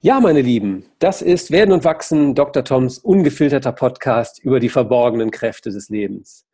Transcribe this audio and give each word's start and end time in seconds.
Ja, 0.00 0.20
meine 0.20 0.42
Lieben, 0.42 0.84
das 1.00 1.22
ist 1.22 1.50
Werden 1.50 1.72
und 1.72 1.82
Wachsen, 1.82 2.36
Dr. 2.36 2.62
Toms 2.62 2.98
ungefilterter 2.98 3.72
Podcast 3.72 4.38
über 4.38 4.60
die 4.60 4.68
verborgenen 4.68 5.32
Kräfte 5.32 5.72
des 5.72 5.88
Lebens. 5.88 6.46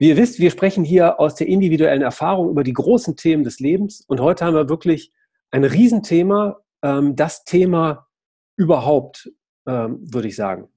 Wie 0.00 0.08
ihr 0.08 0.16
wisst, 0.16 0.40
wir 0.40 0.50
sprechen 0.50 0.82
hier 0.82 1.20
aus 1.20 1.36
der 1.36 1.46
individuellen 1.46 2.02
Erfahrung 2.02 2.50
über 2.50 2.64
die 2.64 2.72
großen 2.72 3.14
Themen 3.14 3.44
des 3.44 3.60
Lebens 3.60 4.00
und 4.00 4.18
heute 4.18 4.44
haben 4.44 4.54
wir 4.54 4.68
wirklich 4.68 5.12
ein 5.52 5.62
Riesenthema, 5.62 6.60
ähm, 6.82 7.14
das 7.14 7.44
Thema 7.44 8.08
überhaupt, 8.56 9.30
ähm, 9.68 10.00
würde 10.12 10.26
ich 10.26 10.34
sagen. 10.34 10.68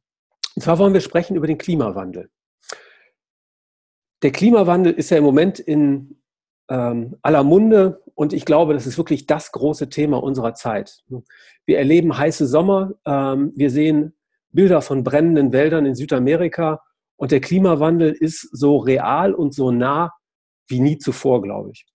Und 0.56 0.62
zwar 0.62 0.78
wollen 0.78 0.94
wir 0.94 1.02
sprechen 1.02 1.36
über 1.36 1.48
den 1.48 1.58
Klimawandel. 1.58 2.30
Der 4.22 4.32
Klimawandel 4.32 4.94
ist 4.94 5.10
ja 5.10 5.18
im 5.18 5.24
Moment 5.24 5.58
in 5.58 6.22
ähm, 6.70 7.18
aller 7.24 7.44
Munde 7.44 8.04
und 8.22 8.34
ich 8.34 8.46
glaube, 8.46 8.76
das 8.76 8.86
ist 8.86 9.00
wirklich 9.00 9.26
das 9.26 9.52
große 9.52 9.90
Thema 9.90 10.22
unserer 10.22 10.54
Zeit. 10.54 11.04
Wir 11.66 11.80
erleben 11.80 12.16
heiße 12.16 12.46
Sommer, 12.46 12.92
ähm, 13.04 13.52
wir 13.56 13.72
sehen 13.72 14.16
Bilder 14.52 14.84
von 14.84 15.04
brennenden 15.04 15.52
Wäldern 15.52 15.88
in 15.88 15.96
Südamerika 15.96 16.84
und 17.16 17.32
der 17.32 17.42
Klimawandel 17.42 18.12
ist 18.12 18.42
so 18.52 18.78
real 18.78 19.34
und 19.34 19.56
so 19.56 19.72
nah 19.72 20.14
wie 20.68 20.82
nie 20.82 21.00
zuvor, 21.00 21.42
glaube 21.42 21.72
ich. 21.74 21.88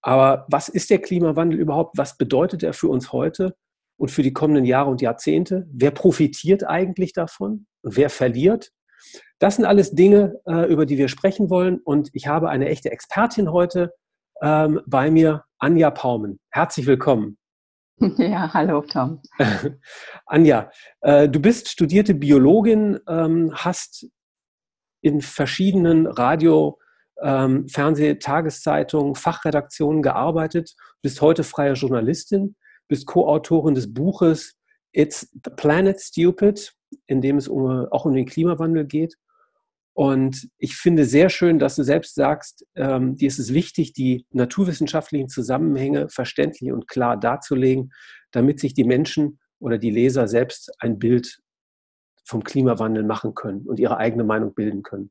Aber 0.00 0.46
was 0.48 0.68
ist 0.68 0.90
der 0.90 1.00
Klimawandel 1.00 1.58
überhaupt? 1.58 1.98
Was 1.98 2.16
bedeutet 2.16 2.62
er 2.62 2.72
für 2.72 2.86
uns 2.86 3.10
heute 3.12 3.56
und 3.96 4.12
für 4.12 4.22
die 4.22 4.32
kommenden 4.32 4.64
Jahre 4.64 4.90
und 4.90 5.02
Jahrzehnte? 5.02 5.66
Wer 5.72 5.90
profitiert 5.90 6.62
eigentlich 6.68 7.12
davon 7.12 7.66
wer 7.82 8.10
verliert? 8.10 8.70
Das 9.40 9.56
sind 9.56 9.64
alles 9.64 9.90
Dinge, 9.90 10.40
äh, 10.46 10.70
über 10.70 10.86
die 10.86 10.98
wir 10.98 11.08
sprechen 11.08 11.50
wollen. 11.50 11.80
Und 11.80 12.10
ich 12.12 12.28
habe 12.28 12.48
eine 12.48 12.68
echte 12.68 12.92
Expertin 12.92 13.50
heute 13.50 13.92
ähm, 14.42 14.80
bei 14.86 15.10
mir, 15.10 15.44
Anja 15.58 15.90
Paumen. 15.90 16.38
Herzlich 16.50 16.86
willkommen. 16.86 17.38
Ja, 18.18 18.52
hallo 18.52 18.82
Tom. 18.82 19.22
Anja, 20.26 20.70
äh, 21.00 21.30
du 21.30 21.40
bist 21.40 21.70
studierte 21.70 22.12
Biologin, 22.12 23.00
ähm, 23.08 23.52
hast 23.54 24.06
in 25.00 25.22
verschiedenen 25.22 26.06
Radio, 26.06 26.78
ähm, 27.22 27.66
Fernseh-, 27.68 28.18
Tageszeitungen, 28.18 29.14
Fachredaktionen 29.14 30.02
gearbeitet, 30.02 30.74
bist 31.00 31.22
heute 31.22 31.42
freie 31.42 31.72
Journalistin, 31.72 32.56
bist 32.88 33.06
Co-Autorin 33.06 33.74
des 33.74 33.92
Buches 33.92 34.56
It's 34.92 35.28
the 35.32 35.50
Planet 35.56 36.00
Stupid, 36.00 36.74
in 37.06 37.20
dem 37.20 37.36
es 37.36 37.48
um, 37.48 37.86
auch 37.90 38.04
um 38.04 38.14
den 38.14 38.26
Klimawandel 38.26 38.86
geht. 38.86 39.16
Und 39.96 40.50
ich 40.58 40.76
finde 40.76 41.06
sehr 41.06 41.30
schön, 41.30 41.58
dass 41.58 41.76
du 41.76 41.82
selbst 41.82 42.16
sagst, 42.16 42.66
ähm, 42.74 43.16
dir 43.16 43.28
ist 43.28 43.38
es 43.38 43.54
wichtig, 43.54 43.94
die 43.94 44.26
naturwissenschaftlichen 44.30 45.30
Zusammenhänge 45.30 46.10
verständlich 46.10 46.70
und 46.70 46.86
klar 46.86 47.16
darzulegen, 47.16 47.94
damit 48.30 48.60
sich 48.60 48.74
die 48.74 48.84
Menschen 48.84 49.38
oder 49.58 49.78
die 49.78 49.90
Leser 49.90 50.28
selbst 50.28 50.70
ein 50.80 50.98
Bild 50.98 51.40
vom 52.26 52.44
Klimawandel 52.44 53.04
machen 53.04 53.34
können 53.34 53.66
und 53.66 53.80
ihre 53.80 53.96
eigene 53.96 54.24
Meinung 54.24 54.52
bilden 54.52 54.82
können. 54.82 55.10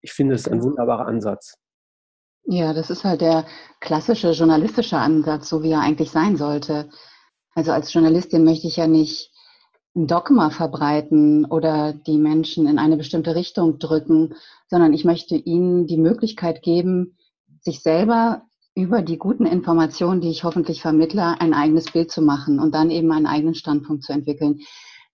Ich 0.00 0.12
finde 0.12 0.34
es 0.34 0.48
ein 0.48 0.60
wunderbarer 0.60 1.06
Ansatz. 1.06 1.54
Ja, 2.46 2.72
das 2.72 2.90
ist 2.90 3.04
halt 3.04 3.20
der 3.20 3.46
klassische 3.78 4.32
journalistische 4.32 4.96
Ansatz, 4.96 5.48
so 5.48 5.62
wie 5.62 5.70
er 5.70 5.82
eigentlich 5.82 6.10
sein 6.10 6.36
sollte. 6.36 6.90
Also 7.54 7.70
als 7.70 7.92
Journalistin 7.92 8.42
möchte 8.42 8.66
ich 8.66 8.76
ja 8.76 8.88
nicht 8.88 9.30
ein 9.96 10.06
Dogma 10.06 10.50
verbreiten 10.50 11.44
oder 11.44 11.92
die 11.92 12.18
Menschen 12.18 12.66
in 12.66 12.78
eine 12.78 12.96
bestimmte 12.96 13.34
Richtung 13.34 13.78
drücken, 13.78 14.34
sondern 14.68 14.92
ich 14.92 15.04
möchte 15.04 15.36
ihnen 15.36 15.86
die 15.86 15.96
Möglichkeit 15.96 16.62
geben, 16.62 17.16
sich 17.60 17.80
selber 17.82 18.42
über 18.74 19.02
die 19.02 19.18
guten 19.18 19.44
Informationen, 19.44 20.20
die 20.20 20.30
ich 20.30 20.44
hoffentlich 20.44 20.82
vermittle, 20.82 21.40
ein 21.40 21.52
eigenes 21.52 21.90
Bild 21.90 22.12
zu 22.12 22.22
machen 22.22 22.60
und 22.60 22.74
dann 22.74 22.90
eben 22.90 23.10
einen 23.10 23.26
eigenen 23.26 23.54
Standpunkt 23.54 24.04
zu 24.04 24.12
entwickeln. 24.12 24.60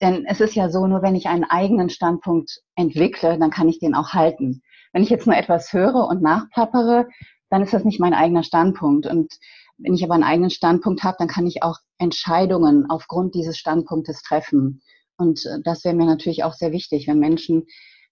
Denn 0.03 0.27
es 0.27 0.41
ist 0.41 0.55
ja 0.55 0.69
so, 0.69 0.87
nur 0.87 1.01
wenn 1.01 1.15
ich 1.15 1.29
einen 1.29 1.45
eigenen 1.45 1.89
Standpunkt 1.89 2.61
entwickle, 2.75 3.39
dann 3.39 3.51
kann 3.51 3.69
ich 3.69 3.79
den 3.79 3.95
auch 3.95 4.11
halten. 4.11 4.61
Wenn 4.93 5.03
ich 5.03 5.09
jetzt 5.09 5.27
nur 5.27 5.37
etwas 5.37 5.73
höre 5.73 6.07
und 6.07 6.21
nachplappere, 6.21 7.09
dann 7.49 7.63
ist 7.63 7.73
das 7.73 7.85
nicht 7.85 8.01
mein 8.01 8.13
eigener 8.13 8.43
Standpunkt. 8.43 9.07
Und 9.07 9.33
wenn 9.79 9.95
ich 9.95 10.05
aber 10.05 10.15
einen 10.15 10.25
eigenen 10.25 10.51
Standpunkt 10.51 11.03
habe, 11.03 11.17
dann 11.19 11.29
kann 11.29 11.47
ich 11.47 11.63
auch 11.63 11.79
Entscheidungen 11.99 12.87
aufgrund 12.89 13.35
dieses 13.35 13.59
Standpunktes 13.59 14.23
treffen. 14.23 14.83
Und 15.17 15.45
äh, 15.47 15.59
das 15.65 15.85
wäre 15.85 15.95
mir 15.95 16.07
natürlich 16.07 16.45
auch 16.45 16.55
sehr 16.55 16.73
wichtig, 16.73 17.07
wenn 17.09 17.19
Menschen 17.19 17.67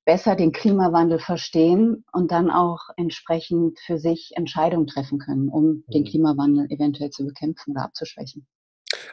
besser 0.05 0.35
den 0.35 0.53
Klimawandel 0.53 1.21
verstehen 1.21 2.05
und 2.13 2.33
dann 2.33 2.51
auch 2.51 2.81
entsprechend 2.97 3.79
für 3.79 3.99
sich 3.99 4.33
Entscheidungen 4.35 4.89
treffen 4.89 5.19
können, 5.19 5.49
um 5.49 5.85
den 5.93 6.03
mhm. 6.03 6.07
Klimawandel 6.07 6.67
eventuell 6.71 7.11
zu 7.11 7.25
bekämpfen 7.25 7.73
oder 7.73 7.85
abzuschwächen. 7.85 8.47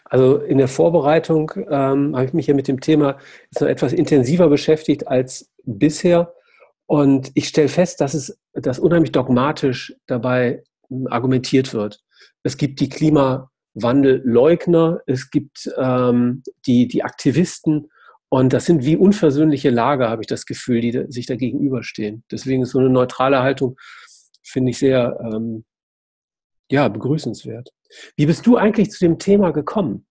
Also 0.06 0.38
in 0.38 0.58
der 0.58 0.68
Vorbereitung 0.68 1.52
ähm, 1.56 2.16
habe 2.16 2.26
ich 2.26 2.34
mich 2.34 2.48
ja 2.48 2.54
mit 2.54 2.68
dem 2.68 2.82
Thema 2.82 3.18
jetzt 3.52 3.62
noch 3.62 3.68
etwas 3.68 3.94
intensiver 3.94 4.50
beschäftigt 4.50 5.08
als 5.08 5.50
bisher. 5.64 6.34
Und 6.86 7.32
ich 7.36 7.48
stelle 7.48 7.70
fest, 7.70 8.02
dass 8.02 8.16
es 8.16 8.40
dass 8.54 8.80
unheimlich 8.80 9.12
dogmatisch 9.12 9.96
dabei 10.08 10.64
hm, 10.90 11.08
argumentiert 11.08 11.74
wird. 11.74 12.02
Es 12.44 12.58
gibt 12.58 12.80
die 12.80 12.90
Klimawandelleugner, 12.90 15.02
es 15.06 15.30
gibt 15.30 15.70
ähm, 15.78 16.42
die, 16.66 16.88
die 16.88 17.04
Aktivisten 17.04 17.90
und 18.30 18.54
das 18.54 18.66
sind 18.66 18.86
wie 18.86 18.96
unversöhnliche 18.96 19.72
Lager, 19.72 20.10
habe 20.10 20.22
ich 20.22 20.28
das 20.28 20.46
Gefühl, 20.46 20.82
die 20.82 21.06
sich 21.10 21.26
da 21.26 21.36
gegenüberstehen. 21.36 22.24
Deswegen 22.32 22.62
ist 22.62 22.72
so 22.72 22.80
eine 22.80 22.90
neutrale 22.90 23.42
Haltung, 23.42 23.78
finde 24.44 24.72
ich 24.72 24.78
sehr 24.78 25.20
ähm, 25.22 25.66
ja, 26.70 26.88
begrüßenswert. 26.88 27.70
Wie 28.16 28.28
bist 28.28 28.46
du 28.46 28.58
eigentlich 28.58 28.92
zu 28.92 29.00
dem 29.00 29.18
Thema 29.18 29.52
gekommen? 29.52 30.06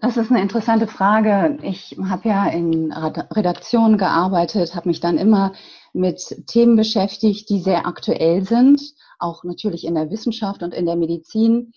Das 0.00 0.16
ist 0.16 0.30
eine 0.30 0.42
interessante 0.42 0.88
Frage. 0.88 1.58
Ich 1.62 1.96
habe 2.04 2.28
ja 2.28 2.48
in 2.48 2.92
Redaktionen 2.92 3.98
gearbeitet, 3.98 4.74
habe 4.74 4.88
mich 4.88 4.98
dann 4.98 5.16
immer 5.16 5.52
mit 5.92 6.42
Themen 6.48 6.74
beschäftigt, 6.74 7.48
die 7.50 7.60
sehr 7.60 7.86
aktuell 7.86 8.44
sind 8.44 8.80
auch 9.22 9.44
natürlich 9.44 9.86
in 9.86 9.94
der 9.94 10.10
Wissenschaft 10.10 10.62
und 10.62 10.74
in 10.74 10.86
der 10.86 10.96
Medizin. 10.96 11.72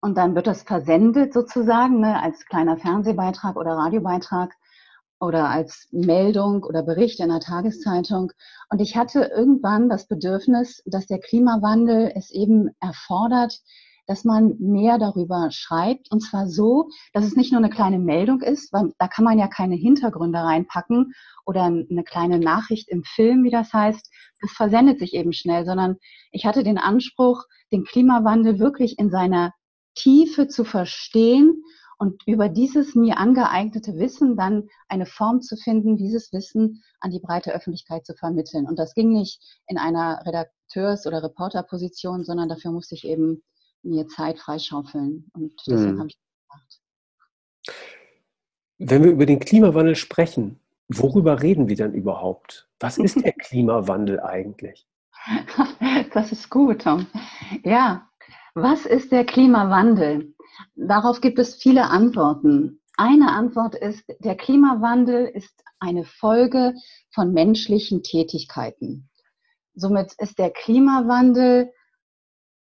Und 0.00 0.16
dann 0.16 0.34
wird 0.34 0.46
das 0.46 0.62
versendet 0.62 1.32
sozusagen 1.32 2.00
ne, 2.00 2.22
als 2.22 2.46
kleiner 2.46 2.76
Fernsehbeitrag 2.76 3.56
oder 3.56 3.72
Radiobeitrag 3.72 4.54
oder 5.20 5.50
als 5.50 5.86
Meldung 5.90 6.64
oder 6.64 6.82
Bericht 6.82 7.20
in 7.20 7.28
der 7.28 7.40
Tageszeitung. 7.40 8.32
Und 8.70 8.80
ich 8.80 8.96
hatte 8.96 9.30
irgendwann 9.34 9.90
das 9.90 10.06
Bedürfnis, 10.06 10.82
dass 10.86 11.06
der 11.06 11.20
Klimawandel 11.20 12.10
es 12.14 12.30
eben 12.30 12.70
erfordert, 12.80 13.60
dass 14.10 14.24
man 14.24 14.56
mehr 14.58 14.98
darüber 14.98 15.52
schreibt. 15.52 16.10
Und 16.10 16.18
zwar 16.18 16.48
so, 16.48 16.88
dass 17.12 17.24
es 17.24 17.36
nicht 17.36 17.52
nur 17.52 17.60
eine 17.60 17.70
kleine 17.70 18.00
Meldung 18.00 18.42
ist, 18.42 18.72
weil 18.72 18.92
da 18.98 19.06
kann 19.06 19.24
man 19.24 19.38
ja 19.38 19.46
keine 19.46 19.76
Hintergründe 19.76 20.40
reinpacken 20.40 21.12
oder 21.46 21.62
eine 21.62 22.02
kleine 22.02 22.40
Nachricht 22.40 22.88
im 22.88 23.04
Film, 23.04 23.44
wie 23.44 23.50
das 23.50 23.72
heißt. 23.72 24.10
Das 24.40 24.50
versendet 24.50 24.98
sich 24.98 25.14
eben 25.14 25.32
schnell, 25.32 25.64
sondern 25.64 25.96
ich 26.32 26.44
hatte 26.44 26.64
den 26.64 26.76
Anspruch, 26.76 27.44
den 27.70 27.84
Klimawandel 27.84 28.58
wirklich 28.58 28.98
in 28.98 29.10
seiner 29.10 29.52
Tiefe 29.94 30.48
zu 30.48 30.64
verstehen 30.64 31.62
und 31.96 32.20
über 32.26 32.48
dieses 32.48 32.96
mir 32.96 33.16
angeeignete 33.16 33.96
Wissen 33.96 34.36
dann 34.36 34.68
eine 34.88 35.06
Form 35.06 35.40
zu 35.40 35.54
finden, 35.54 35.96
dieses 35.96 36.32
Wissen 36.32 36.82
an 36.98 37.12
die 37.12 37.20
breite 37.20 37.52
Öffentlichkeit 37.54 38.04
zu 38.04 38.14
vermitteln. 38.14 38.66
Und 38.66 38.76
das 38.76 38.94
ging 38.94 39.12
nicht 39.12 39.40
in 39.68 39.78
einer 39.78 40.26
Redakteurs- 40.26 41.06
oder 41.06 41.22
Reporterposition, 41.22 42.24
sondern 42.24 42.48
dafür 42.48 42.72
musste 42.72 42.96
ich 42.96 43.04
eben 43.04 43.44
mir 43.82 44.06
Zeit 44.08 44.38
freischaufeln. 44.38 45.30
Und 45.32 45.54
deswegen 45.66 45.92
hm. 45.92 45.98
habe 45.98 46.08
ich 46.08 46.16
das 46.16 46.48
gemacht. 46.48 46.80
Wenn 48.78 49.04
wir 49.04 49.10
über 49.10 49.26
den 49.26 49.40
Klimawandel 49.40 49.96
sprechen, 49.96 50.60
worüber 50.88 51.42
reden 51.42 51.68
wir 51.68 51.76
denn 51.76 51.94
überhaupt? 51.94 52.68
Was 52.78 52.98
ist 52.98 53.22
der 53.24 53.32
Klimawandel 53.38 54.20
eigentlich? 54.20 54.86
Das 56.12 56.32
ist 56.32 56.50
gut, 56.50 56.82
Tom. 56.82 57.06
Ja, 57.62 58.08
was 58.54 58.84
ist 58.84 59.12
der 59.12 59.24
Klimawandel? 59.24 60.34
Darauf 60.74 61.20
gibt 61.20 61.38
es 61.38 61.54
viele 61.54 61.84
Antworten. 61.84 62.80
Eine 62.96 63.30
Antwort 63.30 63.76
ist, 63.76 64.04
der 64.18 64.34
Klimawandel 64.34 65.26
ist 65.26 65.62
eine 65.78 66.04
Folge 66.04 66.74
von 67.14 67.32
menschlichen 67.32 68.02
Tätigkeiten. 68.02 69.08
Somit 69.74 70.14
ist 70.18 70.38
der 70.38 70.50
Klimawandel 70.50 71.72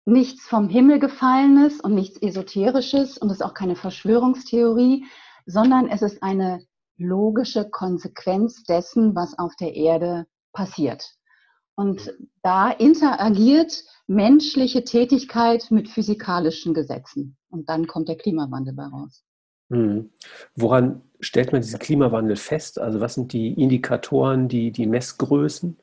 nichts 0.06 0.48
vom 0.48 0.70
Himmel 0.70 1.00
gefallenes 1.00 1.80
und 1.80 1.96
nichts 1.96 2.22
Esoterisches 2.22 3.18
und 3.18 3.30
ist 3.30 3.44
auch 3.44 3.54
keine 3.54 3.76
Verschwörungstheorie, 3.76 5.06
sondern 5.46 5.88
es 5.88 6.02
ist 6.02 6.24
eine 6.24 6.66
logische 6.98 7.70
Konsequenz 7.70 8.64
dessen, 8.64 9.16
was 9.16 9.38
auf 9.38 9.56
der 9.56 9.76
Erde 9.76 10.28
passiert. 10.54 11.16
Und 11.76 12.14
da 12.44 12.70
interagiert 12.70 13.84
menschliche 14.08 14.84
Tätigkeit 14.84 15.72
mit 15.72 15.90
physikalischen 15.90 16.74
Gesetzen. 16.74 17.38
Und 17.50 17.70
dann 17.70 17.88
kommt 17.88 18.10
der 18.10 18.18
Klimawandel 18.18 18.74
bei 18.74 18.86
raus. 18.86 19.24
Hm. 19.70 20.12
Woran 20.56 21.02
stellt 21.22 21.54
man 21.54 21.62
diesen 21.62 21.80
Klimawandel 21.80 22.36
fest? 22.36 22.78
Also 22.78 23.00
was 23.00 23.16
sind 23.16 23.34
die 23.34 23.54
Indikatoren, 23.54 24.48
die, 24.48 24.72
die 24.72 24.86
Messgrößen? 24.86 25.78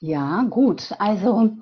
Ja, 0.00 0.42
gut. 0.48 0.90
Also 0.98 1.52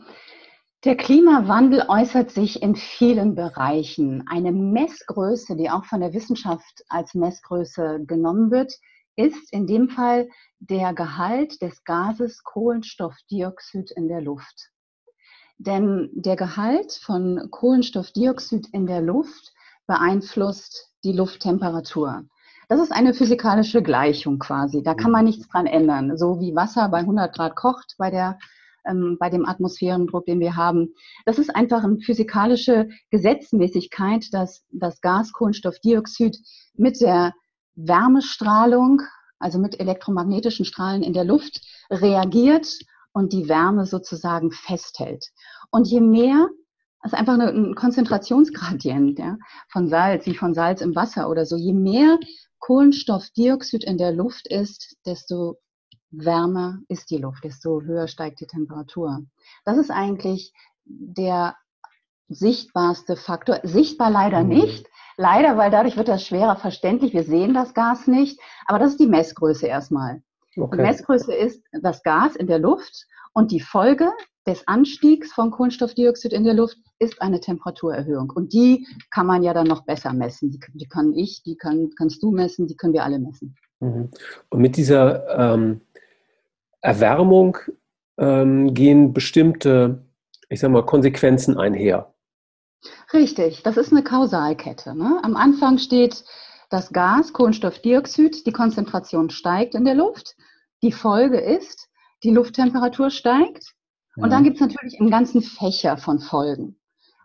Der 0.85 0.99
Klimawandel 0.99 1.87
äußert 1.89 2.31
sich 2.31 2.61
in 2.61 2.77
vielen 2.77 3.35
Bereichen. 3.35 4.25
Eine 4.29 4.53
Messgröße, 4.53 5.57
die 5.57 5.71
auch 5.71 5.87
von 5.87 6.01
der 6.01 6.13
Wissenschaft 6.13 6.85
als 6.91 7.15
Messgröße 7.15 8.05
genommen 8.07 8.51
wird, 8.51 8.71
ist 9.17 9.51
in 9.51 9.67
dem 9.67 9.89
Fall 9.89 10.29
der 10.59 10.93
Gehalt 10.93 11.63
des 11.63 11.85
Gases 11.85 12.45
Kohlenstoffdioxid 12.45 13.93
in 13.93 14.09
der 14.09 14.21
Luft. 14.21 14.69
Denn 15.57 16.11
der 16.13 16.37
Gehalt 16.37 16.93
von 16.93 17.49
Kohlenstoffdioxid 17.51 18.69
in 18.73 18.87
der 18.87 19.01
Luft 19.01 19.55
beeinflusst 19.87 20.93
die 21.03 21.13
Lufttemperatur. 21.13 22.25
Das 22.69 22.79
ist 22.79 22.93
eine 22.93 23.15
physikalische 23.15 23.83
Gleichung 23.83 24.39
quasi. 24.39 24.83
Da 24.83 24.93
kann 24.93 25.13
man 25.13 25.25
nichts 25.25 25.49
dran 25.49 25.65
ändern. 25.65 26.19
So 26.19 26.41
wie 26.41 26.55
Wasser 26.55 26.91
bei 26.91 26.99
100 26.99 27.35
Grad 27.35 27.57
kocht 27.57 27.95
bei 27.97 28.11
der 28.11 28.39
ähm, 28.87 29.17
bei 29.19 29.31
dem 29.31 29.47
Atmosphärendruck, 29.47 30.27
den 30.27 30.41
wir 30.41 30.57
haben. 30.57 30.95
Das 31.25 31.39
ist 31.39 31.55
einfach 31.55 31.85
eine 31.85 31.99
physikalische 31.99 32.89
Gesetzmäßigkeit, 33.11 34.33
dass 34.33 34.65
das 34.71 35.01
Gas 35.01 35.33
Kohlenstoffdioxid 35.33 36.39
mit 36.75 37.01
der 37.01 37.33
Wärmestrahlung, 37.75 39.03
also 39.39 39.59
mit 39.59 39.81
elektromagnetischen 39.81 40.65
Strahlen 40.65 41.03
in 41.03 41.13
der 41.13 41.25
Luft, 41.25 41.61
reagiert 41.91 42.69
und 43.13 43.33
die 43.33 43.49
Wärme 43.49 43.87
sozusagen 43.87 44.51
festhält. 44.51 45.27
Und 45.71 45.87
je 45.89 46.01
mehr, 46.01 46.49
also 47.01 47.17
einfach 47.17 47.39
ein 47.39 47.75
Konzentrationsgradient 47.75 49.19
ja, 49.19 49.37
von 49.69 49.89
Salz, 49.89 50.27
wie 50.27 50.37
von 50.37 50.55
Salz 50.55 50.81
im 50.81 50.95
Wasser 50.95 51.29
oder 51.29 51.47
so, 51.47 51.57
je 51.57 51.73
mehr 51.73 52.19
Kohlenstoffdioxid 52.59 53.85
in 53.85 53.99
der 53.99 54.13
Luft 54.13 54.49
ist, 54.49 54.97
desto 55.05 55.59
wärmer 56.17 56.81
ist 56.89 57.11
die 57.11 57.19
Luft, 57.19 57.45
desto 57.45 57.83
höher 57.83 58.09
steigt 58.09 58.41
die 58.41 58.47
Temperatur. 58.47 59.23
Das 59.65 59.77
ist 59.77 59.91
eigentlich 59.91 60.53
der 60.85 61.57
sichtbarste 62.29 63.17
Faktor. 63.17 63.61
Sichtbar 63.63 64.11
leider 64.11 64.43
mhm. 64.43 64.49
nicht. 64.49 64.87
Leider, 65.17 65.57
weil 65.57 65.71
dadurch 65.71 65.97
wird 65.97 66.09
das 66.09 66.27
schwerer 66.27 66.57
verständlich. 66.57 67.13
Wir 67.13 67.23
sehen 67.23 67.55
das 67.55 67.75
Gas 67.75 68.07
nicht. 68.07 68.41
Aber 68.67 68.79
das 68.79 68.93
ist 68.93 69.01
die 69.01 69.07
Messgröße 69.07 69.67
erstmal. 69.67 70.23
Okay. 70.57 70.77
Die 70.77 70.83
Messgröße 70.83 71.33
ist 71.33 71.63
das 71.73 72.03
Gas 72.03 72.37
in 72.37 72.47
der 72.47 72.59
Luft 72.59 73.07
und 73.33 73.51
die 73.51 73.61
Folge 73.61 74.11
des 74.47 74.67
Anstiegs 74.69 75.33
von 75.33 75.51
Kohlenstoffdioxid 75.51 76.33
in 76.33 76.45
der 76.45 76.55
Luft 76.55 76.77
ist 76.99 77.21
eine 77.23 77.41
Temperaturerhöhung. 77.41 78.31
Und 78.31 78.53
die 78.53 78.87
kann 79.11 79.27
man 79.27 79.43
ja 79.43 79.55
dann 79.55 79.67
noch 79.67 79.85
besser 79.85 80.13
messen. 80.13 80.51
Die, 80.51 80.61
die 80.75 80.87
kann 80.87 81.15
ich, 81.15 81.43
die 81.43 81.57
kann, 81.57 81.91
kannst 81.97 82.23
du 82.23 82.31
messen, 82.31 82.67
die 82.67 82.77
können 82.77 82.93
wir 82.93 83.05
alle 83.05 83.19
messen. 83.19 83.57
Mhm. 83.81 84.11
Und 84.51 84.61
mit 84.61 84.77
dieser 84.77 85.55
ähm, 85.55 85.81
Erwärmung 86.85 87.57
ähm, 88.19 88.75
gehen 88.75 89.15
bestimmte, 89.15 90.05
ich 90.51 90.61
sag 90.61 90.71
mal, 90.71 90.85
Konsequenzen 90.85 91.57
einher. 91.57 92.15
Richtig, 93.15 93.63
das 93.63 93.79
ist 93.79 93.91
eine 93.91 94.05
Kausalkette. 94.05 94.95
Ne? 94.95 95.19
Am 95.23 95.35
Anfang 95.35 95.79
steht 95.79 96.25
das 96.69 96.93
Gas, 96.93 97.33
Kohlenstoffdioxid, 97.33 98.47
die 98.47 98.53
Konzentration 98.53 99.31
steigt 99.31 99.75
in 99.75 99.87
der 99.87 99.95
Luft. 99.95 100.37
Die 100.83 100.93
Folge 100.93 101.39
ist, 101.39 101.89
die 102.23 102.33
Lufttemperatur 102.33 103.11
steigt. 103.11 103.73
Und 104.17 104.31
dann 104.31 104.43
mhm. 104.43 104.45
gibt 104.45 104.57
es 104.57 104.61
natürlich 104.61 105.01
einen 105.01 105.11
ganzen 105.11 105.41
Fächer 105.41 105.97
von 105.97 106.21
Folgen, 106.21 106.79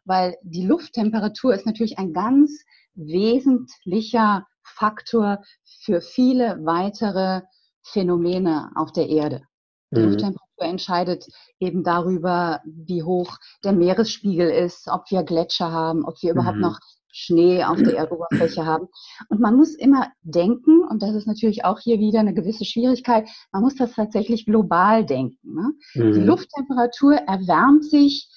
weil 0.05 0.37
die 0.41 0.65
Lufttemperatur 0.65 1.53
ist 1.53 1.65
natürlich 1.65 1.99
ein 1.99 2.13
ganz 2.13 2.63
wesentlicher 2.95 4.47
Faktor 4.63 5.43
für 5.83 5.99
viele 5.99 6.59
weitere 6.63 7.41
Phänomene 7.83 8.71
auf 8.75 8.93
der 8.93 9.09
Erde. 9.09 9.48
Die 9.91 9.99
mhm. 9.99 10.05
Lufttemperatur 10.05 10.65
entscheidet 10.65 11.25
eben 11.59 11.83
darüber, 11.83 12.61
wie 12.65 13.03
hoch 13.03 13.37
der 13.63 13.73
Meeresspiegel 13.73 14.49
ist, 14.49 14.87
ob 14.87 15.09
wir 15.09 15.23
Gletscher 15.23 15.71
haben, 15.71 16.05
ob 16.05 16.21
wir 16.21 16.31
überhaupt 16.31 16.57
mhm. 16.57 16.61
noch 16.61 16.79
Schnee 17.11 17.63
auf 17.63 17.77
der 17.77 17.97
Erdoberfläche 17.97 18.65
haben. 18.65 18.87
Und 19.29 19.39
man 19.39 19.55
muss 19.55 19.73
immer 19.73 20.11
denken, 20.21 20.83
und 20.83 21.01
das 21.01 21.15
ist 21.15 21.27
natürlich 21.27 21.65
auch 21.65 21.79
hier 21.79 21.99
wieder 21.99 22.19
eine 22.19 22.33
gewisse 22.33 22.65
Schwierigkeit, 22.65 23.27
man 23.51 23.63
muss 23.63 23.75
das 23.75 23.93
tatsächlich 23.93 24.45
global 24.45 25.05
denken. 25.05 25.55
Ne? 25.55 25.73
Mhm. 25.95 26.13
Die 26.13 26.19
Lufttemperatur 26.19 27.15
erwärmt 27.15 27.85
sich 27.85 28.29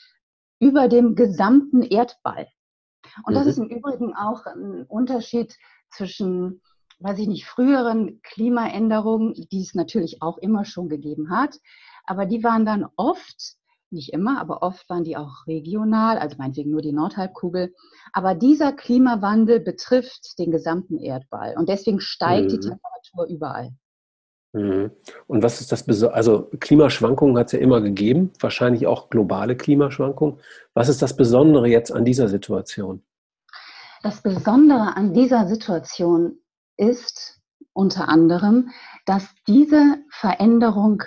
über 0.58 0.88
dem 0.88 1.14
gesamten 1.14 1.82
Erdball. 1.82 2.46
Und 3.24 3.34
das 3.34 3.44
mhm. 3.44 3.50
ist 3.50 3.58
im 3.58 3.68
Übrigen 3.68 4.14
auch 4.14 4.46
ein 4.46 4.84
Unterschied 4.88 5.54
zwischen 5.90 6.62
weiß 7.02 7.18
ich 7.18 7.28
nicht, 7.28 7.46
früheren 7.46 8.20
Klimaänderungen, 8.22 9.34
die 9.50 9.62
es 9.62 9.74
natürlich 9.74 10.22
auch 10.22 10.38
immer 10.38 10.64
schon 10.64 10.88
gegeben 10.88 11.30
hat. 11.30 11.58
Aber 12.06 12.26
die 12.26 12.42
waren 12.42 12.64
dann 12.64 12.86
oft, 12.96 13.56
nicht 13.90 14.12
immer, 14.12 14.40
aber 14.40 14.62
oft 14.62 14.88
waren 14.88 15.04
die 15.04 15.16
auch 15.16 15.46
regional, 15.46 16.18
also 16.18 16.36
meinetwegen 16.38 16.70
nur 16.70 16.82
die 16.82 16.92
Nordhalbkugel. 16.92 17.74
Aber 18.12 18.34
dieser 18.34 18.72
Klimawandel 18.72 19.60
betrifft 19.60 20.38
den 20.38 20.50
gesamten 20.50 20.98
Erdball 20.98 21.54
und 21.56 21.68
deswegen 21.68 22.00
steigt 22.00 22.46
mhm. 22.46 22.48
die 22.48 22.60
Temperatur 22.60 23.26
überall. 23.28 23.70
Mhm. 24.52 24.90
Und 25.26 25.42
was 25.42 25.60
ist 25.60 25.72
das 25.72 25.84
Besondere? 25.84 26.14
Also 26.14 26.50
Klimaschwankungen 26.60 27.38
hat 27.38 27.46
es 27.46 27.52
ja 27.52 27.58
immer 27.58 27.80
gegeben, 27.80 28.32
wahrscheinlich 28.40 28.86
auch 28.86 29.08
globale 29.08 29.56
Klimaschwankungen. 29.56 30.40
Was 30.74 30.88
ist 30.88 31.02
das 31.02 31.16
Besondere 31.16 31.68
jetzt 31.68 31.92
an 31.92 32.04
dieser 32.04 32.28
Situation? 32.28 33.02
Das 34.02 34.20
Besondere 34.20 34.96
an 34.96 35.14
dieser 35.14 35.46
Situation 35.46 36.38
ist 36.82 37.40
unter 37.72 38.08
anderem, 38.08 38.70
dass 39.06 39.28
diese 39.46 39.98
Veränderung 40.10 41.02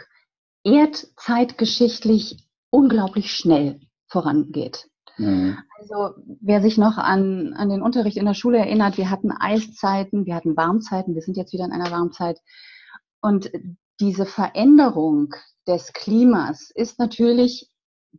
erdzeitgeschichtlich 0.63 2.47
unglaublich 2.69 3.31
schnell 3.31 3.79
vorangeht. 4.07 4.89
Mhm. 5.17 5.57
Also 5.79 6.15
wer 6.41 6.61
sich 6.61 6.77
noch 6.77 6.97
an, 6.97 7.53
an 7.53 7.69
den 7.69 7.81
Unterricht 7.81 8.17
in 8.17 8.25
der 8.25 8.33
Schule 8.33 8.57
erinnert, 8.57 8.97
wir 8.97 9.09
hatten 9.09 9.31
Eiszeiten, 9.31 10.25
wir 10.25 10.35
hatten 10.35 10.57
Warmzeiten, 10.57 11.13
wir 11.13 11.21
sind 11.21 11.37
jetzt 11.37 11.53
wieder 11.53 11.65
in 11.65 11.71
einer 11.71 11.91
Warmzeit. 11.91 12.39
Und 13.21 13.51
diese 13.99 14.25
Veränderung 14.25 15.33
des 15.67 15.93
Klimas 15.93 16.71
ist 16.73 16.99
natürlich, 16.99 17.69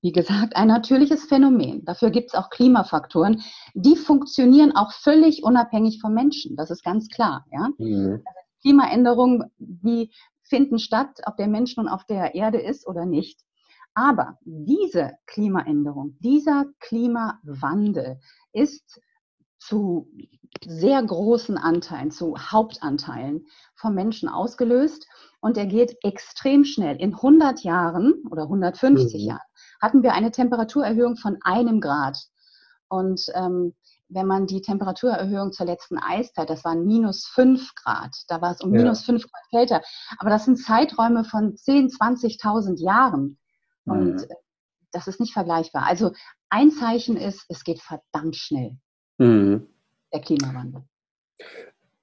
wie 0.03 0.13
gesagt, 0.13 0.57
ein 0.57 0.69
natürliches 0.69 1.25
Phänomen. 1.25 1.85
Dafür 1.85 2.11
gibt 2.11 2.31
es 2.31 2.35
auch 2.35 2.51
Klimafaktoren, 2.51 3.43
die 3.75 3.97
funktionieren 3.97 4.75
auch 4.75 4.93
völlig 4.93 5.43
unabhängig 5.43 6.01
vom 6.01 6.15
Menschen. 6.15 6.57
Das 6.57 6.71
ist 6.71 6.85
ganz 6.85 7.09
klar. 7.09 7.45
Ja? 7.51 7.71
Mhm. 7.79 8.23
Also 8.25 8.41
Klimaänderungen, 8.63 9.45
die 9.59 10.11
finden 10.43 10.79
statt, 10.79 11.21
ob 11.27 11.37
der 11.37 11.49
Mensch 11.49 11.77
nun 11.77 11.89
auf 11.89 12.05
der 12.05 12.35
Erde 12.35 12.59
ist 12.59 12.87
oder 12.87 13.07
nicht. 13.07 13.41
Aber 13.95 14.39
diese 14.45 15.13
Klimaänderung, 15.27 16.17
dieser 16.21 16.67
Klimawandel 16.81 18.21
ist 18.53 19.01
zu 19.59 20.09
sehr 20.65 21.03
großen 21.03 21.59
Anteilen, 21.59 22.11
zu 22.11 22.37
Hauptanteilen 22.37 23.47
vom 23.75 23.95
Menschen 23.95 24.29
ausgelöst 24.29 25.07
und 25.41 25.57
er 25.57 25.67
geht 25.67 25.97
extrem 26.03 26.65
schnell. 26.65 26.97
In 26.97 27.15
100 27.15 27.63
Jahren 27.63 28.23
oder 28.31 28.45
150 28.45 29.23
mhm. 29.23 29.29
Jahren 29.29 29.41
hatten 29.81 30.03
wir 30.03 30.15
eine 30.15 30.31
Temperaturerhöhung 30.31 31.17
von 31.17 31.39
einem 31.43 31.81
Grad. 31.81 32.19
Und 32.89 33.27
ähm, 33.35 33.75
wenn 34.09 34.27
man 34.27 34.47
die 34.47 34.61
Temperaturerhöhung 34.61 35.53
zur 35.53 35.67
letzten 35.67 35.99
Eiszeit, 35.99 36.49
das 36.49 36.65
waren 36.65 36.87
minus 36.87 37.27
5 37.27 37.75
Grad, 37.75 38.17
da 38.29 38.41
war 38.41 38.53
es 38.53 38.61
um 38.61 38.73
ja. 38.73 38.83
minus 38.83 39.05
5 39.05 39.23
Grad 39.23 39.43
kälter. 39.51 39.83
Aber 40.19 40.31
das 40.31 40.45
sind 40.45 40.57
Zeiträume 40.57 41.25
von 41.25 41.57
10, 41.57 41.89
20.000 41.89 42.83
Jahren. 42.83 43.39
Und 43.85 44.15
mhm. 44.15 44.27
das 44.93 45.07
ist 45.09 45.21
nicht 45.21 45.33
vergleichbar. 45.33 45.87
Also 45.87 46.13
ein 46.49 46.71
Zeichen 46.71 47.17
ist, 47.17 47.45
es 47.49 47.65
geht 47.65 47.81
verdammt 47.81 48.37
schnell. 48.37 48.79
Mhm. 49.19 49.69
Der 50.17 50.23
Klimawandel. 50.23 50.83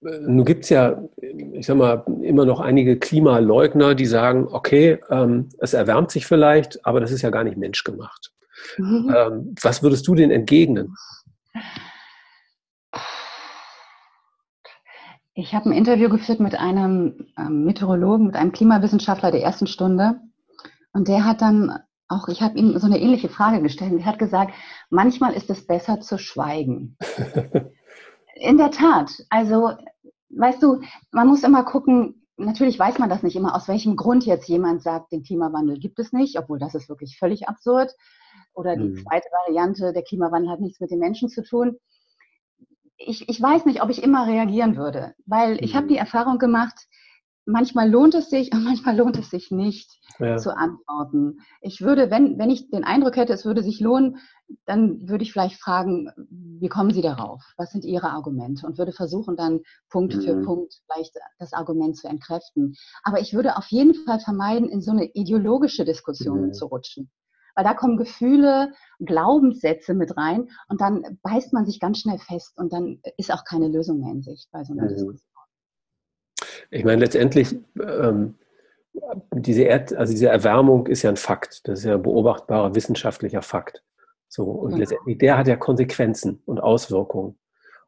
Nun 0.02 0.46
gibt 0.46 0.66
es 0.66 0.70
ja, 0.70 1.02
ich 1.18 1.66
sag 1.66 1.78
mal, 1.78 2.06
immer 2.22 2.46
noch 2.46 2.60
einige 2.60 3.00
Klimaleugner, 3.00 3.96
die 3.96 4.06
sagen, 4.06 4.48
okay, 4.52 5.00
ähm, 5.10 5.50
es 5.58 5.74
erwärmt 5.74 6.12
sich 6.12 6.28
vielleicht, 6.28 6.86
aber 6.86 7.00
das 7.00 7.12
ist 7.12 7.24
ja 7.24 7.32
gar 7.32 7.44
nicht 7.44 7.58
menschgemacht. 7.58 8.32
Mhm. 8.78 9.16
Ähm, 9.16 9.56
was 9.64 9.82
würdest 9.82 10.06
du 10.08 10.14
denn 10.14 10.30
entgegnen? 10.30 10.94
Ich 15.34 15.56
habe 15.56 15.72
ein 15.72 15.76
Interview 15.76 16.10
geführt 16.10 16.40
mit 16.40 16.54
einem 16.54 17.26
ähm, 17.40 17.64
Meteorologen, 17.66 18.28
mit 18.28 18.36
einem 18.36 18.52
Klimawissenschaftler 18.52 19.32
der 19.32 19.42
ersten 19.42 19.66
Stunde. 19.66 20.20
Und 20.92 21.08
der 21.08 21.26
hat 21.26 21.42
dann 21.42 21.80
auch, 22.08 22.28
ich 22.28 22.44
habe 22.44 22.60
ihm 22.60 22.78
so 22.78 22.86
eine 22.86 23.00
ähnliche 23.00 23.30
Frage 23.30 23.60
gestellt. 23.64 23.94
Er 23.98 24.06
hat 24.06 24.20
gesagt, 24.20 24.54
manchmal 24.92 25.34
ist 25.34 25.50
es 25.50 25.66
besser 25.66 26.00
zu 26.02 26.20
schweigen. 26.20 26.96
In 28.36 28.58
der 28.58 28.72
Tat. 28.72 29.12
Also, 29.30 29.74
weißt 30.30 30.62
du, 30.62 30.82
man 31.12 31.28
muss 31.28 31.44
immer 31.44 31.64
gucken, 31.64 32.26
natürlich 32.38 32.80
weiß 32.80 33.00
man 33.00 33.10
das 33.10 33.24
nicht 33.24 33.36
immer, 33.36 33.56
aus 33.56 33.68
welchem 33.68 33.96
Grund 33.96 34.26
jetzt 34.26 34.48
jemand 34.48 34.82
sagt, 34.82 35.12
den 35.12 35.24
Klimawandel 35.24 35.80
gibt 35.80 36.00
es 36.00 36.14
nicht, 36.14 36.38
obwohl 36.38 36.60
das 36.60 36.76
ist 36.76 36.90
wirklich 36.90 37.18
völlig 37.18 37.48
absurd. 37.48 37.94
Oder 38.54 38.76
die 38.76 38.96
hm. 38.96 38.98
zweite 38.98 39.28
Variante, 39.46 39.94
der 39.94 40.04
Klimawandel 40.04 40.52
hat 40.52 40.60
nichts 40.60 40.80
mit 40.80 40.92
den 40.92 41.00
Menschen 41.00 41.30
zu 41.30 41.44
tun 41.44 41.78
ich, 42.98 43.28
ich 43.30 43.42
weiß 43.42 43.66
nicht, 43.66 43.82
ob 43.82 43.90
ich 43.90 44.04
immer 44.04 44.28
reagieren 44.28 44.78
würde, 44.78 45.14
weil 45.26 45.64
ich 45.64 45.76
habe 45.76 45.88
die 45.88 45.96
mhm. 45.96 46.00
Erfahrung 46.00 46.38
gemacht, 46.38 46.88
manchmal 47.46 47.90
lohnt 47.90 48.16
es 48.16 48.30
sich 48.30 48.52
und 48.54 48.64
manchmal 48.64 48.96
lohnt 48.96 49.18
es 49.18 49.30
sich 49.30 49.52
nicht 49.52 50.00
ja. 50.20 50.38
zu 50.38 50.56
antworten. 50.56 51.40
Ich 51.62 51.82
würde, 51.82 52.10
wenn, 52.10 52.38
wenn 52.38 52.50
ich 52.50 52.70
den 52.70 52.84
Eindruck 52.84 53.16
hätte, 53.16 53.34
es 53.34 53.46
würde 53.46 53.64
sich 53.64 53.80
lohnen, 53.80 54.18
dann 54.66 55.08
würde 55.08 55.24
ich 55.24 55.32
vielleicht 55.32 55.60
fragen, 55.60 56.10
wie 56.30 56.70
kommen 56.70 56.92
Sie 56.92 57.02
darauf? 57.02 57.42
Was 57.58 57.72
sind 57.72 57.86
Ihre 57.86 58.12
Argumente? 58.12 58.68
Und 58.68 58.78
würde 58.78 58.92
versuchen, 58.92 59.36
dann 59.36 59.62
Punkt 59.90 60.16
mhm. 60.16 60.22
für 60.22 60.42
Punkt 60.42 60.76
vielleicht 60.86 61.16
das 61.40 61.54
Argument 61.54 61.98
zu 61.98 62.08
entkräften. 62.08 62.76
Aber 63.04 63.20
ich 63.20 63.34
würde 63.34 63.58
auf 63.58 63.68
jeden 63.68 63.94
Fall 64.06 64.20
vermeiden, 64.20 64.70
in 64.70 64.82
so 64.82 64.92
eine 64.92 65.10
ideologische 65.14 65.86
Diskussion 65.86 66.48
mhm. 66.48 66.54
zu 66.54 66.66
rutschen. 66.66 67.10
Weil 67.56 67.66
da 67.66 67.74
kommen 67.76 67.98
Gefühle, 67.98 68.74
Glaubenssätze 69.00 69.94
mit 69.94 70.18
rein 70.18 70.50
und 70.70 70.82
dann 70.82 71.20
beißt 71.22 71.54
man 71.54 71.66
sich 71.66 71.80
ganz 71.80 72.00
schnell 72.00 72.18
fest 72.18 72.58
und 72.58 72.74
dann 72.74 73.00
ist 73.18 73.32
auch 73.32 73.44
keine 73.44 73.68
Lösung 73.68 74.00
mehr 74.00 74.12
in 74.12 74.24
Sicht 74.24 74.50
bei 74.52 74.64
so 74.64 74.74
einer 74.74 74.86
mhm. 74.86 74.90
Diskussion. 74.90 75.33
Ich 76.74 76.84
meine, 76.84 77.02
letztendlich, 77.02 77.56
ähm, 77.80 78.36
diese, 79.32 79.64
Erd, 79.64 79.94
also 79.94 80.12
diese 80.12 80.30
Erwärmung 80.30 80.88
ist 80.88 81.04
ja 81.04 81.12
ein 81.12 81.18
Fakt. 81.18 81.68
Das 81.68 81.80
ist 81.80 81.86
ja 81.86 81.96
ein 81.96 82.02
beobachtbarer 82.02 82.74
wissenschaftlicher 82.74 83.44
Fakt. 83.44 83.84
So, 84.28 84.46
und 84.46 84.72
ja. 84.72 84.78
letztendlich, 84.78 85.20
der 85.20 85.38
hat 85.38 85.48
ja 85.48 85.56
Konsequenzen 85.56 86.42
und 86.46 86.60
Auswirkungen. 86.60 87.38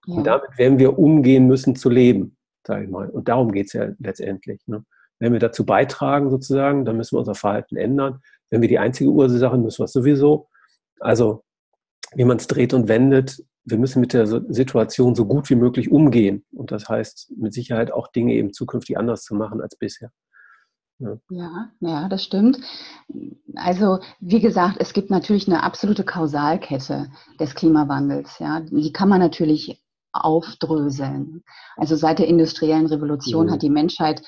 Ja. 0.05 0.15
Und 0.15 0.27
damit 0.27 0.57
werden 0.57 0.77
wir 0.77 0.99
umgehen 0.99 1.47
müssen 1.47 1.75
zu 1.75 1.89
leben, 1.89 2.37
sage 2.65 2.85
ich 2.85 2.89
mal. 2.91 3.09
Und 3.09 3.27
darum 3.27 3.51
geht 3.51 3.67
es 3.67 3.73
ja 3.73 3.87
letztendlich. 3.97 4.61
Ne? 4.67 4.85
Wenn 5.17 5.33
wir 5.33 5.39
dazu 5.39 5.65
beitragen, 5.65 6.29
sozusagen, 6.29 6.85
dann 6.85 6.97
müssen 6.97 7.15
wir 7.15 7.19
unser 7.19 7.33
Verhalten 7.33 7.77
ändern. 7.77 8.21
Wenn 8.51 8.61
wir 8.61 8.69
die 8.69 8.77
einzige 8.77 9.09
Ursache 9.09 9.57
müssen 9.57 9.79
wir 9.79 9.85
es 9.85 9.93
sowieso. 9.93 10.47
Also, 10.99 11.43
wie 12.13 12.25
man 12.25 12.37
es 12.37 12.45
dreht 12.45 12.75
und 12.75 12.87
wendet, 12.87 13.43
wir 13.65 13.77
müssen 13.77 13.99
mit 13.99 14.13
der 14.13 14.27
Situation 14.27 15.15
so 15.15 15.25
gut 15.25 15.49
wie 15.49 15.55
möglich 15.55 15.91
umgehen. 15.91 16.45
Und 16.51 16.71
das 16.71 16.87
heißt 16.87 17.33
mit 17.37 17.53
Sicherheit 17.53 17.91
auch 17.91 18.07
Dinge 18.07 18.33
eben 18.33 18.53
zukünftig 18.53 18.97
anders 18.97 19.23
zu 19.23 19.35
machen 19.35 19.61
als 19.61 19.75
bisher. 19.75 20.11
Ja. 20.99 21.17
ja, 21.29 21.71
ja, 21.81 22.07
das 22.07 22.23
stimmt. 22.23 22.57
Also, 23.55 23.99
wie 24.21 24.39
gesagt, 24.39 24.77
es 24.79 24.93
gibt 24.93 25.09
natürlich 25.09 25.45
eine 25.45 25.61
absolute 25.61 26.05
Kausalkette 26.05 27.09
des 27.37 27.53
Klimawandels. 27.53 28.39
Ja, 28.39 28.61
die 28.61 28.93
kann 28.93 29.09
man 29.09 29.19
natürlich 29.19 29.83
aufdröseln. 30.13 31.43
Also 31.75 31.97
seit 31.97 32.19
der 32.19 32.27
industriellen 32.27 32.85
Revolution 32.85 33.47
mhm. 33.47 33.51
hat 33.51 33.61
die 33.61 33.69
Menschheit 33.69 34.21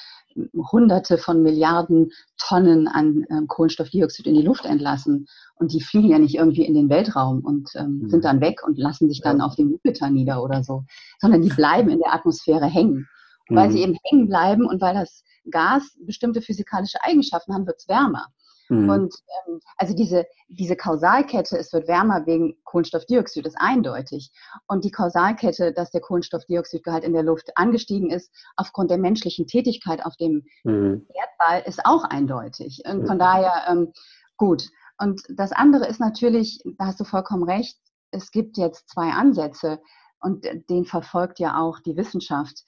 Hunderte 0.72 1.18
von 1.18 1.42
Milliarden 1.42 2.12
Tonnen 2.38 2.88
an 2.88 3.26
ähm, 3.30 3.48
Kohlenstoffdioxid 3.48 4.28
in 4.28 4.36
die 4.36 4.42
Luft 4.42 4.66
entlassen. 4.66 5.28
Und 5.56 5.74
die 5.74 5.82
fliegen 5.82 6.10
ja 6.10 6.20
nicht 6.20 6.36
irgendwie 6.36 6.66
in 6.66 6.74
den 6.74 6.90
Weltraum 6.90 7.42
und 7.42 7.70
ähm, 7.76 8.00
mhm. 8.04 8.10
sind 8.10 8.26
dann 8.26 8.42
weg 8.42 8.62
und 8.66 8.78
lassen 8.78 9.10
sich 9.10 9.22
dann 9.22 9.42
auf 9.42 9.56
dem 9.56 9.72
Jupiter 9.72 10.10
nieder 10.10 10.44
oder 10.44 10.64
so, 10.64 10.84
sondern 11.20 11.42
die 11.42 11.50
bleiben 11.56 11.90
in 11.90 12.00
der 12.00 12.14
Atmosphäre 12.14 12.66
hängen. 12.66 13.08
Und 13.50 13.56
weil 13.56 13.72
sie 13.72 13.80
mhm. 13.80 13.84
eben 13.84 13.98
hängen 14.04 14.28
bleiben 14.28 14.66
und 14.66 14.82
weil 14.82 14.94
das 14.94 15.24
Gas 15.50 15.98
bestimmte 16.00 16.42
physikalische 16.42 17.02
Eigenschaften 17.04 17.54
haben, 17.54 17.66
wird 17.66 17.80
es 17.80 17.88
wärmer. 17.88 18.28
Mhm. 18.70 18.90
Und 18.90 19.16
ähm, 19.48 19.60
also 19.78 19.94
diese, 19.94 20.26
diese 20.48 20.76
Kausalkette, 20.76 21.58
es 21.58 21.72
wird 21.74 21.88
wärmer 21.88 22.26
wegen 22.26 22.58
Kohlenstoffdioxid, 22.64 23.46
ist 23.46 23.58
eindeutig. 23.60 24.32
Und 24.68 24.84
die 24.84 24.92
Kausalkette, 24.92 25.74
dass 25.74 25.92
der 25.92 26.02
Kohlenstoffdioxidgehalt 26.02 27.04
in 27.04 27.14
der 27.14 27.24
Luft 27.24 27.52
angestiegen 27.56 28.10
ist, 28.10 28.32
aufgrund 28.56 28.92
der 28.92 28.98
menschlichen 28.98 29.48
Tätigkeit 29.48 30.06
auf 30.06 30.16
dem 30.18 30.44
mhm. 30.64 31.08
Erdball, 31.14 31.64
ist 31.66 31.86
auch 31.86 32.04
eindeutig. 32.04 32.82
Und 32.86 33.08
von 33.08 33.16
mhm. 33.16 33.20
daher 33.20 33.64
ähm, 33.70 33.94
gut. 34.38 34.70
Und 35.00 35.22
das 35.30 35.52
andere 35.52 35.88
ist 35.88 36.00
natürlich, 36.00 36.62
da 36.78 36.88
hast 36.88 37.00
du 37.00 37.04
vollkommen 37.04 37.44
recht, 37.44 37.78
es 38.12 38.32
gibt 38.32 38.58
jetzt 38.58 38.90
zwei 38.90 39.12
Ansätze 39.12 39.80
und 40.20 40.46
den 40.70 40.86
verfolgt 40.86 41.40
ja 41.40 41.60
auch 41.60 41.80
die 41.80 41.98
Wissenschaft. 41.98 42.64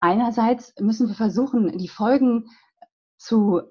Einerseits 0.00 0.72
müssen 0.78 1.08
wir 1.08 1.14
versuchen, 1.14 1.76
die 1.78 1.88
Folgen 1.88 2.48
zu 3.18 3.62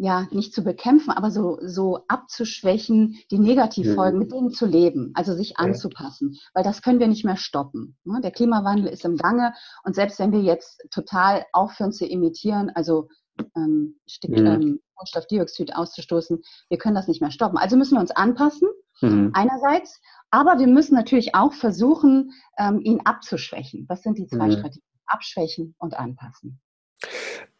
ja, 0.00 0.28
nicht 0.30 0.54
zu 0.54 0.62
bekämpfen, 0.62 1.10
aber 1.10 1.30
so, 1.30 1.58
so 1.60 2.04
abzuschwächen, 2.06 3.18
die 3.30 3.38
Negativfolgen, 3.38 4.14
mhm. 4.14 4.18
mit 4.18 4.32
denen 4.32 4.50
zu 4.50 4.64
leben, 4.64 5.10
also 5.14 5.34
sich 5.34 5.58
anzupassen, 5.58 6.38
weil 6.54 6.62
das 6.62 6.82
können 6.82 7.00
wir 7.00 7.08
nicht 7.08 7.24
mehr 7.24 7.36
stoppen. 7.36 7.96
Ne? 8.04 8.20
Der 8.22 8.30
Klimawandel 8.30 8.86
ist 8.86 9.04
im 9.04 9.16
Gange 9.16 9.54
und 9.82 9.94
selbst 9.96 10.18
wenn 10.20 10.32
wir 10.32 10.40
jetzt 10.40 10.86
total 10.90 11.44
aufhören 11.52 11.92
zu 11.92 12.08
emittieren, 12.08 12.70
also 12.74 13.08
ähm, 13.56 13.96
Stick, 14.06 14.30
mhm. 14.30 14.46
ähm, 14.46 14.80
Kohlenstoffdioxid 14.94 15.74
auszustoßen, 15.74 16.42
wir 16.68 16.78
können 16.78 16.94
das 16.94 17.08
nicht 17.08 17.20
mehr 17.20 17.32
stoppen. 17.32 17.58
Also 17.58 17.76
müssen 17.76 17.96
wir 17.96 18.00
uns 18.00 18.12
anpassen, 18.12 18.68
mhm. 19.00 19.30
einerseits, 19.34 20.00
aber 20.30 20.60
wir 20.60 20.68
müssen 20.68 20.94
natürlich 20.94 21.34
auch 21.34 21.52
versuchen, 21.52 22.32
ähm, 22.56 22.80
ihn 22.80 23.00
abzuschwächen. 23.04 23.86
Was 23.88 24.02
sind 24.02 24.18
die 24.18 24.28
zwei 24.28 24.46
mhm. 24.46 24.52
Strategien? 24.52 24.82
Abschwächen 25.06 25.74
und 25.78 25.98
anpassen. 25.98 26.60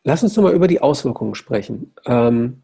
Lass 0.08 0.22
uns 0.22 0.34
mal 0.38 0.54
über 0.54 0.68
die 0.68 0.80
Auswirkungen 0.80 1.34
sprechen. 1.34 1.92
Ähm, 2.06 2.62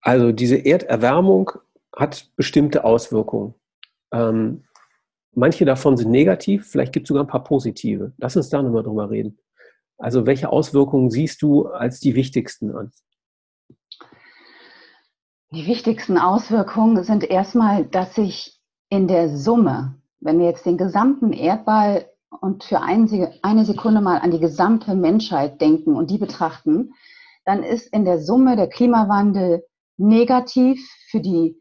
also 0.00 0.30
diese 0.30 0.54
Erderwärmung 0.54 1.50
hat 1.92 2.30
bestimmte 2.36 2.84
Auswirkungen. 2.84 3.54
Ähm, 4.12 4.62
manche 5.32 5.64
davon 5.64 5.96
sind 5.96 6.12
negativ, 6.12 6.68
vielleicht 6.70 6.92
gibt 6.92 7.06
es 7.06 7.08
sogar 7.08 7.24
ein 7.24 7.28
paar 7.28 7.42
positive. 7.42 8.12
Lass 8.18 8.36
uns 8.36 8.50
da 8.50 8.62
nochmal 8.62 8.84
drüber 8.84 9.10
reden. 9.10 9.36
Also 9.96 10.26
welche 10.26 10.48
Auswirkungen 10.52 11.10
siehst 11.10 11.42
du 11.42 11.66
als 11.66 11.98
die 11.98 12.14
wichtigsten 12.14 12.70
an? 12.70 12.92
Die 15.50 15.66
wichtigsten 15.66 16.18
Auswirkungen 16.18 17.02
sind 17.02 17.28
erstmal, 17.28 17.84
dass 17.84 18.14
sich 18.14 18.60
in 18.90 19.08
der 19.08 19.36
Summe, 19.36 19.96
wenn 20.20 20.38
wir 20.38 20.46
jetzt 20.46 20.66
den 20.66 20.78
gesamten 20.78 21.32
Erdball 21.32 22.07
und 22.30 22.64
für 22.64 22.80
eine 22.80 23.64
Sekunde 23.64 24.00
mal 24.00 24.18
an 24.18 24.30
die 24.30 24.40
gesamte 24.40 24.94
Menschheit 24.94 25.60
denken 25.60 25.94
und 25.96 26.10
die 26.10 26.18
betrachten, 26.18 26.94
dann 27.44 27.62
ist 27.62 27.92
in 27.92 28.04
der 28.04 28.20
Summe 28.20 28.56
der 28.56 28.68
Klimawandel 28.68 29.64
negativ 29.96 30.86
für 31.10 31.20
die 31.20 31.56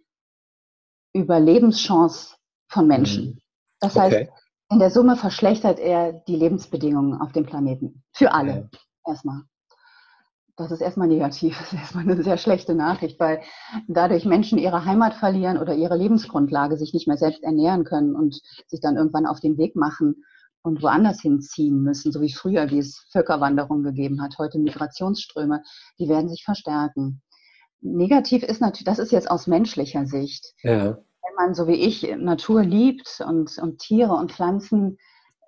Überlebenschance 1.13 2.36
von 2.67 2.88
Menschen. 2.88 3.25
Mhm. 3.25 3.39
Das 3.79 3.95
okay. 3.95 4.01
heißt, 4.01 4.31
in 4.69 4.79
der 4.79 4.91
Summe 4.91 5.15
verschlechtert 5.15 5.79
er 5.79 6.12
die 6.12 6.36
Lebensbedingungen 6.36 7.19
auf 7.19 7.31
dem 7.31 7.45
Planeten. 7.45 8.03
Für 8.13 8.33
alle. 8.33 8.69
Okay. 8.71 8.77
Erstmal. 9.07 9.43
Das 10.57 10.71
ist 10.71 10.81
erstmal 10.81 11.07
negativ. 11.07 11.57
Das 11.57 11.71
ist 11.71 11.79
erstmal 11.79 12.03
eine 12.03 12.21
sehr 12.21 12.38
schlechte 12.38 12.75
Nachricht, 12.75 13.19
weil 13.19 13.41
dadurch 13.88 14.25
Menschen 14.25 14.57
ihre 14.57 14.83
Heimat 14.86 15.13
verlieren 15.13 15.57
oder 15.57 15.74
ihre 15.75 15.95
Lebensgrundlage 15.95 16.77
sich 16.77 16.93
nicht 16.93 17.07
mehr 17.07 17.17
selbst 17.17 17.43
ernähren 17.43 17.86
können 17.86 18.15
und 18.15 18.41
sich 18.67 18.81
dann 18.81 18.97
irgendwann 18.97 19.25
auf 19.25 19.39
den 19.39 19.57
Weg 19.57 19.75
machen, 19.75 20.25
und 20.67 20.83
woanders 20.83 21.21
hinziehen 21.21 21.81
müssen, 21.81 22.12
so 22.12 22.21
wie 22.21 22.33
früher, 22.33 22.69
wie 22.69 22.79
es 22.79 23.07
Völkerwanderung 23.12 23.83
gegeben 23.83 24.21
hat, 24.21 24.38
heute 24.38 24.59
Migrationsströme, 24.59 25.63
die 26.00 26.09
werden 26.09 26.29
sich 26.29 26.43
verstärken. 26.43 27.21
Negativ 27.81 28.43
ist 28.43 28.62
natürlich, 28.62 28.86
das 28.86 29.00
ist 29.00 29.12
jetzt 29.12 29.29
aus 29.29 29.47
menschlicher 29.47 30.05
Sicht. 30.05 30.53
Ja. 30.62 30.97
Wenn 30.97 31.36
man 31.36 31.53
so 31.53 31.67
wie 31.67 31.75
ich 31.75 32.15
Natur 32.17 32.63
liebt 32.63 33.21
und, 33.25 33.57
und 33.57 33.79
Tiere 33.79 34.13
und 34.13 34.31
Pflanzen 34.31 34.97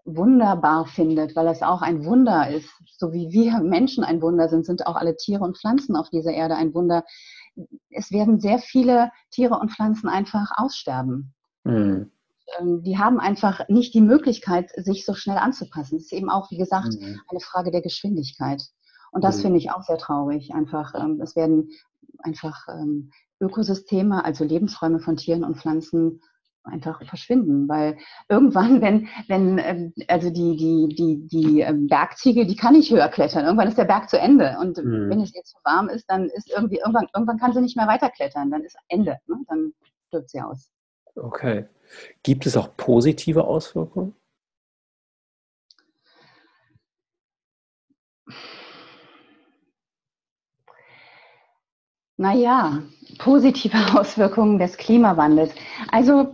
wunderbar 0.06 0.86
findet, 0.86 1.36
weil 1.36 1.48
es 1.48 1.62
auch 1.62 1.82
ein 1.82 2.06
Wunder 2.06 2.50
ist, 2.50 2.70
so 2.98 3.14
wie 3.14 3.32
wir 3.32 3.60
Menschen 3.60 4.04
ein 4.04 4.22
Wunder 4.22 4.50
sind, 4.50 4.66
sind 4.66 4.88
auch 4.88 4.96
alle 4.96 5.16
Tiere 5.16 5.44
und 5.44 5.58
Pflanzen 5.58 5.96
auf 5.96 6.10
dieser 6.10 6.32
Erde 6.32 6.56
ein 6.56 6.74
Wunder. 6.74 7.04
Es 7.90 8.12
werden 8.12 8.40
sehr 8.40 8.60
viele 8.60 9.12
Tiere 9.32 9.60
und 9.60 9.72
Pflanzen 9.72 10.08
einfach 10.08 10.52
aussterben. 10.56 11.34
Mhm. 11.64 12.12
Ähm, 12.58 12.84
die 12.84 12.98
haben 12.98 13.20
einfach 13.20 13.68
nicht 13.70 13.94
die 13.94 14.02
Möglichkeit, 14.02 14.72
sich 14.76 15.06
so 15.06 15.14
schnell 15.14 15.38
anzupassen. 15.38 15.98
Das 15.98 16.06
ist 16.06 16.14
eben 16.14 16.30
auch, 16.30 16.52
wie 16.52 16.58
gesagt, 16.58 16.94
mhm. 17.00 17.20
eine 17.28 17.40
Frage 17.40 17.72
der 17.72 17.82
Geschwindigkeit. 17.82 18.64
Und 19.12 19.24
das 19.24 19.38
mhm. 19.38 19.42
finde 19.42 19.58
ich 19.58 19.72
auch 19.72 19.84
sehr 19.84 19.98
traurig. 19.98 20.54
Einfach, 20.54 20.94
ähm, 20.96 21.20
es 21.22 21.36
werden 21.36 21.70
einfach 22.20 22.68
ähm, 22.68 23.12
Ökosysteme, 23.40 24.24
also 24.24 24.44
Lebensräume 24.44 25.00
von 25.00 25.18
Tieren 25.18 25.44
und 25.44 25.58
Pflanzen 25.58 26.22
einfach 26.64 27.04
verschwinden, 27.06 27.68
weil 27.68 27.98
irgendwann, 28.28 28.82
wenn, 28.82 29.08
wenn, 29.28 29.94
also 30.08 30.30
die, 30.30 30.56
die, 30.56 30.96
die, 30.96 31.28
die 31.28 31.88
Bergziegel, 31.88 32.46
die 32.46 32.56
kann 32.56 32.74
nicht 32.74 32.92
höher 32.92 33.08
klettern. 33.08 33.46
Irgendwann 33.46 33.70
ist 33.70 33.78
der 33.78 33.86
Berg 33.86 34.10
zu 34.10 34.20
Ende. 34.20 34.58
Und 34.60 34.78
mhm. 34.78 35.10
wenn 35.10 35.22
es 35.22 35.34
jetzt 35.34 35.52
zu 35.52 35.58
warm 35.64 35.90
ist, 35.90 36.06
dann 36.10 36.30
ist 36.30 36.52
irgendwie, 36.52 36.78
irgendwann, 36.78 37.08
irgendwann 37.14 37.40
kann 37.40 37.54
sie 37.54 37.62
nicht 37.62 37.78
mehr 37.78 37.88
weiterklettern. 37.88 38.52
Dann 38.52 38.64
ist 38.64 38.78
Ende. 38.88 39.18
Ne? 39.28 39.38
Dann 39.48 39.74
stirbt 40.08 40.30
sie 40.30 40.42
aus. 40.42 40.70
Okay. 41.16 41.66
Gibt 42.24 42.46
es 42.46 42.58
auch 42.58 42.76
positive 42.78 43.46
Auswirkungen? 43.46 44.16
Naja, 52.18 52.84
positive 53.18 53.78
Auswirkungen 54.00 54.60
des 54.60 54.78
Klimawandels. 54.78 55.52
Also 55.90 56.32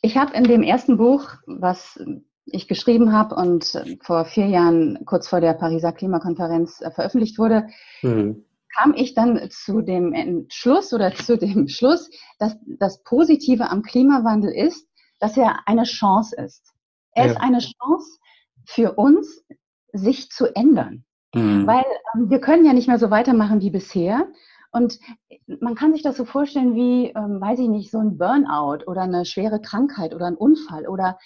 ich 0.00 0.16
habe 0.16 0.34
in 0.36 0.44
dem 0.44 0.62
ersten 0.62 0.96
Buch, 0.96 1.30
was 1.46 2.00
ich 2.46 2.68
geschrieben 2.68 3.12
habe 3.12 3.34
und 3.34 3.82
vor 4.02 4.26
vier 4.26 4.46
Jahren 4.46 5.04
kurz 5.06 5.28
vor 5.28 5.40
der 5.40 5.54
Pariser 5.54 5.92
Klimakonferenz 5.92 6.80
äh, 6.82 6.90
veröffentlicht 6.90 7.38
wurde, 7.38 7.68
mhm 8.02 8.44
kam 8.76 8.94
ich 8.94 9.14
dann 9.14 9.48
zu 9.50 9.80
dem 9.82 10.12
Entschluss 10.12 10.92
oder 10.92 11.14
zu 11.14 11.38
dem 11.38 11.68
Schluss, 11.68 12.10
dass 12.38 12.56
das 12.66 13.02
Positive 13.02 13.70
am 13.70 13.82
Klimawandel 13.82 14.52
ist, 14.52 14.88
dass 15.20 15.36
er 15.36 15.66
eine 15.66 15.84
Chance 15.84 16.36
ist. 16.36 16.72
Er 17.12 17.26
ja. 17.26 17.32
ist 17.32 17.40
eine 17.40 17.58
Chance 17.58 18.18
für 18.66 18.92
uns, 18.92 19.44
sich 19.92 20.30
zu 20.30 20.54
ändern. 20.54 21.04
Mhm. 21.34 21.66
Weil 21.66 21.84
ähm, 22.14 22.30
wir 22.30 22.40
können 22.40 22.64
ja 22.64 22.72
nicht 22.72 22.88
mehr 22.88 22.98
so 22.98 23.10
weitermachen 23.10 23.60
wie 23.60 23.70
bisher. 23.70 24.26
Und 24.72 24.98
man 25.46 25.76
kann 25.76 25.92
sich 25.92 26.02
das 26.02 26.16
so 26.16 26.24
vorstellen 26.24 26.74
wie, 26.74 27.06
ähm, 27.10 27.40
weiß 27.40 27.60
ich 27.60 27.68
nicht, 27.68 27.90
so 27.90 27.98
ein 27.98 28.18
Burnout 28.18 28.84
oder 28.86 29.02
eine 29.02 29.24
schwere 29.24 29.60
Krankheit 29.60 30.14
oder 30.14 30.26
ein 30.26 30.36
Unfall 30.36 30.88
oder 30.88 31.18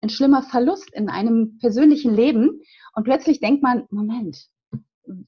ein 0.00 0.08
schlimmer 0.08 0.42
Verlust 0.42 0.90
in 0.92 1.08
einem 1.08 1.58
persönlichen 1.58 2.14
Leben. 2.14 2.62
Und 2.94 3.04
plötzlich 3.04 3.40
denkt 3.40 3.62
man, 3.62 3.86
Moment, 3.90 4.48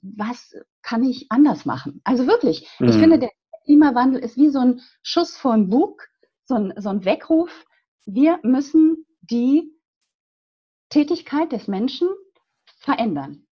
was 0.02 0.54
kann 0.82 1.02
ich 1.02 1.26
anders 1.30 1.64
machen? 1.64 2.00
Also 2.04 2.26
wirklich, 2.26 2.68
mhm. 2.78 2.88
ich 2.88 2.96
finde, 2.96 3.18
der 3.18 3.30
Klimawandel 3.64 4.20
ist 4.20 4.36
wie 4.36 4.48
so 4.48 4.60
ein 4.60 4.80
Schuss 5.02 5.36
vor 5.36 5.54
dem 5.54 5.68
Bug, 5.68 6.02
so 6.44 6.54
ein, 6.54 6.72
so 6.76 6.88
ein 6.88 7.04
Weckruf. 7.04 7.66
Wir 8.06 8.38
müssen 8.42 9.06
die 9.20 9.72
Tätigkeit 10.88 11.52
des 11.52 11.68
Menschen 11.68 12.08
verändern. 12.78 13.46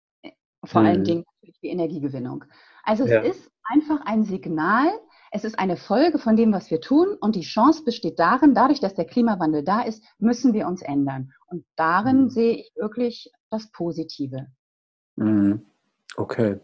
Vor 0.64 0.82
mhm. 0.82 0.86
allen 0.86 1.04
Dingen 1.04 1.24
die 1.62 1.68
Energiegewinnung. 1.68 2.44
Also 2.84 3.04
es 3.04 3.10
ja. 3.10 3.20
ist 3.20 3.50
einfach 3.64 4.00
ein 4.04 4.24
Signal, 4.24 4.88
es 5.30 5.44
ist 5.44 5.58
eine 5.58 5.76
Folge 5.76 6.18
von 6.18 6.36
dem, 6.36 6.52
was 6.52 6.70
wir 6.70 6.80
tun 6.80 7.16
und 7.20 7.36
die 7.36 7.42
Chance 7.42 7.84
besteht 7.84 8.18
darin, 8.18 8.54
dadurch, 8.54 8.80
dass 8.80 8.94
der 8.94 9.06
Klimawandel 9.06 9.64
da 9.64 9.82
ist, 9.82 10.04
müssen 10.18 10.52
wir 10.52 10.66
uns 10.66 10.82
ändern. 10.82 11.32
Und 11.46 11.64
darin 11.76 12.24
mhm. 12.24 12.30
sehe 12.30 12.56
ich 12.56 12.72
wirklich 12.76 13.32
das 13.50 13.70
Positive. 13.72 14.48
Mhm. 15.16 15.66
Okay. 16.16 16.60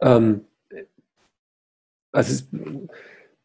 Ähm, 0.00 0.46
also 2.12 2.44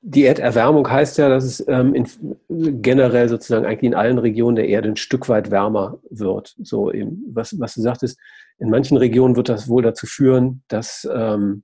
die 0.08 0.26
Erderwärmung 0.26 0.88
heißt 0.88 1.18
ja, 1.18 1.30
dass 1.30 1.44
es 1.44 1.68
ähm, 1.68 1.96
in, 1.96 2.82
generell 2.84 3.28
sozusagen 3.28 3.66
eigentlich 3.66 3.88
in 3.88 3.96
allen 3.96 4.20
Regionen 4.20 4.56
der 4.56 4.68
Erde 4.68 4.90
ein 4.90 4.98
Stück 4.98 5.28
weit 5.30 5.50
wärmer 5.50 5.98
wird. 6.12 6.56
So 6.62 6.92
eben, 6.92 7.26
was, 7.28 7.60
was 7.60 7.74
du 7.74 7.82
sagtest, 7.82 8.20
in 8.60 8.70
manchen 8.70 8.98
Regionen 8.98 9.36
wird 9.36 9.50
das 9.50 9.68
wohl 9.68 9.82
dazu 9.82 10.06
führen, 10.06 10.62
dass 10.68 11.10
ähm, 11.12 11.64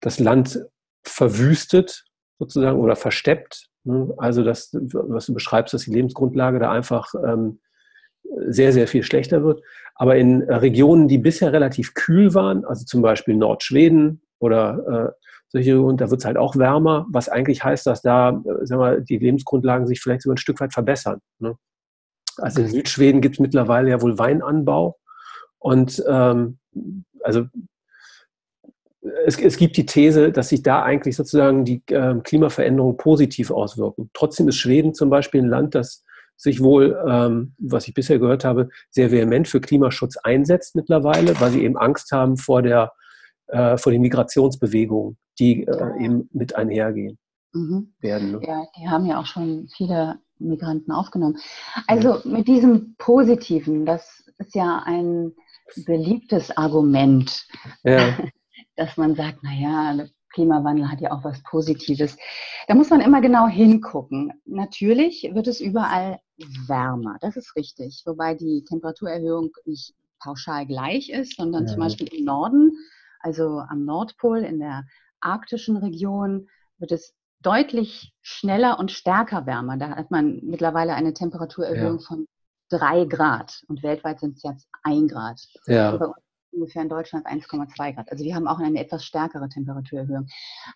das 0.00 0.18
Land 0.18 0.66
verwüstet 1.04 2.04
sozusagen 2.40 2.80
oder 2.80 2.96
versteppt. 2.96 3.68
Ne? 3.84 4.12
Also 4.16 4.42
das, 4.42 4.70
was 4.72 5.26
du 5.26 5.34
beschreibst, 5.34 5.74
dass 5.74 5.84
die 5.84 5.92
Lebensgrundlage 5.92 6.58
da 6.58 6.72
einfach 6.72 7.14
ähm, 7.24 7.60
sehr, 8.48 8.72
sehr 8.72 8.88
viel 8.88 9.04
schlechter 9.04 9.44
wird. 9.44 9.62
Aber 9.94 10.16
in 10.16 10.42
Regionen, 10.42 11.06
die 11.06 11.18
bisher 11.18 11.52
relativ 11.52 11.94
kühl 11.94 12.34
waren, 12.34 12.64
also 12.64 12.84
zum 12.84 13.00
Beispiel 13.00 13.36
Nordschweden 13.36 14.22
oder 14.40 15.14
äh, 15.16 15.24
solche 15.54 15.70
Regionen, 15.70 15.96
da 15.96 16.10
wird 16.10 16.20
es 16.20 16.24
halt 16.26 16.36
auch 16.36 16.56
wärmer, 16.56 17.06
was 17.10 17.28
eigentlich 17.28 17.62
heißt, 17.62 17.86
dass 17.86 18.02
da 18.02 18.30
äh, 18.30 18.66
sagen 18.66 18.82
wir, 18.82 19.00
die 19.00 19.18
Lebensgrundlagen 19.18 19.86
sich 19.86 20.00
vielleicht 20.00 20.22
sogar 20.22 20.34
ein 20.34 20.38
Stück 20.38 20.60
weit 20.60 20.72
verbessern. 20.72 21.20
Ne? 21.38 21.56
Also 22.38 22.60
in 22.60 22.68
Südschweden 22.68 23.20
gibt 23.20 23.36
es 23.36 23.40
mittlerweile 23.40 23.90
ja 23.90 24.02
wohl 24.02 24.18
Weinanbau. 24.18 24.98
Und 25.60 26.02
ähm, 26.08 26.58
also 27.22 27.46
es, 29.24 29.38
es, 29.38 29.56
gibt 29.56 29.76
die 29.76 29.86
These, 29.86 30.32
dass 30.32 30.48
sich 30.48 30.62
da 30.62 30.82
eigentlich 30.82 31.14
sozusagen 31.14 31.64
die 31.64 31.82
äh, 31.86 32.16
Klimaveränderungen 32.22 32.96
positiv 32.96 33.52
auswirken. 33.52 34.10
Trotzdem 34.12 34.48
ist 34.48 34.56
Schweden 34.56 34.92
zum 34.92 35.08
Beispiel 35.08 35.42
ein 35.42 35.48
Land, 35.48 35.76
das 35.76 36.04
sich 36.36 36.60
wohl, 36.60 37.00
ähm, 37.08 37.54
was 37.58 37.86
ich 37.86 37.94
bisher 37.94 38.18
gehört 38.18 38.44
habe, 38.44 38.70
sehr 38.90 39.12
vehement 39.12 39.46
für 39.46 39.60
Klimaschutz 39.60 40.16
einsetzt 40.16 40.74
mittlerweile, 40.74 41.40
weil 41.40 41.52
sie 41.52 41.62
eben 41.62 41.76
Angst 41.76 42.10
haben 42.10 42.36
vor, 42.36 42.60
der, 42.60 42.92
äh, 43.46 43.76
vor 43.76 43.92
den 43.92 44.02
Migrationsbewegungen, 44.02 45.16
die 45.38 45.64
äh, 45.64 46.04
eben 46.04 46.28
mit 46.32 46.56
einhergehen 46.56 47.18
mhm. 47.52 47.92
werden. 48.00 48.32
Ne? 48.32 48.40
Ja, 48.46 48.66
die 48.78 48.88
haben 48.88 49.06
ja 49.06 49.20
auch 49.20 49.26
schon 49.26 49.68
viele 49.76 50.18
Migranten 50.38 50.92
aufgenommen. 50.92 51.38
Also 51.86 52.16
ja. 52.16 52.20
mit 52.24 52.48
diesem 52.48 52.94
Positiven, 52.98 53.86
das 53.86 54.24
ist 54.38 54.54
ja 54.54 54.82
ein 54.84 55.32
beliebtes 55.86 56.56
Argument. 56.56 57.46
Ja. 57.82 58.18
dass 58.76 58.96
man 58.96 59.14
sagt, 59.14 59.42
naja, 59.42 59.94
der 59.94 60.08
Klimawandel 60.32 60.90
hat 60.90 61.00
ja 61.00 61.12
auch 61.12 61.24
was 61.24 61.42
Positives. 61.44 62.16
Da 62.66 62.74
muss 62.74 62.90
man 62.90 63.00
immer 63.00 63.20
genau 63.20 63.46
hingucken. 63.46 64.32
Natürlich 64.44 65.30
wird 65.32 65.46
es 65.46 65.60
überall 65.60 66.18
wärmer, 66.66 67.16
das 67.20 67.36
ist 67.36 67.54
richtig. 67.56 68.02
Wobei 68.04 68.34
die 68.34 68.64
Temperaturerhöhung 68.68 69.50
nicht 69.64 69.94
pauschal 70.18 70.66
gleich 70.66 71.10
ist, 71.10 71.36
sondern 71.36 71.66
ja. 71.66 71.72
zum 71.72 71.80
Beispiel 71.80 72.08
im 72.08 72.24
Norden, 72.24 72.72
also 73.20 73.60
am 73.68 73.84
Nordpol 73.84 74.38
in 74.38 74.58
der 74.58 74.84
arktischen 75.24 75.76
Region, 75.76 76.48
wird 76.78 76.92
es 76.92 77.14
deutlich 77.40 78.12
schneller 78.22 78.78
und 78.78 78.90
stärker 78.90 79.46
wärmer. 79.46 79.76
Da 79.76 79.90
hat 79.90 80.10
man 80.10 80.40
mittlerweile 80.42 80.94
eine 80.94 81.14
Temperaturerhöhung 81.14 81.98
ja. 81.98 82.06
von 82.06 82.26
drei 82.70 83.04
Grad 83.04 83.62
und 83.68 83.82
weltweit 83.82 84.20
sind 84.20 84.36
es 84.36 84.42
jetzt 84.42 84.68
ein 84.82 85.08
Grad. 85.08 85.40
Ja. 85.66 85.96
bei 85.96 86.06
uns 86.06 86.24
ungefähr 86.54 86.82
in 86.82 86.88
Deutschland 86.88 87.26
1,2 87.26 87.94
Grad. 87.94 88.10
Also 88.10 88.24
wir 88.24 88.34
haben 88.34 88.46
auch 88.46 88.58
eine 88.58 88.80
etwas 88.80 89.04
stärkere 89.04 89.48
Temperaturerhöhung. 89.48 90.26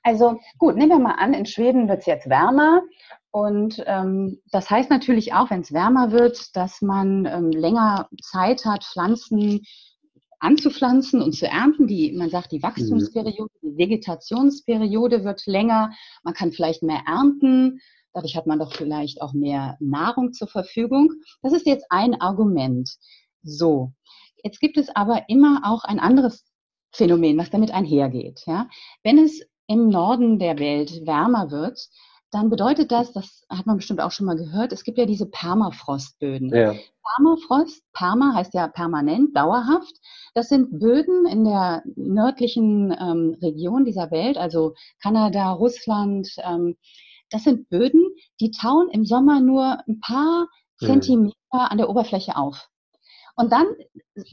Also 0.03 0.41
gut, 0.59 0.77
nehmen 0.77 0.91
wir 0.91 0.99
mal 0.99 1.15
an, 1.15 1.35
in 1.35 1.47
Schweden 1.47 1.89
wird 1.89 2.01
es 2.01 2.07
jetzt 2.07 2.29
wärmer. 2.29 2.83
Und 3.31 3.83
ähm, 3.87 4.41
das 4.51 4.71
heißt 4.71 4.91
natürlich 4.91 5.35
auch, 5.35 5.51
wenn 5.51 5.61
es 5.61 5.73
wärmer 5.73 6.11
wird, 6.13 6.57
dass 6.57 6.83
man 6.83 7.27
ähm, 7.27 7.51
länger 7.51 8.09
Zeit 8.23 8.65
hat, 8.65 8.85
Pflanzen 8.85 9.63
anzupflanzen 10.41 11.23
und 11.23 11.33
zu 11.33 11.47
ernten. 11.47 11.87
Die, 11.87 12.13
man 12.13 12.31
sagt, 12.31 12.53
die 12.53 12.63
Wachstumsperiode, 12.63 13.53
die 13.63 13.77
Vegetationsperiode 13.77 15.25
wird 15.25 15.47
länger. 15.47 15.93
Man 16.23 16.35
kann 16.35 16.53
vielleicht 16.53 16.83
mehr 16.83 17.03
ernten. 17.07 17.81
Dadurch 18.13 18.37
hat 18.37 18.47
man 18.47 18.59
doch 18.59 18.73
vielleicht 18.73 19.21
auch 19.23 19.33
mehr 19.33 19.77
Nahrung 19.81 20.33
zur 20.33 20.49
Verfügung. 20.49 21.13
Das 21.43 21.53
ist 21.53 21.67
jetzt 21.67 21.87
ein 21.91 22.21
Argument. 22.21 22.91
So, 23.43 23.93
Jetzt 24.45 24.61
gibt 24.61 24.77
es 24.77 24.89
aber 24.95 25.29
immer 25.29 25.63
auch 25.65 25.85
ein 25.85 26.01
anderes 26.01 26.45
Phänomen, 26.93 27.37
was 27.39 27.51
damit 27.51 27.71
einhergeht. 27.71 28.43
Ja? 28.47 28.69
Wenn 29.03 29.19
es 29.19 29.43
im 29.67 29.89
Norden 29.89 30.39
der 30.39 30.59
Welt 30.59 31.07
wärmer 31.07 31.51
wird, 31.51 31.89
dann 32.31 32.51
bedeutet 32.51 32.93
das, 32.93 33.13
das 33.13 33.45
hat 33.49 33.67
man 33.67 33.77
bestimmt 33.77 34.01
auch 34.01 34.11
schon 34.11 34.27
mal 34.27 34.37
gehört, 34.37 34.73
es 34.73 34.85
gibt 34.85 34.99
ja 34.99 35.07
diese 35.07 35.27
Permafrostböden. 35.27 36.55
Ja. 36.55 36.75
Permafrost, 37.17 37.83
Perma 37.93 38.35
heißt 38.35 38.53
ja 38.55 38.69
permanent, 38.69 39.35
dauerhaft. 39.35 39.95
Das 40.35 40.49
sind 40.49 40.79
Böden 40.79 41.27
in 41.27 41.45
der 41.45 41.83
nördlichen 41.97 42.93
ähm, 42.93 43.37
Region 43.41 43.85
dieser 43.85 44.11
Welt, 44.11 44.37
also 44.37 44.75
Kanada, 45.03 45.53
Russland. 45.53 46.29
Ähm, 46.45 46.77
das 47.31 47.45
sind 47.45 47.69
Böden, 47.71 48.03
die 48.41 48.51
tauen 48.51 48.89
im 48.91 49.05
Sommer 49.05 49.41
nur 49.41 49.79
ein 49.89 50.01
paar 50.01 50.49
mhm. 50.81 50.87
Zentimeter 50.87 51.35
an 51.51 51.79
der 51.79 51.89
Oberfläche 51.89 52.37
auf. 52.37 52.69
Und 53.39 53.53
dann 53.53 53.69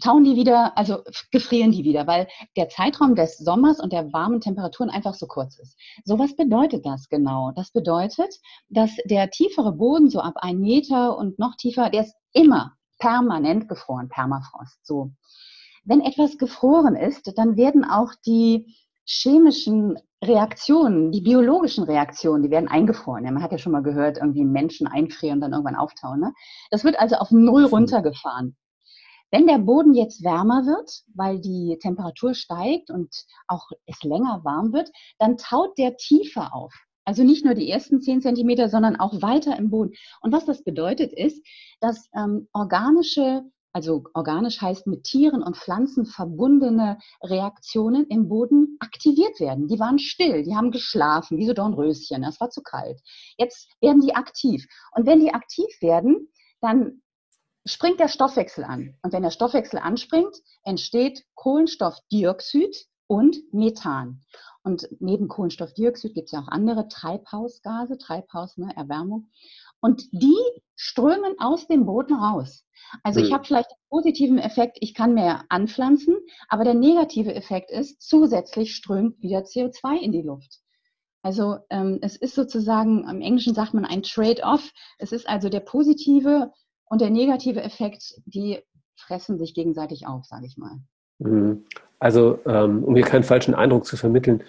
tauen 0.01 0.23
die 0.23 0.35
wieder, 0.35 0.75
also 0.75 1.03
gefrieren 1.31 1.71
die 1.71 1.83
wieder, 1.83 2.07
weil 2.07 2.27
der 2.57 2.69
Zeitraum 2.69 3.13
des 3.13 3.37
Sommers 3.37 3.79
und 3.79 3.93
der 3.93 4.11
warmen 4.13 4.41
Temperaturen 4.41 4.89
einfach 4.89 5.13
so 5.13 5.27
kurz 5.27 5.59
ist. 5.59 5.77
So 6.05 6.17
was 6.17 6.35
bedeutet 6.35 6.87
das 6.87 7.07
genau? 7.07 7.51
Das 7.55 7.71
bedeutet, 7.71 8.33
dass 8.67 8.89
der 9.05 9.29
tiefere 9.29 9.73
Boden 9.73 10.09
so 10.09 10.21
ab 10.21 10.33
ein 10.37 10.59
Meter 10.59 11.15
und 11.19 11.37
noch 11.37 11.55
tiefer, 11.55 11.91
der 11.91 12.01
ist 12.01 12.15
immer 12.33 12.73
permanent 12.97 13.69
gefroren, 13.69 14.09
Permafrost. 14.09 14.83
So. 14.83 15.11
Wenn 15.83 16.01
etwas 16.01 16.39
gefroren 16.39 16.95
ist, 16.95 17.31
dann 17.37 17.57
werden 17.57 17.85
auch 17.85 18.11
die 18.25 18.75
chemischen 19.05 19.99
Reaktionen, 20.23 21.11
die 21.11 21.21
biologischen 21.21 21.83
Reaktionen, 21.83 22.41
die 22.41 22.49
werden 22.49 22.69
eingefroren. 22.69 23.23
Ja, 23.23 23.29
man 23.29 23.43
hat 23.43 23.51
ja 23.51 23.59
schon 23.59 23.71
mal 23.71 23.83
gehört, 23.83 24.17
irgendwie 24.17 24.45
Menschen 24.45 24.87
einfrieren 24.87 25.35
und 25.35 25.41
dann 25.41 25.51
irgendwann 25.51 25.75
auftauen. 25.75 26.21
Ne? 26.21 26.33
Das 26.71 26.83
wird 26.83 26.99
also 26.99 27.17
auf 27.17 27.29
Null 27.29 27.65
runtergefahren. 27.65 28.55
Wenn 29.31 29.47
der 29.47 29.57
Boden 29.59 29.93
jetzt 29.93 30.23
wärmer 30.23 30.65
wird, 30.65 31.03
weil 31.13 31.39
die 31.39 31.77
Temperatur 31.81 32.33
steigt 32.33 32.89
und 32.91 33.13
auch 33.47 33.69
es 33.85 34.01
länger 34.03 34.41
warm 34.43 34.71
wird, 34.73 34.91
dann 35.19 35.38
taut 35.38 35.77
der 35.77 35.97
tiefer 35.97 36.53
auf. 36.53 36.73
Also 37.05 37.23
nicht 37.23 37.45
nur 37.45 37.53
die 37.53 37.69
ersten 37.69 38.01
10 38.01 38.21
Zentimeter, 38.21 38.67
sondern 38.67 38.95
auch 38.95 39.21
weiter 39.21 39.57
im 39.57 39.69
Boden. 39.69 39.93
Und 40.21 40.31
was 40.31 40.45
das 40.45 40.63
bedeutet 40.63 41.13
ist, 41.13 41.45
dass 41.79 42.09
ähm, 42.15 42.47
organische, 42.51 43.43
also 43.73 44.05
organisch 44.15 44.59
heißt 44.59 44.88
mit 44.88 45.03
Tieren 45.03 45.43
und 45.43 45.55
Pflanzen 45.55 46.05
verbundene 46.07 46.97
Reaktionen 47.21 48.07
im 48.07 48.27
Boden 48.27 48.77
aktiviert 48.79 49.39
werden. 49.39 49.67
Die 49.67 49.79
waren 49.79 49.99
still, 49.99 50.43
die 50.43 50.55
haben 50.55 50.71
geschlafen, 50.71 51.38
wie 51.38 51.45
so 51.45 51.53
Dornröschen, 51.53 52.23
es 52.23 52.39
war 52.39 52.49
zu 52.49 52.63
kalt. 52.63 52.99
Jetzt 53.38 53.69
werden 53.81 54.01
die 54.01 54.15
aktiv. 54.15 54.65
Und 54.95 55.05
wenn 55.05 55.19
die 55.19 55.33
aktiv 55.33 55.69
werden, 55.81 56.29
dann 56.59 57.01
springt 57.65 57.99
der 57.99 58.08
Stoffwechsel 58.08 58.63
an. 58.63 58.95
Und 59.01 59.13
wenn 59.13 59.23
der 59.23 59.32
Stoffwechsel 59.32 59.80
anspringt, 59.80 60.36
entsteht 60.63 61.23
Kohlenstoffdioxid 61.36 62.88
und 63.08 63.38
Methan. 63.51 64.21
Und 64.63 64.88
neben 64.99 65.28
Kohlenstoffdioxid 65.28 66.13
gibt 66.13 66.28
es 66.28 66.32
ja 66.32 66.41
auch 66.41 66.47
andere 66.47 66.88
Treibhausgase, 66.88 67.97
Treibhaus, 67.97 68.58
ne, 68.58 68.73
Erwärmung. 68.75 69.30
Und 69.80 70.04
die 70.12 70.38
strömen 70.75 71.36
aus 71.39 71.67
dem 71.67 71.86
Boden 71.86 72.15
raus. 72.15 72.65
Also 73.04 73.19
ich 73.19 73.28
hm. 73.28 73.34
habe 73.36 73.45
vielleicht 73.45 73.69
den 73.71 73.89
positiven 73.89 74.39
Effekt, 74.39 74.78
ich 74.82 74.93
kann 74.93 75.13
mehr 75.13 75.43
anpflanzen, 75.49 76.15
aber 76.49 76.63
der 76.63 76.73
negative 76.73 77.34
Effekt 77.34 77.71
ist, 77.71 78.01
zusätzlich 78.01 78.75
strömt 78.75 79.21
wieder 79.21 79.39
CO2 79.39 79.99
in 80.01 80.12
die 80.12 80.21
Luft. 80.21 80.60
Also 81.21 81.58
ähm, 81.69 81.99
es 82.01 82.15
ist 82.15 82.36
sozusagen, 82.36 83.08
im 83.10 83.21
Englischen 83.21 83.56
sagt 83.56 83.73
man 83.73 83.86
ein 83.86 84.04
Trade-off. 84.04 84.71
Es 84.99 85.12
ist 85.12 85.28
also 85.28 85.49
der 85.49 85.62
positive 85.62 86.51
und 86.85 87.01
der 87.01 87.09
negative 87.09 87.61
Effekt, 87.61 88.21
die 88.25 88.59
fressen 88.95 89.37
sich 89.37 89.53
gegenseitig 89.53 90.07
auf, 90.07 90.25
sage 90.25 90.45
ich 90.45 90.57
mal. 90.57 90.77
Mhm. 91.19 91.65
Also, 91.99 92.39
ähm, 92.45 92.83
um 92.83 92.95
hier 92.95 93.05
keinen 93.05 93.23
falschen 93.23 93.55
Eindruck 93.55 93.85
zu 93.85 93.97
vermitteln, 93.97 94.43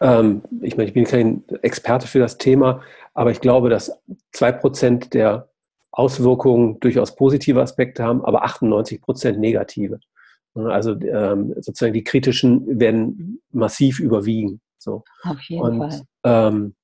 ähm, 0.00 0.42
ich 0.62 0.76
meine, 0.76 0.88
ich 0.88 0.94
bin 0.94 1.04
kein 1.04 1.44
Experte 1.62 2.06
für 2.06 2.18
das 2.18 2.38
Thema, 2.38 2.82
aber 3.14 3.30
ich 3.30 3.40
glaube, 3.40 3.68
dass 3.68 3.92
zwei 4.32 4.52
Prozent 4.52 5.12
der 5.14 5.48
Auswirkungen 5.92 6.78
durchaus 6.80 7.14
positive 7.14 7.60
Aspekte 7.60 8.04
haben, 8.04 8.24
aber 8.24 8.44
98 8.44 9.00
Prozent 9.02 9.38
negative. 9.38 9.98
Also 10.54 10.92
ähm, 11.00 11.54
sozusagen 11.56 11.92
die 11.92 12.04
kritischen 12.04 12.80
werden 12.80 13.40
massiv 13.52 14.00
überwiegen. 14.00 14.60
So. 14.78 15.04
Auf 15.22 15.40
jeden 15.42 15.62
Und, 15.62 15.78
Fall. 15.78 16.02
Ähm, 16.24 16.74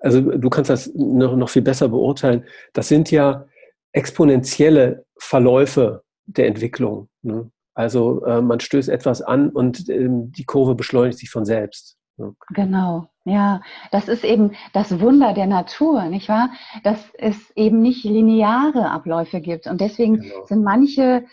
also 0.00 0.20
du 0.20 0.50
kannst 0.50 0.70
das 0.70 0.92
noch, 0.94 1.36
noch 1.36 1.48
viel 1.48 1.62
besser 1.62 1.88
beurteilen. 1.88 2.44
Das 2.72 2.88
sind 2.88 3.10
ja 3.10 3.46
exponentielle 3.92 5.04
Verläufe 5.16 6.02
der 6.26 6.46
Entwicklung. 6.46 7.08
Ne? 7.22 7.50
Also 7.74 8.24
äh, 8.24 8.40
man 8.40 8.60
stößt 8.60 8.88
etwas 8.88 9.22
an 9.22 9.50
und 9.50 9.88
äh, 9.88 10.08
die 10.08 10.44
Kurve 10.44 10.74
beschleunigt 10.74 11.18
sich 11.18 11.30
von 11.30 11.44
selbst. 11.44 11.96
Ne? 12.16 12.34
Genau, 12.50 13.08
ja, 13.24 13.62
das 13.90 14.08
ist 14.08 14.24
eben 14.24 14.52
das 14.72 15.00
Wunder 15.00 15.32
der 15.32 15.46
Natur, 15.46 16.04
nicht 16.04 16.28
wahr? 16.28 16.50
Dass 16.82 16.98
es 17.18 17.50
eben 17.56 17.80
nicht 17.80 18.04
lineare 18.04 18.90
Abläufe 18.90 19.40
gibt. 19.40 19.66
Und 19.66 19.80
deswegen 19.80 20.20
genau. 20.20 20.44
sind 20.46 20.62
manche 20.62 21.24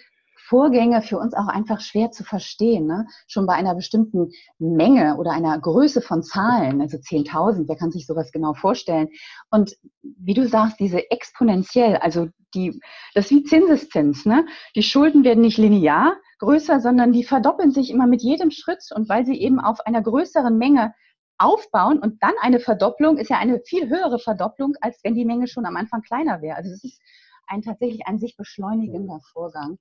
Vorgänge 0.52 1.02
für 1.02 1.18
uns 1.18 1.34
auch 1.34 1.48
einfach 1.48 1.80
schwer 1.80 2.12
zu 2.12 2.26
verstehen. 2.26 2.86
Ne? 2.86 3.08
Schon 3.26 3.46
bei 3.46 3.54
einer 3.54 3.74
bestimmten 3.74 4.32
Menge 4.60 5.16
oder 5.16 5.32
einer 5.32 5.58
Größe 5.58 6.02
von 6.02 6.24
Zahlen, 6.24 6.82
also 6.82 6.98
10.000, 6.98 7.70
wer 7.70 7.78
kann 7.78 7.90
sich 7.90 8.06
sowas 8.06 8.34
genau 8.34 8.54
vorstellen? 8.54 9.08
Und 9.50 9.78
wie 10.02 10.34
du 10.34 10.46
sagst, 10.46 10.82
diese 10.82 11.10
exponentiell, 11.10 11.96
also 11.96 12.28
die, 12.54 12.82
das 13.16 13.28
ist 13.28 13.32
wie 13.32 13.44
Zinseszins. 13.44 14.26
Ne? 14.26 14.46
Die 14.76 14.84
Schulden 14.84 15.24
werden 15.24 15.40
nicht 15.40 15.58
linear 15.58 16.18
größer, 16.40 16.82
sondern 16.82 17.14
die 17.14 17.24
verdoppeln 17.24 17.72
sich 17.72 17.90
immer 17.90 18.06
mit 18.06 18.22
jedem 18.22 18.52
Schritt. 18.52 18.84
Und 18.94 19.08
weil 19.08 19.26
sie 19.26 19.40
eben 19.40 19.62
auf 19.62 19.80
einer 19.86 20.02
größeren 20.02 20.58
Menge 20.58 20.94
aufbauen 21.38 22.00
und 22.00 22.22
dann 22.22 22.34
eine 22.42 22.60
Verdopplung 22.60 23.18
ist 23.18 23.30
ja 23.30 23.38
eine 23.38 23.62
viel 23.62 23.88
höhere 23.88 24.20
Verdopplung, 24.20 24.74
als 24.82 25.00
wenn 25.06 25.16
die 25.16 25.24
Menge 25.24 25.48
schon 25.48 25.66
am 25.66 25.78
Anfang 25.78 26.02
kleiner 26.02 26.42
wäre. 26.42 26.58
Also 26.58 26.72
es 26.72 26.84
ist 26.84 27.00
ein 27.48 27.62
tatsächlich 27.62 28.06
ein 28.06 28.20
sich 28.20 28.36
beschleunigender 28.36 29.22
Vorgang. 29.32 29.78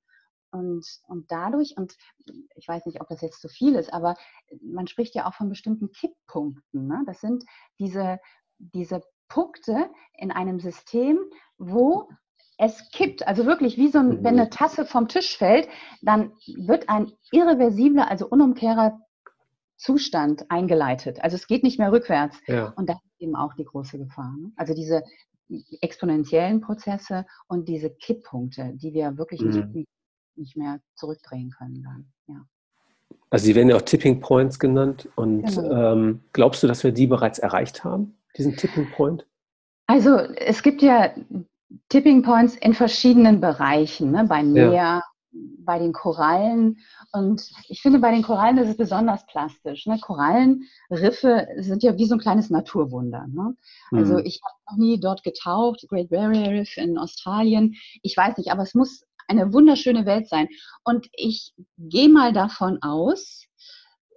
Und, 0.52 0.86
und 1.06 1.30
dadurch, 1.30 1.76
und 1.76 1.96
ich 2.54 2.66
weiß 2.66 2.86
nicht, 2.86 3.00
ob 3.00 3.08
das 3.08 3.20
jetzt 3.20 3.40
zu 3.40 3.48
viel 3.48 3.74
ist, 3.74 3.92
aber 3.92 4.16
man 4.62 4.86
spricht 4.86 5.14
ja 5.14 5.26
auch 5.26 5.34
von 5.34 5.48
bestimmten 5.48 5.92
Kipppunkten. 5.92 6.86
Ne? 6.86 7.02
Das 7.06 7.20
sind 7.20 7.44
diese, 7.78 8.18
diese 8.58 9.02
Punkte 9.28 9.90
in 10.14 10.30
einem 10.30 10.60
System, 10.60 11.18
wo 11.56 12.08
es 12.58 12.90
kippt, 12.90 13.26
also 13.26 13.46
wirklich 13.46 13.78
wie 13.78 13.88
so 13.88 14.00
ein, 14.00 14.22
wenn 14.22 14.34
eine 14.34 14.44
mhm. 14.44 14.50
Tasse 14.50 14.84
vom 14.84 15.08
Tisch 15.08 15.38
fällt, 15.38 15.68
dann 16.02 16.32
wird 16.56 16.90
ein 16.90 17.10
irreversibler, 17.32 18.10
also 18.10 18.28
unumkehrbar 18.28 19.00
Zustand 19.78 20.50
eingeleitet. 20.50 21.22
Also 21.22 21.36
es 21.36 21.46
geht 21.46 21.62
nicht 21.62 21.78
mehr 21.78 21.90
rückwärts. 21.90 22.38
Ja. 22.46 22.74
Und 22.76 22.90
das 22.90 22.96
ist 22.96 23.20
eben 23.20 23.34
auch 23.34 23.54
die 23.54 23.64
große 23.64 23.98
Gefahr. 23.98 24.36
Ne? 24.38 24.52
Also 24.56 24.74
diese 24.74 25.02
exponentiellen 25.80 26.60
Prozesse 26.60 27.24
und 27.48 27.66
diese 27.66 27.90
Kipppunkte, 27.90 28.72
die 28.74 28.92
wir 28.92 29.16
wirklich 29.16 29.40
mhm. 29.40 29.70
nicht 29.72 29.88
nicht 30.40 30.56
mehr 30.56 30.80
zurückdrehen 30.96 31.50
können 31.50 31.82
dann. 31.82 32.12
Ja. 32.26 32.46
Also 33.30 33.46
sie 33.46 33.54
werden 33.54 33.68
ja 33.68 33.76
auch 33.76 33.82
Tipping 33.82 34.20
Points 34.20 34.58
genannt. 34.58 35.08
Und 35.14 35.44
genau. 35.44 35.92
ähm, 35.92 36.20
glaubst 36.32 36.62
du, 36.62 36.66
dass 36.66 36.82
wir 36.82 36.92
die 36.92 37.06
bereits 37.06 37.38
erreicht 37.38 37.84
haben, 37.84 38.16
diesen 38.36 38.56
Tipping 38.56 38.90
Point? 38.90 39.26
Also 39.86 40.16
es 40.16 40.62
gibt 40.62 40.82
ja 40.82 41.12
Tipping 41.88 42.22
Points 42.22 42.56
in 42.56 42.74
verschiedenen 42.74 43.40
Bereichen, 43.40 44.10
ne? 44.10 44.24
beim 44.24 44.52
Meer, 44.52 44.72
ja. 44.72 45.02
bei 45.32 45.78
den 45.78 45.92
Korallen. 45.92 46.78
Und 47.12 47.48
ich 47.68 47.82
finde, 47.82 48.00
bei 48.00 48.10
den 48.10 48.22
Korallen 48.22 48.58
ist 48.58 48.68
es 48.68 48.76
besonders 48.76 49.24
plastisch. 49.26 49.86
Ne? 49.86 49.98
Korallenriffe 50.00 51.46
sind 51.58 51.84
ja 51.84 51.96
wie 51.96 52.06
so 52.06 52.16
ein 52.16 52.20
kleines 52.20 52.50
Naturwunder. 52.50 53.26
Ne? 53.28 53.56
Also 53.92 54.14
mhm. 54.14 54.22
ich 54.24 54.40
habe 54.44 54.54
noch 54.70 54.84
nie 54.84 54.98
dort 54.98 55.22
getaucht, 55.22 55.86
Great 55.88 56.10
Barrier 56.10 56.50
Reef 56.50 56.76
in 56.76 56.98
Australien. 56.98 57.74
Ich 58.02 58.16
weiß 58.16 58.38
nicht, 58.38 58.50
aber 58.50 58.62
es 58.62 58.74
muss 58.74 59.04
eine 59.30 59.52
wunderschöne 59.52 60.04
Welt 60.04 60.28
sein. 60.28 60.48
Und 60.84 61.06
ich 61.12 61.54
gehe 61.78 62.08
mal 62.08 62.32
davon 62.32 62.82
aus, 62.82 63.46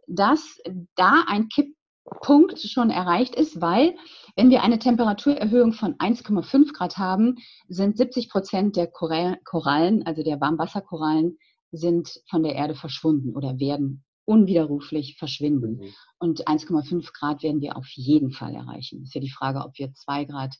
dass 0.08 0.58
da 0.96 1.24
ein 1.28 1.48
Kipppunkt 1.48 2.60
schon 2.60 2.90
erreicht 2.90 3.36
ist, 3.36 3.62
weil 3.62 3.96
wenn 4.36 4.50
wir 4.50 4.64
eine 4.64 4.80
Temperaturerhöhung 4.80 5.74
von 5.74 5.96
1,5 5.96 6.74
Grad 6.74 6.98
haben, 6.98 7.38
sind 7.70 7.98
70 7.98 8.30
Prozent 8.30 8.76
der 8.76 8.88
Korallen, 8.88 10.06
also 10.06 10.24
der 10.24 10.42
Warmwasserkorallen, 10.42 11.38
sind 11.72 12.22
von 12.30 12.44
der 12.44 12.56
Erde 12.56 12.76
verschwunden 12.76 13.36
oder 13.36 13.60
werden 13.60 14.04
unwiderruflich 14.26 15.18
verschwinden. 15.18 15.78
Mhm. 15.78 15.94
Und 16.20 16.48
1,5 16.48 17.10
Grad 17.14 17.44
werden 17.44 17.62
wir 17.62 17.78
auf 17.78 17.88
jeden 17.90 18.32
Fall 18.32 18.56
erreichen. 18.56 19.04
Ist 19.04 19.16
ja 19.16 19.22
die 19.22 19.32
Frage, 19.32 19.60
ob 19.60 19.78
wir 19.78 19.94
2 19.94 20.26
Grad 20.26 20.56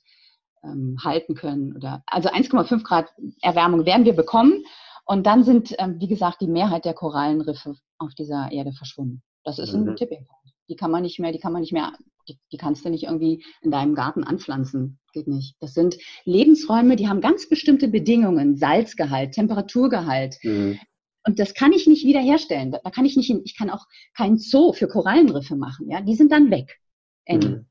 ähm, 0.64 0.96
halten 1.02 1.34
können. 1.34 1.76
Oder, 1.76 2.02
also 2.06 2.30
1,5 2.30 2.82
Grad 2.82 3.12
Erwärmung 3.42 3.86
werden 3.86 4.04
wir 4.04 4.14
bekommen. 4.14 4.64
Und 5.06 5.26
dann 5.26 5.44
sind, 5.44 5.74
ähm, 5.78 6.00
wie 6.00 6.08
gesagt, 6.08 6.40
die 6.40 6.46
Mehrheit 6.46 6.84
der 6.84 6.94
Korallenriffe 6.94 7.76
auf 7.98 8.14
dieser 8.14 8.50
Erde 8.50 8.72
verschwunden. 8.72 9.22
Das 9.44 9.58
ist 9.58 9.74
ein 9.74 9.84
mhm. 9.84 9.96
Tipping 9.96 10.24
Point. 10.24 10.54
Die 10.68 10.76
kann 10.76 10.90
man 10.90 11.02
nicht 11.02 11.18
mehr, 11.20 11.30
die 11.30 11.38
kann 11.38 11.52
man 11.52 11.60
nicht 11.60 11.74
mehr, 11.74 11.92
die, 12.26 12.38
die, 12.50 12.56
kannst 12.56 12.84
du 12.84 12.88
nicht 12.88 13.04
irgendwie 13.04 13.44
in 13.60 13.70
deinem 13.70 13.94
Garten 13.94 14.24
anpflanzen. 14.24 14.98
Geht 15.12 15.28
nicht. 15.28 15.56
Das 15.60 15.74
sind 15.74 15.98
Lebensräume, 16.24 16.96
die 16.96 17.08
haben 17.08 17.20
ganz 17.20 17.48
bestimmte 17.48 17.88
Bedingungen, 17.88 18.56
Salzgehalt, 18.56 19.32
Temperaturgehalt. 19.32 20.36
Mhm. 20.42 20.78
Und 21.26 21.38
das 21.38 21.54
kann 21.54 21.72
ich 21.72 21.86
nicht 21.86 22.06
wiederherstellen. 22.06 22.72
Da 22.72 22.90
kann 22.90 23.04
ich 23.04 23.16
nicht, 23.16 23.30
ich 23.30 23.56
kann 23.56 23.70
auch 23.70 23.86
keinen 24.16 24.38
Zoo 24.38 24.72
für 24.72 24.88
Korallenriffe 24.88 25.56
machen. 25.56 25.90
Ja, 25.90 26.00
die 26.00 26.14
sind 26.14 26.32
dann 26.32 26.50
weg. 26.50 26.80
Ende. 27.26 27.48
Mhm. 27.48 27.66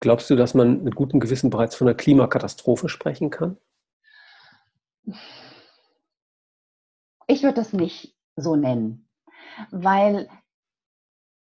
Glaubst 0.00 0.30
du, 0.30 0.36
dass 0.36 0.54
man 0.54 0.82
mit 0.82 0.94
gutem 0.94 1.20
Gewissen 1.20 1.50
bereits 1.50 1.74
von 1.74 1.86
einer 1.86 1.96
Klimakatastrophe 1.96 2.88
sprechen 2.88 3.30
kann? 3.30 3.58
Ich 7.26 7.42
würde 7.42 7.54
das 7.54 7.72
nicht 7.72 8.14
so 8.36 8.56
nennen, 8.56 9.08
weil 9.70 10.28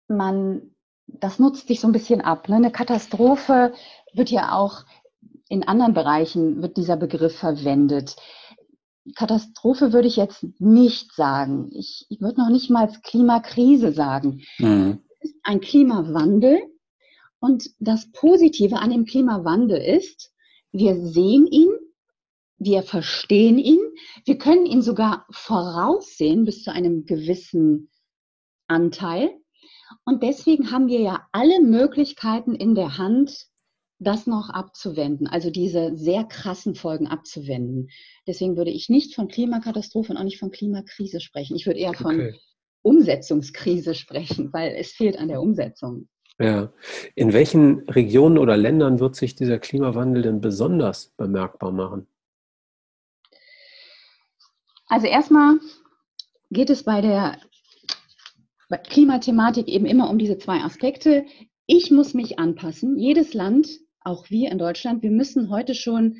man, 0.08 0.76
das 1.08 1.40
nutzt 1.40 1.68
sich 1.68 1.80
so 1.80 1.88
ein 1.88 1.94
bisschen 1.94 2.22
ab. 2.22 2.50
Ne? 2.50 2.58
Eine 2.58 2.72
Katastrophe 2.72 3.74
wird 4.14 4.30
ja 4.30 4.54
auch 4.54 4.86
in 5.48 5.64
anderen 5.64 5.94
Bereichen, 5.94 6.62
wird 6.62 6.78
dieser 6.78 6.98
Begriff 6.98 7.38
verwendet. 7.38 8.16
Katastrophe 9.16 9.94
würde 9.94 10.08
ich 10.08 10.16
jetzt 10.16 10.46
nicht 10.60 11.14
sagen. 11.14 11.70
Ich, 11.74 12.06
ich 12.10 12.22
würde 12.22 12.40
noch 12.40 12.50
nicht 12.50 12.70
mal 12.70 12.90
Klimakrise 13.04 13.92
sagen. 13.92 14.42
Mhm. 14.60 15.00
Es 15.20 15.32
ist 15.32 15.40
ein 15.44 15.62
Klimawandel, 15.62 16.62
und 17.44 17.72
das 17.80 18.10
Positive 18.14 18.78
an 18.78 18.92
dem 18.92 19.04
Klimawandel 19.04 19.76
ist, 19.76 20.32
wir 20.72 20.96
sehen 20.96 21.46
ihn, 21.46 21.72
wir 22.58 22.84
verstehen 22.84 23.60
ihn, 23.60 23.82
wir 24.24 24.38
können 24.38 24.66
ihn 24.66 24.82
sogar 24.82 25.26
voraussehen 25.30 26.46
bis 26.46 26.64
zu 26.64 26.72
einem 26.72 27.06
gewissen 27.06 27.92
Anteil. 28.68 29.30
Und 30.06 30.24
deswegen 30.24 30.72
haben 30.72 30.88
wir 30.88 31.02
ja 31.02 31.28
alle 31.34 31.60
Möglichkeiten 31.60 32.56
in 32.56 32.76
der 32.76 32.98
Hand, 32.98 33.48
das 34.00 34.26
noch 34.26 34.50
abzuwenden, 34.50 35.28
also 35.28 35.50
diese 35.50 35.98
sehr 35.98 36.24
krassen 36.24 36.76
Folgen 36.76 37.08
abzuwenden. 37.08 37.90
Deswegen 38.26 38.56
würde 38.56 38.72
ich 38.72 38.88
nicht 38.88 39.16
von 39.16 39.28
Klimakatastrophe 39.28 40.14
und 40.14 40.18
auch 40.18 40.24
nicht 40.24 40.40
von 40.40 40.52
Klimakrise 40.52 41.20
sprechen. 41.20 41.58
Ich 41.58 41.66
würde 41.66 41.82
eher 41.82 41.94
von 41.94 42.22
okay. 42.22 42.40
Umsetzungskrise 42.84 43.96
sprechen, 43.96 44.54
weil 44.54 44.76
es 44.76 44.94
fehlt 44.94 45.18
an 45.18 45.28
der 45.28 45.42
Umsetzung. 45.42 46.08
Ja. 46.40 46.74
In 47.16 47.32
welchen 47.34 47.88
Regionen 47.90 48.38
oder 48.38 48.58
Ländern 48.58 49.00
wird 49.00 49.16
sich 49.16 49.36
dieser 49.36 49.60
Klimawandel 49.60 50.24
denn 50.24 50.42
besonders 50.42 51.14
bemerkbar 51.16 51.72
machen? 51.72 52.08
Also 54.88 55.08
erstmal 55.08 55.60
geht 56.50 56.70
es 56.70 56.84
bei 56.84 57.02
der 57.02 57.38
Klimathematik 58.90 59.68
eben 59.68 59.86
immer 59.86 60.10
um 60.10 60.18
diese 60.18 60.38
zwei 60.38 60.62
Aspekte. 60.62 61.26
Ich 61.66 61.92
muss 61.92 62.14
mich 62.14 62.40
anpassen. 62.40 62.98
Jedes 62.98 63.34
Land, 63.34 63.68
auch 64.02 64.30
wir 64.30 64.52
in 64.52 64.58
Deutschland, 64.58 65.04
wir 65.04 65.12
müssen 65.12 65.50
heute 65.50 65.76
schon 65.76 66.18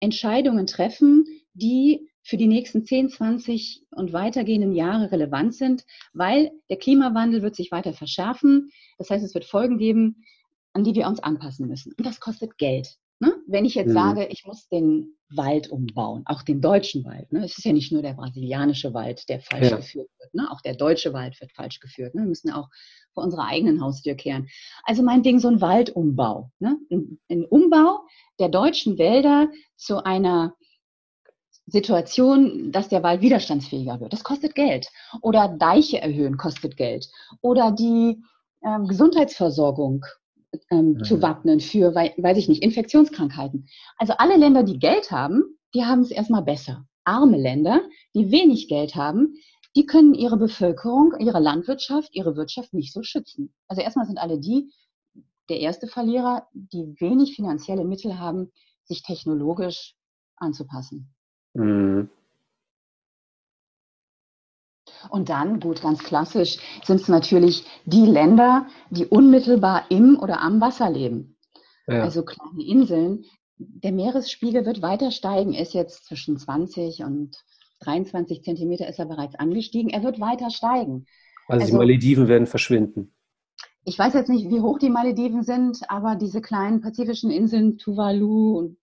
Entscheidungen 0.00 0.66
treffen, 0.66 1.24
die 1.54 2.10
für 2.24 2.38
die 2.38 2.46
nächsten 2.46 2.84
10, 2.84 3.10
20 3.10 3.82
und 3.90 4.12
weitergehenden 4.12 4.72
Jahre 4.72 5.12
relevant 5.12 5.54
sind, 5.54 5.84
weil 6.14 6.50
der 6.70 6.78
Klimawandel 6.78 7.42
wird 7.42 7.54
sich 7.54 7.70
weiter 7.70 7.92
verschärfen. 7.92 8.70
Das 8.98 9.10
heißt, 9.10 9.24
es 9.24 9.34
wird 9.34 9.44
Folgen 9.44 9.78
geben, 9.78 10.24
an 10.72 10.84
die 10.84 10.94
wir 10.94 11.06
uns 11.06 11.22
anpassen 11.22 11.68
müssen. 11.68 11.92
Und 11.96 12.06
das 12.06 12.20
kostet 12.20 12.56
Geld. 12.56 12.96
Ne? 13.20 13.32
Wenn 13.46 13.64
ich 13.64 13.74
jetzt 13.74 13.90
mhm. 13.90 13.94
sage, 13.94 14.26
ich 14.26 14.44
muss 14.44 14.68
den 14.68 15.16
Wald 15.28 15.70
umbauen, 15.70 16.22
auch 16.26 16.42
den 16.42 16.60
deutschen 16.60 17.04
Wald. 17.04 17.30
Ne? 17.32 17.44
Es 17.44 17.58
ist 17.58 17.64
ja 17.64 17.72
nicht 17.72 17.92
nur 17.92 18.02
der 18.02 18.14
brasilianische 18.14 18.94
Wald, 18.94 19.28
der 19.28 19.40
falsch 19.40 19.70
ja. 19.70 19.76
geführt 19.76 20.08
wird. 20.18 20.34
Ne? 20.34 20.50
Auch 20.50 20.60
der 20.62 20.74
deutsche 20.74 21.12
Wald 21.12 21.40
wird 21.40 21.52
falsch 21.52 21.78
geführt. 21.78 22.14
Ne? 22.14 22.22
Wir 22.22 22.28
müssen 22.28 22.50
auch 22.50 22.68
vor 23.12 23.22
unserer 23.22 23.46
eigenen 23.46 23.82
Haustür 23.82 24.14
kehren. 24.14 24.48
Also 24.82 25.02
mein 25.02 25.22
Ding, 25.22 25.38
so 25.38 25.48
ein 25.48 25.60
Waldumbau. 25.60 26.50
Ne? 26.58 26.76
Ein, 26.90 27.20
ein 27.28 27.44
Umbau 27.44 28.00
der 28.40 28.48
deutschen 28.48 28.98
Wälder 28.98 29.48
zu 29.76 30.04
einer 30.04 30.54
Situation, 31.66 32.72
dass 32.72 32.88
der 32.88 33.02
Wald 33.02 33.22
widerstandsfähiger 33.22 34.00
wird. 34.00 34.12
Das 34.12 34.24
kostet 34.24 34.54
Geld. 34.54 34.88
Oder 35.22 35.48
Deiche 35.48 36.00
erhöhen 36.00 36.36
kostet 36.36 36.76
Geld. 36.76 37.08
Oder 37.40 37.72
die 37.72 38.22
ähm, 38.62 38.86
Gesundheitsversorgung 38.86 40.04
ähm, 40.70 40.92
mhm. 40.92 41.04
zu 41.04 41.22
wappnen 41.22 41.60
für, 41.60 41.94
weiß 41.94 42.38
ich 42.38 42.48
nicht, 42.48 42.62
Infektionskrankheiten. 42.62 43.66
Also 43.96 44.14
alle 44.18 44.36
Länder, 44.36 44.62
die 44.62 44.78
Geld 44.78 45.10
haben, 45.10 45.42
die 45.74 45.84
haben 45.84 46.00
es 46.00 46.10
erstmal 46.10 46.42
besser. 46.42 46.86
Arme 47.04 47.36
Länder, 47.36 47.80
die 48.14 48.30
wenig 48.30 48.68
Geld 48.68 48.94
haben, 48.94 49.34
die 49.76 49.86
können 49.86 50.14
ihre 50.14 50.36
Bevölkerung, 50.36 51.14
ihre 51.18 51.40
Landwirtschaft, 51.40 52.10
ihre 52.12 52.36
Wirtschaft 52.36 52.72
nicht 52.72 52.92
so 52.92 53.02
schützen. 53.02 53.52
Also 53.68 53.82
erstmal 53.82 54.06
sind 54.06 54.18
alle 54.18 54.38
die, 54.38 54.70
der 55.48 55.60
erste 55.60 55.86
Verlierer, 55.86 56.46
die 56.52 56.94
wenig 57.00 57.34
finanzielle 57.34 57.84
Mittel 57.84 58.18
haben, 58.18 58.52
sich 58.84 59.02
technologisch 59.02 59.94
anzupassen. 60.36 61.13
Mhm. 61.54 62.10
Und 65.10 65.28
dann, 65.28 65.60
gut, 65.60 65.82
ganz 65.82 66.02
klassisch, 66.02 66.58
sind 66.84 67.00
es 67.00 67.08
natürlich 67.08 67.64
die 67.84 68.06
Länder, 68.06 68.66
die 68.90 69.06
unmittelbar 69.06 69.90
im 69.90 70.18
oder 70.18 70.40
am 70.40 70.60
Wasser 70.60 70.90
leben. 70.90 71.36
Ja. 71.86 72.02
Also 72.02 72.24
kleine 72.24 72.64
Inseln. 72.64 73.24
Der 73.56 73.92
Meeresspiegel 73.92 74.66
wird 74.66 74.82
weiter 74.82 75.10
steigen, 75.10 75.52
ist 75.54 75.74
jetzt 75.74 76.06
zwischen 76.06 76.38
20 76.38 77.04
und 77.04 77.36
23 77.80 78.42
Zentimeter 78.42 78.88
ist 78.88 78.98
er 78.98 79.06
bereits 79.06 79.34
angestiegen. 79.34 79.90
Er 79.90 80.02
wird 80.02 80.20
weiter 80.20 80.50
steigen. 80.50 81.06
Also, 81.46 81.60
also 81.60 81.72
die 81.72 81.78
Malediven 81.78 82.28
werden 82.28 82.46
verschwinden. 82.46 83.14
Ich 83.84 83.98
weiß 83.98 84.14
jetzt 84.14 84.30
nicht, 84.30 84.48
wie 84.48 84.60
hoch 84.60 84.78
die 84.78 84.90
Malediven 84.90 85.42
sind, 85.42 85.80
aber 85.88 86.16
diese 86.16 86.40
kleinen 86.40 86.80
pazifischen 86.80 87.30
Inseln, 87.30 87.78
Tuvalu 87.78 88.58
und 88.58 88.78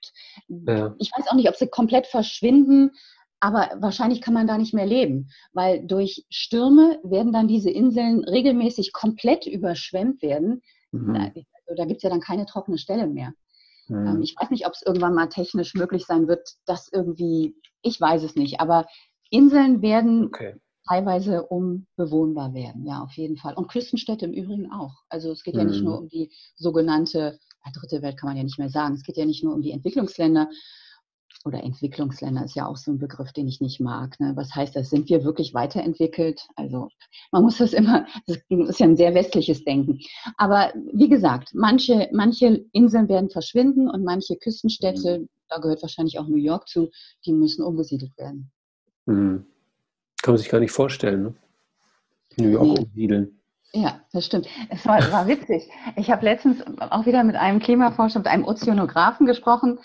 ja. 0.47 0.95
ich 0.99 1.11
weiß 1.15 1.27
auch 1.27 1.35
nicht, 1.35 1.49
ob 1.49 1.55
sie 1.55 1.67
komplett 1.67 2.07
verschwinden, 2.07 2.91
aber 3.39 3.71
wahrscheinlich 3.79 4.21
kann 4.21 4.35
man 4.35 4.45
da 4.45 4.57
nicht 4.57 4.73
mehr 4.73 4.85
leben, 4.85 5.29
weil 5.53 5.85
durch 5.85 6.25
Stürme 6.29 6.99
werden 7.03 7.33
dann 7.33 7.47
diese 7.47 7.71
Inseln 7.71 8.23
regelmäßig 8.23 8.93
komplett 8.93 9.47
überschwemmt 9.47 10.21
werden. 10.21 10.61
Mhm. 10.91 11.13
Da, 11.15 11.19
also 11.23 11.75
da 11.75 11.85
gibt 11.85 11.97
es 11.97 12.03
ja 12.03 12.09
dann 12.11 12.21
keine 12.21 12.45
trockene 12.45 12.77
Stelle 12.77 13.07
mehr. 13.07 13.33
Mhm. 13.87 14.21
ich 14.21 14.35
weiß 14.39 14.51
nicht, 14.51 14.67
ob 14.67 14.73
es 14.73 14.83
irgendwann 14.83 15.15
mal 15.15 15.27
technisch 15.27 15.73
möglich 15.73 16.05
sein 16.05 16.27
wird, 16.27 16.47
das 16.65 16.89
irgendwie, 16.93 17.55
ich 17.81 17.99
weiß 17.99 18.23
es 18.23 18.35
nicht, 18.35 18.59
aber 18.61 18.85
Inseln 19.31 19.81
werden 19.81 20.25
okay. 20.25 20.55
Teilweise 20.91 21.43
unbewohnbar 21.43 22.53
werden, 22.53 22.85
ja, 22.85 23.01
auf 23.01 23.13
jeden 23.13 23.37
Fall. 23.37 23.53
Und 23.53 23.69
Küstenstädte 23.69 24.25
im 24.25 24.33
Übrigen 24.33 24.71
auch. 24.71 25.03
Also 25.07 25.31
es 25.31 25.43
geht 25.43 25.53
mhm. 25.53 25.59
ja 25.61 25.65
nicht 25.65 25.83
nur 25.83 25.97
mhm. 25.97 26.03
um 26.03 26.09
die 26.09 26.31
sogenannte, 26.55 27.39
ja, 27.65 27.71
dritte 27.71 28.01
Welt 28.01 28.17
kann 28.17 28.29
man 28.29 28.37
ja 28.37 28.43
nicht 28.43 28.59
mehr 28.59 28.69
sagen, 28.69 28.95
es 28.95 29.03
geht 29.03 29.17
ja 29.17 29.25
nicht 29.25 29.43
nur 29.43 29.53
um 29.53 29.61
die 29.61 29.71
Entwicklungsländer, 29.71 30.49
oder 31.43 31.63
Entwicklungsländer 31.63 32.43
ist 32.45 32.55
ja 32.55 32.67
auch 32.67 32.77
so 32.77 32.91
ein 32.91 32.99
Begriff, 32.99 33.31
den 33.31 33.47
ich 33.47 33.61
nicht 33.61 33.79
mag. 33.79 34.19
Ne? 34.19 34.33
Was 34.35 34.53
heißt 34.53 34.75
das? 34.75 34.91
Sind 34.91 35.09
wir 35.09 35.23
wirklich 35.23 35.55
weiterentwickelt? 35.55 36.45
Also 36.55 36.89
man 37.31 37.41
muss 37.41 37.57
das 37.57 37.73
immer, 37.73 38.05
das 38.27 38.37
ist 38.49 38.79
ja 38.79 38.85
ein 38.85 38.97
sehr 38.97 39.15
westliches 39.15 39.63
Denken. 39.63 39.97
Aber 40.37 40.71
wie 40.93 41.09
gesagt, 41.09 41.51
manche, 41.53 42.09
manche 42.11 42.65
Inseln 42.73 43.09
werden 43.09 43.31
verschwinden 43.31 43.89
und 43.89 44.03
manche 44.03 44.35
Küstenstädte, 44.35 45.19
mhm. 45.19 45.29
da 45.47 45.57
gehört 45.57 45.81
wahrscheinlich 45.81 46.19
auch 46.19 46.27
New 46.27 46.35
York 46.35 46.67
zu, 46.67 46.91
die 47.25 47.33
müssen 47.33 47.63
umgesiedelt 47.63 48.15
werden. 48.17 48.51
Mhm. 49.07 49.50
Kann 50.21 50.33
man 50.33 50.37
sich 50.37 50.49
gar 50.49 50.59
nicht 50.59 50.71
vorstellen, 50.71 51.23
ne? 51.23 51.35
New 52.37 52.49
York 52.49 52.63
nee. 52.65 52.79
umsiedeln. 52.79 53.41
Ja, 53.73 54.01
das 54.11 54.25
stimmt. 54.25 54.47
Es 54.69 54.85
war, 54.85 54.99
war 55.11 55.27
witzig. 55.27 55.69
Ich 55.95 56.11
habe 56.11 56.25
letztens 56.25 56.61
auch 56.79 57.05
wieder 57.05 57.23
mit 57.23 57.35
einem 57.35 57.59
Klimaforscher, 57.59 58.19
mit 58.19 58.27
einem 58.27 58.45
Ozeanographen 58.45 59.25
gesprochen 59.25 59.79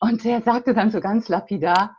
und 0.00 0.24
der 0.24 0.42
sagte 0.42 0.74
dann 0.74 0.90
so 0.90 1.00
ganz 1.00 1.28
lapidar, 1.28 1.96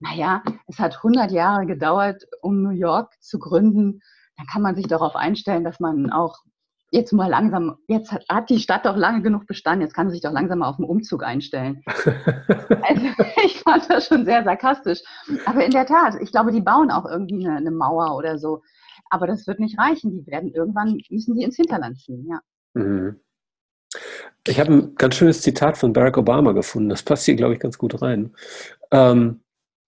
naja, 0.00 0.42
es 0.66 0.78
hat 0.78 0.96
100 0.96 1.30
Jahre 1.30 1.66
gedauert, 1.66 2.26
um 2.40 2.62
New 2.62 2.70
York 2.70 3.14
zu 3.20 3.38
gründen. 3.38 4.00
Dann 4.36 4.46
kann 4.46 4.62
man 4.62 4.74
sich 4.74 4.88
darauf 4.88 5.14
einstellen, 5.14 5.62
dass 5.62 5.78
man 5.78 6.10
auch 6.10 6.38
jetzt 6.92 7.12
mal 7.12 7.28
langsam, 7.28 7.78
jetzt 7.88 8.12
hat, 8.12 8.24
hat 8.28 8.50
die 8.50 8.60
Stadt 8.60 8.84
doch 8.84 8.96
lange 8.96 9.22
genug 9.22 9.46
bestanden, 9.46 9.82
jetzt 9.82 9.94
kann 9.94 10.06
man 10.06 10.12
sich 10.12 10.20
doch 10.20 10.30
langsam 10.30 10.58
mal 10.60 10.68
auf 10.68 10.76
den 10.76 10.84
Umzug 10.84 11.24
einstellen. 11.24 11.82
also 11.86 13.06
ich 13.44 13.58
fand 13.60 13.88
das 13.90 14.06
schon 14.06 14.24
sehr 14.24 14.44
sarkastisch. 14.44 15.00
Aber 15.46 15.64
in 15.64 15.72
der 15.72 15.86
Tat, 15.86 16.16
ich 16.20 16.30
glaube, 16.30 16.52
die 16.52 16.60
bauen 16.60 16.90
auch 16.90 17.06
irgendwie 17.06 17.46
eine, 17.46 17.56
eine 17.56 17.70
Mauer 17.70 18.14
oder 18.16 18.38
so. 18.38 18.62
Aber 19.10 19.26
das 19.26 19.46
wird 19.46 19.58
nicht 19.58 19.78
reichen. 19.78 20.10
Die 20.10 20.26
werden 20.26 20.52
irgendwann, 20.52 20.98
müssen 21.10 21.34
die 21.34 21.44
ins 21.44 21.56
Hinterland 21.56 21.98
ziehen, 21.98 22.26
ja. 22.28 22.40
Mhm. 22.74 23.20
Ich 24.46 24.60
habe 24.60 24.72
ein 24.72 24.94
ganz 24.96 25.16
schönes 25.16 25.42
Zitat 25.42 25.76
von 25.76 25.92
Barack 25.92 26.18
Obama 26.18 26.52
gefunden. 26.52 26.88
Das 26.88 27.02
passt 27.02 27.24
hier, 27.24 27.36
glaube 27.36 27.54
ich, 27.54 27.60
ganz 27.60 27.78
gut 27.78 28.00
rein. 28.02 28.34
Ähm, 28.90 29.40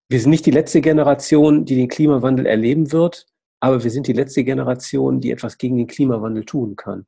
wir 0.08 0.20
sind 0.20 0.30
nicht 0.30 0.46
die 0.46 0.50
letzte 0.50 0.80
Generation, 0.80 1.64
die 1.64 1.76
den 1.76 1.88
Klimawandel 1.88 2.46
erleben 2.46 2.92
wird, 2.92 3.26
aber 3.64 3.82
wir 3.82 3.90
sind 3.90 4.06
die 4.06 4.12
letzte 4.12 4.44
Generation, 4.44 5.20
die 5.20 5.30
etwas 5.30 5.58
gegen 5.58 5.76
den 5.76 5.86
Klimawandel 5.86 6.44
tun 6.44 6.76
kann. 6.76 7.06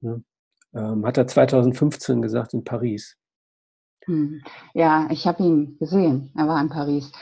Ja. 0.00 0.20
Ähm, 0.74 1.04
hat 1.04 1.18
er 1.18 1.26
2015 1.26 2.22
gesagt 2.22 2.54
in 2.54 2.64
Paris. 2.64 3.16
Hm. 4.06 4.42
Ja, 4.74 5.06
ich 5.10 5.26
habe 5.26 5.42
ihn 5.42 5.76
gesehen. 5.78 6.32
Er 6.36 6.48
war 6.48 6.60
in 6.60 6.70
Paris. 6.70 7.12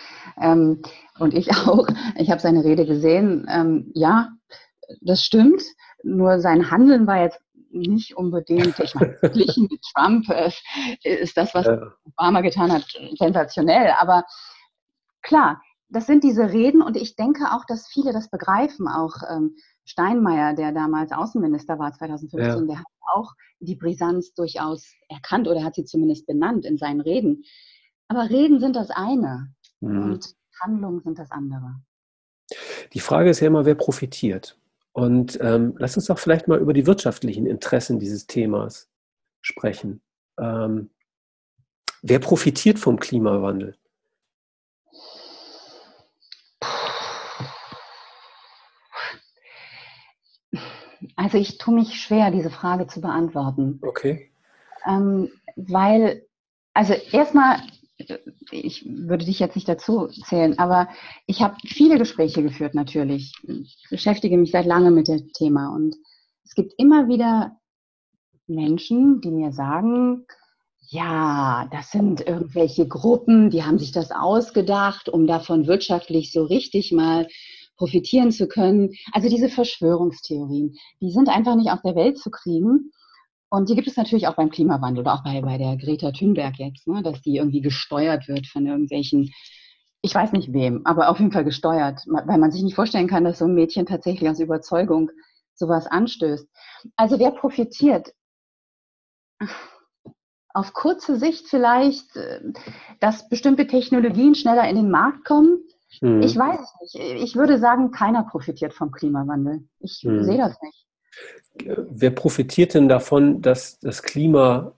Ähm, 0.40 0.82
und 1.18 1.34
ich 1.34 1.50
auch. 1.66 1.86
Ich 2.16 2.30
habe 2.30 2.40
seine 2.40 2.64
Rede 2.64 2.86
gesehen. 2.86 3.46
Ähm, 3.50 3.90
ja, 3.94 4.30
das 5.00 5.24
stimmt. 5.24 5.62
Nur 6.02 6.40
sein 6.40 6.70
Handeln 6.70 7.06
war 7.06 7.20
jetzt 7.20 7.40
nicht 7.72 8.16
unbedingt, 8.16 8.78
ich 8.78 8.94
meine, 8.94 9.14
verglichen 9.20 9.68
mit 9.70 9.80
Trump 9.94 10.28
äh, 10.28 10.50
ist 11.02 11.36
das, 11.36 11.54
was. 11.54 11.66
Obama 12.04 12.40
getan 12.40 12.72
hat, 12.72 12.84
sensationell. 13.18 13.92
Aber 13.98 14.24
klar, 15.22 15.60
das 15.90 16.06
sind 16.06 16.24
diese 16.24 16.50
Reden 16.50 16.82
und 16.82 16.96
ich 16.96 17.16
denke 17.16 17.52
auch, 17.52 17.64
dass 17.66 17.88
viele 17.88 18.12
das 18.12 18.30
begreifen. 18.30 18.86
Auch 18.88 19.16
ähm, 19.28 19.56
Steinmeier, 19.84 20.54
der 20.54 20.72
damals 20.72 21.12
Außenminister 21.12 21.78
war, 21.78 21.92
2015, 21.92 22.40
ja. 22.40 22.60
der 22.60 22.78
hat 22.78 22.86
auch 23.12 23.32
die 23.58 23.74
Brisanz 23.74 24.32
durchaus 24.34 24.94
erkannt 25.08 25.48
oder 25.48 25.64
hat 25.64 25.74
sie 25.74 25.84
zumindest 25.84 26.26
benannt 26.26 26.64
in 26.64 26.78
seinen 26.78 27.00
Reden. 27.00 27.42
Aber 28.08 28.30
Reden 28.30 28.60
sind 28.60 28.76
das 28.76 28.90
eine 28.90 29.52
mhm. 29.80 30.02
und 30.02 30.34
Handlungen 30.60 31.00
sind 31.00 31.18
das 31.18 31.30
andere. 31.30 31.74
Die 32.92 33.00
Frage 33.00 33.30
ist 33.30 33.40
ja 33.40 33.48
immer, 33.48 33.64
wer 33.64 33.74
profitiert. 33.74 34.58
Und 34.92 35.38
ähm, 35.40 35.74
lass 35.78 35.96
uns 35.96 36.06
doch 36.06 36.18
vielleicht 36.18 36.48
mal 36.48 36.58
über 36.58 36.72
die 36.72 36.86
wirtschaftlichen 36.86 37.46
Interessen 37.46 37.98
dieses 37.98 38.26
Themas 38.26 38.88
sprechen. 39.40 40.02
Ähm, 40.38 40.90
wer 42.02 42.18
profitiert 42.18 42.78
vom 42.78 42.98
Klimawandel? 42.98 43.76
Also 51.20 51.36
ich 51.36 51.58
tue 51.58 51.74
mich 51.74 52.00
schwer, 52.00 52.30
diese 52.30 52.48
Frage 52.48 52.86
zu 52.86 53.02
beantworten. 53.02 53.78
Okay. 53.82 54.30
Ähm, 54.86 55.28
weil, 55.54 56.22
also 56.72 56.94
erstmal 57.12 57.60
ich 58.50 58.86
würde 58.86 59.26
dich 59.26 59.38
jetzt 59.38 59.54
nicht 59.54 59.68
dazu 59.68 60.06
zählen, 60.06 60.58
aber 60.58 60.88
ich 61.26 61.42
habe 61.42 61.56
viele 61.66 61.98
Gespräche 61.98 62.42
geführt 62.42 62.74
natürlich. 62.74 63.34
Ich 63.46 63.84
beschäftige 63.90 64.38
mich 64.38 64.52
seit 64.52 64.64
langem 64.64 64.94
mit 64.94 65.08
dem 65.08 65.30
Thema 65.34 65.74
und 65.74 65.94
es 66.42 66.54
gibt 66.54 66.72
immer 66.78 67.08
wieder 67.08 67.58
Menschen, 68.46 69.20
die 69.20 69.30
mir 69.30 69.52
sagen, 69.52 70.24
ja, 70.88 71.68
das 71.70 71.90
sind 71.90 72.26
irgendwelche 72.26 72.88
Gruppen, 72.88 73.50
die 73.50 73.62
haben 73.62 73.78
sich 73.78 73.92
das 73.92 74.10
ausgedacht, 74.10 75.10
um 75.10 75.26
davon 75.26 75.66
wirtschaftlich 75.66 76.32
so 76.32 76.44
richtig 76.44 76.92
mal 76.92 77.28
profitieren 77.80 78.30
zu 78.30 78.46
können. 78.46 78.90
Also 79.12 79.30
diese 79.30 79.48
Verschwörungstheorien, 79.48 80.76
die 81.00 81.10
sind 81.10 81.30
einfach 81.30 81.56
nicht 81.56 81.70
aus 81.70 81.80
der 81.82 81.96
Welt 81.96 82.18
zu 82.18 82.30
kriegen. 82.30 82.92
Und 83.48 83.70
die 83.70 83.74
gibt 83.74 83.88
es 83.88 83.96
natürlich 83.96 84.28
auch 84.28 84.34
beim 84.34 84.50
Klimawandel 84.50 85.00
oder 85.00 85.14
auch 85.14 85.24
bei, 85.24 85.40
bei 85.40 85.56
der 85.56 85.78
Greta 85.78 86.12
Thunberg 86.12 86.58
jetzt, 86.58 86.86
ne, 86.86 87.02
dass 87.02 87.22
die 87.22 87.36
irgendwie 87.36 87.62
gesteuert 87.62 88.28
wird 88.28 88.46
von 88.46 88.66
irgendwelchen, 88.66 89.32
ich 90.02 90.14
weiß 90.14 90.32
nicht 90.32 90.52
wem, 90.52 90.82
aber 90.84 91.08
auf 91.08 91.18
jeden 91.18 91.32
Fall 91.32 91.44
gesteuert, 91.44 92.04
weil 92.06 92.38
man 92.38 92.52
sich 92.52 92.62
nicht 92.62 92.74
vorstellen 92.74 93.08
kann, 93.08 93.24
dass 93.24 93.38
so 93.38 93.46
ein 93.46 93.54
Mädchen 93.54 93.86
tatsächlich 93.86 94.28
aus 94.28 94.40
Überzeugung 94.40 95.10
sowas 95.54 95.86
anstößt. 95.86 96.46
Also 96.96 97.18
wer 97.18 97.30
profitiert? 97.30 98.12
Auf 100.52 100.74
kurze 100.74 101.16
Sicht 101.16 101.48
vielleicht, 101.48 102.14
äh, 102.16 102.42
dass 103.00 103.28
bestimmte 103.30 103.66
Technologien 103.66 104.34
schneller 104.34 104.68
in 104.68 104.76
den 104.76 104.90
Markt 104.90 105.24
kommen. 105.24 105.64
Mhm. 106.00 106.22
Ich 106.22 106.36
weiß 106.36 106.60
es 106.60 106.94
nicht. 106.94 107.22
Ich 107.22 107.36
würde 107.36 107.58
sagen, 107.58 107.90
keiner 107.90 108.24
profitiert 108.24 108.72
vom 108.72 108.90
Klimawandel. 108.90 109.64
Ich 109.80 110.02
mhm. 110.04 110.24
sehe 110.24 110.38
das 110.38 110.60
nicht 110.62 110.86
wer 111.54 112.10
profitiert 112.10 112.74
denn 112.74 112.88
davon, 112.88 113.42
dass 113.42 113.78
das 113.80 114.02
Klima 114.02 114.72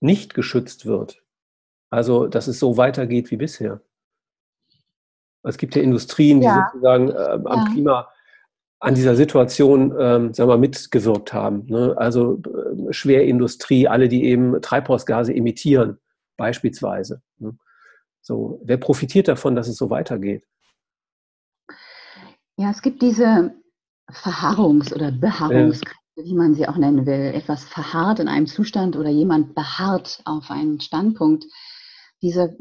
nicht 0.00 0.34
geschützt 0.34 0.86
wird? 0.86 1.22
Also, 1.90 2.26
dass 2.28 2.46
es 2.46 2.58
so 2.58 2.76
weitergeht 2.76 3.30
wie 3.30 3.36
bisher. 3.36 3.80
Es 5.42 5.56
gibt 5.56 5.74
ja 5.74 5.82
Industrien, 5.82 6.40
die 6.40 6.46
ja. 6.46 6.70
sozusagen 6.70 7.08
äh, 7.10 7.14
am 7.14 7.44
ja. 7.44 7.68
Klima, 7.72 8.08
an 8.78 8.94
dieser 8.94 9.16
Situation, 9.16 9.94
ähm, 9.98 10.32
sagen 10.32 10.48
wir, 10.48 10.58
mitgewirkt 10.58 11.32
haben. 11.32 11.66
Ne? 11.66 11.94
Also 11.96 12.40
äh, 12.44 12.92
Schwerindustrie, 12.92 13.88
alle, 13.88 14.08
die 14.08 14.24
eben 14.24 14.60
Treibhausgase 14.62 15.34
emittieren, 15.34 15.98
beispielsweise. 16.36 17.22
Ne? 17.38 17.56
So, 18.22 18.60
wer 18.64 18.76
profitiert 18.76 19.28
davon, 19.28 19.54
dass 19.54 19.68
es 19.68 19.76
so 19.76 19.90
weitergeht? 19.90 20.44
Ja, 22.56 22.70
es 22.70 22.82
gibt 22.82 23.00
diese 23.00 23.54
Verharrungs- 24.10 24.92
oder 24.92 25.12
Beharrungskräfte, 25.12 25.96
ja. 26.16 26.24
wie 26.24 26.34
man 26.34 26.54
sie 26.54 26.68
auch 26.68 26.76
nennen 26.76 27.06
will. 27.06 27.32
Etwas 27.34 27.64
verharrt 27.64 28.18
in 28.18 28.28
einem 28.28 28.46
Zustand 28.46 28.96
oder 28.96 29.08
jemand 29.08 29.54
beharrt 29.54 30.20
auf 30.24 30.50
einen 30.50 30.80
Standpunkt. 30.80 31.46
Diese 32.20 32.58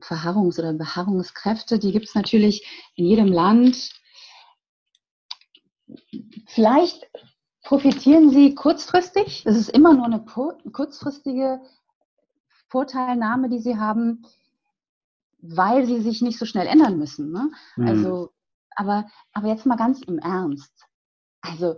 Verharrungs- 0.00 0.58
oder 0.58 0.74
Beharrungskräfte, 0.74 1.78
die 1.78 1.92
gibt 1.92 2.08
es 2.08 2.14
natürlich 2.14 2.92
in 2.96 3.06
jedem 3.06 3.28
Land. 3.28 3.90
Vielleicht 6.46 7.08
profitieren 7.62 8.30
sie 8.30 8.54
kurzfristig. 8.54 9.42
Das 9.44 9.56
ist 9.56 9.70
immer 9.70 9.94
nur 9.94 10.04
eine 10.04 10.24
kurzfristige 10.70 11.60
Vorteilnahme, 12.68 13.48
die 13.48 13.60
sie 13.60 13.78
haben, 13.78 14.26
weil 15.46 15.86
sie 15.86 16.00
sich 16.00 16.22
nicht 16.22 16.38
so 16.38 16.46
schnell 16.46 16.66
ändern 16.66 16.98
müssen. 16.98 17.30
Ne? 17.30 17.50
Mhm. 17.76 17.86
Also, 17.86 18.30
aber, 18.76 19.06
aber 19.32 19.48
jetzt 19.48 19.66
mal 19.66 19.76
ganz 19.76 20.00
im 20.02 20.18
Ernst. 20.18 20.72
Also, 21.42 21.76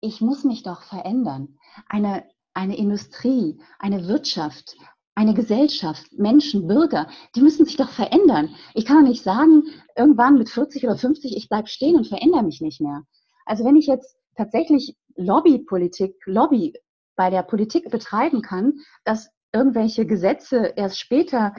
ich 0.00 0.20
muss 0.20 0.44
mich 0.44 0.62
doch 0.62 0.82
verändern. 0.82 1.58
Eine, 1.88 2.24
eine 2.54 2.76
Industrie, 2.76 3.60
eine 3.78 4.06
Wirtschaft, 4.06 4.76
eine 5.14 5.32
Gesellschaft, 5.32 6.12
Menschen, 6.12 6.66
Bürger, 6.66 7.08
die 7.34 7.40
müssen 7.40 7.64
sich 7.64 7.76
doch 7.76 7.88
verändern. 7.88 8.54
Ich 8.74 8.84
kann 8.84 9.02
doch 9.02 9.08
nicht 9.08 9.22
sagen, 9.22 9.64
irgendwann 9.96 10.36
mit 10.36 10.50
40 10.50 10.84
oder 10.84 10.96
50, 10.96 11.36
ich 11.36 11.48
bleibe 11.48 11.68
stehen 11.68 11.96
und 11.96 12.06
verändere 12.06 12.42
mich 12.42 12.60
nicht 12.60 12.82
mehr. 12.82 13.02
Also 13.46 13.64
wenn 13.64 13.76
ich 13.76 13.86
jetzt 13.86 14.16
tatsächlich 14.36 14.94
Lobbypolitik, 15.16 16.14
Lobby 16.26 16.74
bei 17.16 17.30
der 17.30 17.42
Politik 17.42 17.90
betreiben 17.90 18.42
kann, 18.42 18.74
dass 19.04 19.30
irgendwelche 19.54 20.04
Gesetze 20.04 20.74
erst 20.76 21.00
später 21.00 21.54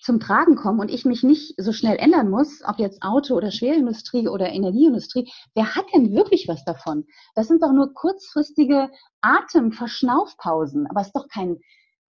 zum 0.00 0.20
Tragen 0.20 0.56
kommen 0.56 0.80
und 0.80 0.90
ich 0.90 1.04
mich 1.04 1.22
nicht 1.22 1.54
so 1.58 1.72
schnell 1.72 1.96
ändern 1.96 2.30
muss, 2.30 2.62
ob 2.64 2.78
jetzt 2.78 3.02
Auto- 3.02 3.34
oder 3.34 3.50
Schwerindustrie 3.50 4.28
oder 4.28 4.50
Energieindustrie, 4.50 5.30
wer 5.54 5.74
hat 5.74 5.86
denn 5.94 6.14
wirklich 6.14 6.46
was 6.48 6.64
davon? 6.64 7.04
Das 7.34 7.48
sind 7.48 7.62
doch 7.62 7.72
nur 7.72 7.92
kurzfristige 7.94 8.90
Atemverschnaufpausen, 9.20 10.86
aber 10.86 11.00
es 11.00 11.08
ist 11.08 11.16
doch 11.16 11.28
kein, 11.28 11.58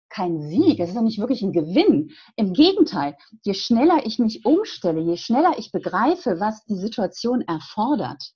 kein 0.09 0.41
Sieg, 0.41 0.79
es 0.79 0.89
ist 0.89 0.97
doch 0.97 1.01
nicht 1.01 1.19
wirklich 1.19 1.41
ein 1.41 1.53
Gewinn. 1.53 2.11
Im 2.35 2.53
Gegenteil, 2.53 3.15
je 3.43 3.53
schneller 3.53 4.05
ich 4.05 4.19
mich 4.19 4.45
umstelle, 4.45 5.01
je 5.01 5.17
schneller 5.17 5.57
ich 5.57 5.71
begreife, 5.71 6.39
was 6.39 6.65
die 6.65 6.77
Situation 6.77 7.41
erfordert, 7.41 8.33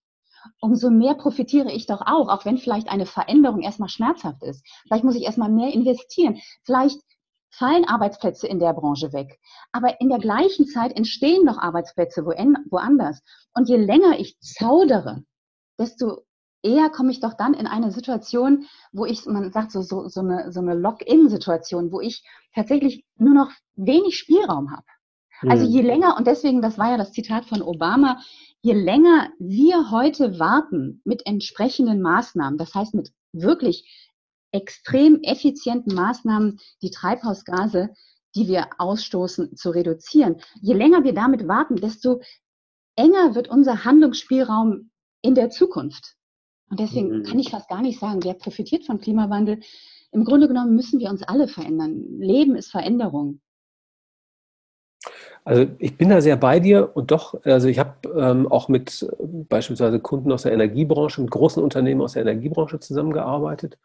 umso 0.60 0.90
mehr 0.90 1.16
profitiere 1.16 1.72
ich 1.72 1.86
doch 1.86 2.02
auch, 2.02 2.30
auch 2.30 2.46
wenn 2.46 2.58
vielleicht 2.58 2.90
eine 2.90 3.06
Veränderung 3.06 3.62
erstmal 3.62 3.90
schmerzhaft 3.90 4.44
ist. 4.44 4.66
Vielleicht 4.84 5.04
muss 5.04 5.16
ich 5.16 5.24
erstmal 5.24 5.52
mehr 5.52 5.74
investieren. 5.74 6.40
Vielleicht 6.64 7.00
fallen 7.52 7.86
Arbeitsplätze 7.86 8.48
in 8.48 8.60
der 8.60 8.74
Branche 8.74 9.14
weg. 9.14 9.40
Aber 9.72 10.00
in 10.02 10.10
der 10.10 10.20
gleichen 10.20 10.66
Zeit 10.66 10.96
entstehen 10.96 11.46
noch 11.46 11.58
Arbeitsplätze 11.58 12.26
woanders. 12.26 13.22
Und 13.54 13.70
je 13.70 13.78
länger 13.78 14.20
ich 14.20 14.40
zaudere, 14.40 15.24
desto 15.78 16.24
eher 16.64 16.90
komme 16.90 17.12
ich 17.12 17.20
doch 17.20 17.34
dann 17.34 17.54
in 17.54 17.68
eine 17.68 17.92
Situation, 17.92 18.66
wo 18.92 19.06
ich, 19.06 19.26
man 19.26 19.52
sagt 19.52 19.72
so, 19.72 19.82
so, 19.82 20.08
so 20.08 20.22
eine, 20.22 20.52
so 20.52 20.60
eine 20.60 20.76
Lock-in-Situation, 20.76 21.92
wo 21.92 22.00
ich 22.00 22.24
tatsächlich 22.54 23.06
nur 23.18 23.34
noch 23.34 23.52
wenig 23.76 24.18
Spielraum 24.18 24.72
habe. 24.72 24.86
Also 25.42 25.66
hm. 25.66 25.72
je 25.72 25.82
länger, 25.82 26.18
und 26.18 26.28
deswegen, 26.28 26.62
das 26.62 26.78
war 26.78 26.92
ja 26.92 26.98
das 26.98 27.14
Zitat 27.14 27.46
von 27.46 27.62
Obama, 27.62 28.22
je 28.62 28.74
länger 28.74 29.30
wir 29.40 29.90
heute 29.90 30.40
warten 30.40 31.02
mit 31.04 31.26
entsprechenden 31.26 32.02
Maßnahmen, 32.02 32.60
das 32.60 32.76
heißt 32.76 32.94
mit 32.94 33.12
wirklich 33.34 34.11
extrem 34.52 35.22
effizienten 35.24 35.94
Maßnahmen, 35.94 36.60
die 36.82 36.92
Treibhausgase, 36.92 37.90
die 38.36 38.48
wir 38.48 38.68
ausstoßen, 38.78 39.56
zu 39.56 39.72
reduzieren, 39.72 40.38
je 40.62 40.74
länger 40.74 41.04
wir 41.04 41.14
damit 41.14 41.48
warten, 41.48 41.76
desto 41.76 42.22
enger 42.96 43.36
wird 43.36 43.50
unser 43.50 43.84
Handlungsspielraum 43.86 44.92
in 45.22 45.36
der 45.36 45.50
Zukunft. 45.50 46.16
Und 46.70 46.80
deswegen 46.80 47.20
mhm. 47.20 47.24
kann 47.24 47.40
ich 47.40 47.52
fast 47.52 47.70
gar 47.70 47.82
nicht 47.82 48.00
sagen, 48.00 48.24
wer 48.24 48.34
profitiert 48.34 48.86
vom 48.86 49.00
Klimawandel. 49.00 49.60
Im 50.12 50.26
Grunde 50.26 50.48
genommen 50.48 50.76
müssen 50.76 51.00
wir 51.00 51.10
uns 51.10 51.24
alle 51.24 51.48
verändern. 51.48 52.20
Leben 52.20 52.56
ist 52.56 52.72
Veränderung. 52.72 53.42
Also 55.44 55.66
ich 55.80 55.98
bin 55.98 56.10
da 56.10 56.22
sehr 56.22 56.36
bei 56.38 56.60
dir 56.60 56.92
und 56.94 57.10
doch, 57.10 57.44
also 57.44 57.68
ich 57.68 57.80
habe 57.80 58.08
ähm, 58.16 58.48
auch 58.48 58.68
mit 58.68 59.02
äh, 59.02 59.26
beispielsweise 59.50 60.00
Kunden 60.00 60.32
aus 60.32 60.44
der 60.44 60.52
Energiebranche, 60.52 61.20
mit 61.20 61.32
großen 61.32 61.64
Unternehmen 61.64 62.02
aus 62.02 62.14
der 62.14 62.22
Energiebranche 62.22 62.80
zusammengearbeitet. 62.80 63.80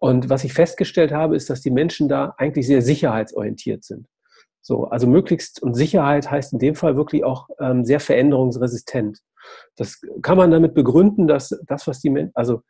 Und 0.00 0.30
was 0.30 0.44
ich 0.44 0.52
festgestellt 0.52 1.12
habe, 1.12 1.36
ist, 1.36 1.50
dass 1.50 1.60
die 1.60 1.70
Menschen 1.70 2.08
da 2.08 2.34
eigentlich 2.38 2.66
sehr 2.66 2.82
sicherheitsorientiert 2.82 3.84
sind. 3.84 4.06
So, 4.60 4.84
also 4.84 5.06
möglichst 5.06 5.62
und 5.62 5.74
Sicherheit 5.74 6.30
heißt 6.30 6.52
in 6.52 6.58
dem 6.58 6.74
Fall 6.74 6.96
wirklich 6.96 7.24
auch 7.24 7.48
ähm, 7.58 7.84
sehr 7.84 8.00
veränderungsresistent. 8.00 9.18
Das 9.76 10.00
kann 10.22 10.36
man 10.36 10.50
damit 10.50 10.74
begründen, 10.74 11.26
dass 11.26 11.58
das, 11.66 11.86
was 11.86 12.00
die 12.00 12.10
Menschen, 12.10 12.32
also 12.34 12.62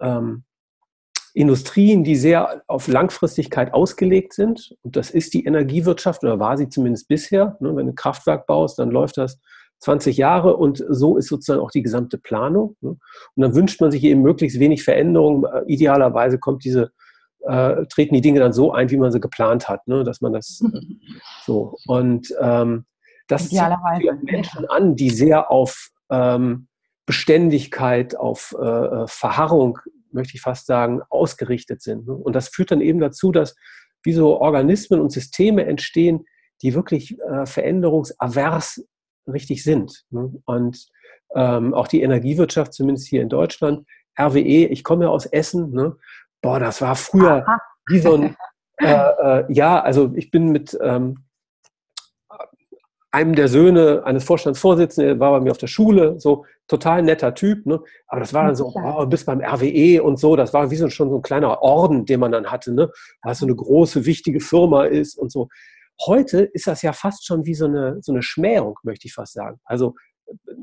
ähm, 0.00 0.44
Industrien, 1.34 2.02
die 2.02 2.16
sehr 2.16 2.62
auf 2.66 2.88
Langfristigkeit 2.88 3.74
ausgelegt 3.74 4.32
sind. 4.32 4.74
Und 4.82 4.96
das 4.96 5.10
ist 5.10 5.34
die 5.34 5.44
Energiewirtschaft 5.44 6.24
oder 6.24 6.40
war 6.40 6.56
sie 6.56 6.70
zumindest 6.70 7.08
bisher. 7.08 7.58
Ne, 7.60 7.76
wenn 7.76 7.86
du 7.86 7.92
ein 7.92 7.96
Kraftwerk 7.96 8.46
baust, 8.46 8.78
dann 8.78 8.90
läuft 8.90 9.18
das 9.18 9.38
20 9.80 10.16
Jahre 10.16 10.56
und 10.56 10.84
so 10.88 11.16
ist 11.16 11.28
sozusagen 11.28 11.60
auch 11.60 11.70
die 11.70 11.82
gesamte 11.82 12.18
Planung. 12.18 12.76
Ne. 12.80 12.90
Und 12.90 13.00
dann 13.42 13.54
wünscht 13.54 13.80
man 13.80 13.90
sich 13.90 14.04
eben 14.04 14.22
möglichst 14.22 14.58
wenig 14.58 14.82
Veränderung. 14.84 15.44
Äh, 15.44 15.62
idealerweise 15.66 16.38
kommt 16.38 16.64
diese, 16.64 16.92
äh, 17.40 17.84
treten 17.86 18.14
die 18.14 18.20
Dinge 18.20 18.40
dann 18.40 18.52
so 18.52 18.72
ein, 18.72 18.90
wie 18.90 18.96
man 18.96 19.12
sie 19.12 19.20
geplant 19.20 19.68
hat, 19.68 19.86
ne, 19.86 20.04
dass 20.04 20.20
man 20.20 20.32
das 20.32 20.62
so. 21.44 21.76
Und 21.86 22.34
ähm, 22.40 22.86
das 23.28 23.48
zieht 23.48 23.60
Menschen 24.22 24.66
an, 24.68 24.96
die 24.96 25.10
sehr 25.10 25.50
auf 25.50 25.90
ähm, 26.10 26.68
Beständigkeit, 27.06 28.16
auf 28.16 28.54
äh, 28.60 28.64
äh 28.64 29.06
Verharrung 29.06 29.78
möchte 30.12 30.34
ich 30.34 30.40
fast 30.40 30.66
sagen, 30.66 31.02
ausgerichtet 31.10 31.82
sind. 31.82 32.06
Ne? 32.06 32.14
Und 32.14 32.34
das 32.34 32.48
führt 32.48 32.70
dann 32.70 32.80
eben 32.80 33.00
dazu, 33.00 33.30
dass 33.30 33.54
wie 34.02 34.12
so 34.12 34.40
Organismen 34.40 35.00
und 35.00 35.12
Systeme 35.12 35.66
entstehen, 35.66 36.24
die 36.62 36.74
wirklich 36.74 37.18
äh, 37.20 37.46
veränderungsavers 37.46 38.84
richtig 39.26 39.62
sind. 39.62 40.04
Ne? 40.10 40.32
Und 40.44 40.86
ähm, 41.34 41.74
auch 41.74 41.88
die 41.88 42.02
Energiewirtschaft, 42.02 42.72
zumindest 42.72 43.08
hier 43.08 43.22
in 43.22 43.28
Deutschland, 43.28 43.86
RWE, 44.18 44.66
ich 44.66 44.84
komme 44.84 45.04
ja 45.04 45.10
aus 45.10 45.26
Essen, 45.26 45.70
ne? 45.72 45.96
boah, 46.42 46.60
das 46.60 46.80
war 46.80 46.96
früher 46.96 47.46
Aha. 47.46 47.60
wie 47.88 47.98
so 47.98 48.14
ein, 48.14 48.36
äh, 48.78 48.86
äh, 48.94 49.44
ja, 49.52 49.80
also 49.80 50.12
ich 50.14 50.30
bin 50.30 50.50
mit 50.50 50.76
ähm, 50.80 51.24
einem 53.10 53.34
der 53.34 53.48
Söhne 53.48 54.02
eines 54.04 54.24
Vorstandsvorsitzenden, 54.24 55.18
war 55.18 55.32
bei 55.32 55.40
mir 55.40 55.50
auf 55.50 55.58
der 55.58 55.68
Schule, 55.68 56.20
so 56.20 56.44
total 56.68 57.02
netter 57.02 57.34
Typ, 57.34 57.64
ne? 57.64 57.80
aber 58.08 58.20
das 58.20 58.34
war 58.34 58.44
dann 58.44 58.56
so, 58.56 58.72
oh, 58.74 59.06
bis 59.06 59.24
beim 59.24 59.40
RWE 59.40 60.02
und 60.02 60.18
so, 60.18 60.36
das 60.36 60.52
war 60.52 60.70
wie 60.70 60.76
so 60.76 60.90
schon 60.90 61.08
so 61.08 61.16
ein 61.16 61.22
kleiner 61.22 61.62
Orden, 61.62 62.04
den 62.04 62.20
man 62.20 62.32
dann 62.32 62.50
hatte, 62.50 62.74
ne? 62.74 62.90
was 63.22 63.38
so 63.38 63.46
eine 63.46 63.54
große, 63.54 64.04
wichtige 64.04 64.40
Firma 64.40 64.84
ist 64.84 65.16
und 65.16 65.32
so. 65.32 65.48
Heute 66.04 66.42
ist 66.42 66.66
das 66.66 66.82
ja 66.82 66.92
fast 66.92 67.26
schon 67.26 67.46
wie 67.46 67.54
so 67.54 67.66
eine, 67.66 67.98
so 68.02 68.12
eine 68.12 68.22
Schmähung, 68.22 68.78
möchte 68.82 69.06
ich 69.06 69.14
fast 69.14 69.34
sagen. 69.34 69.60
Also 69.64 69.94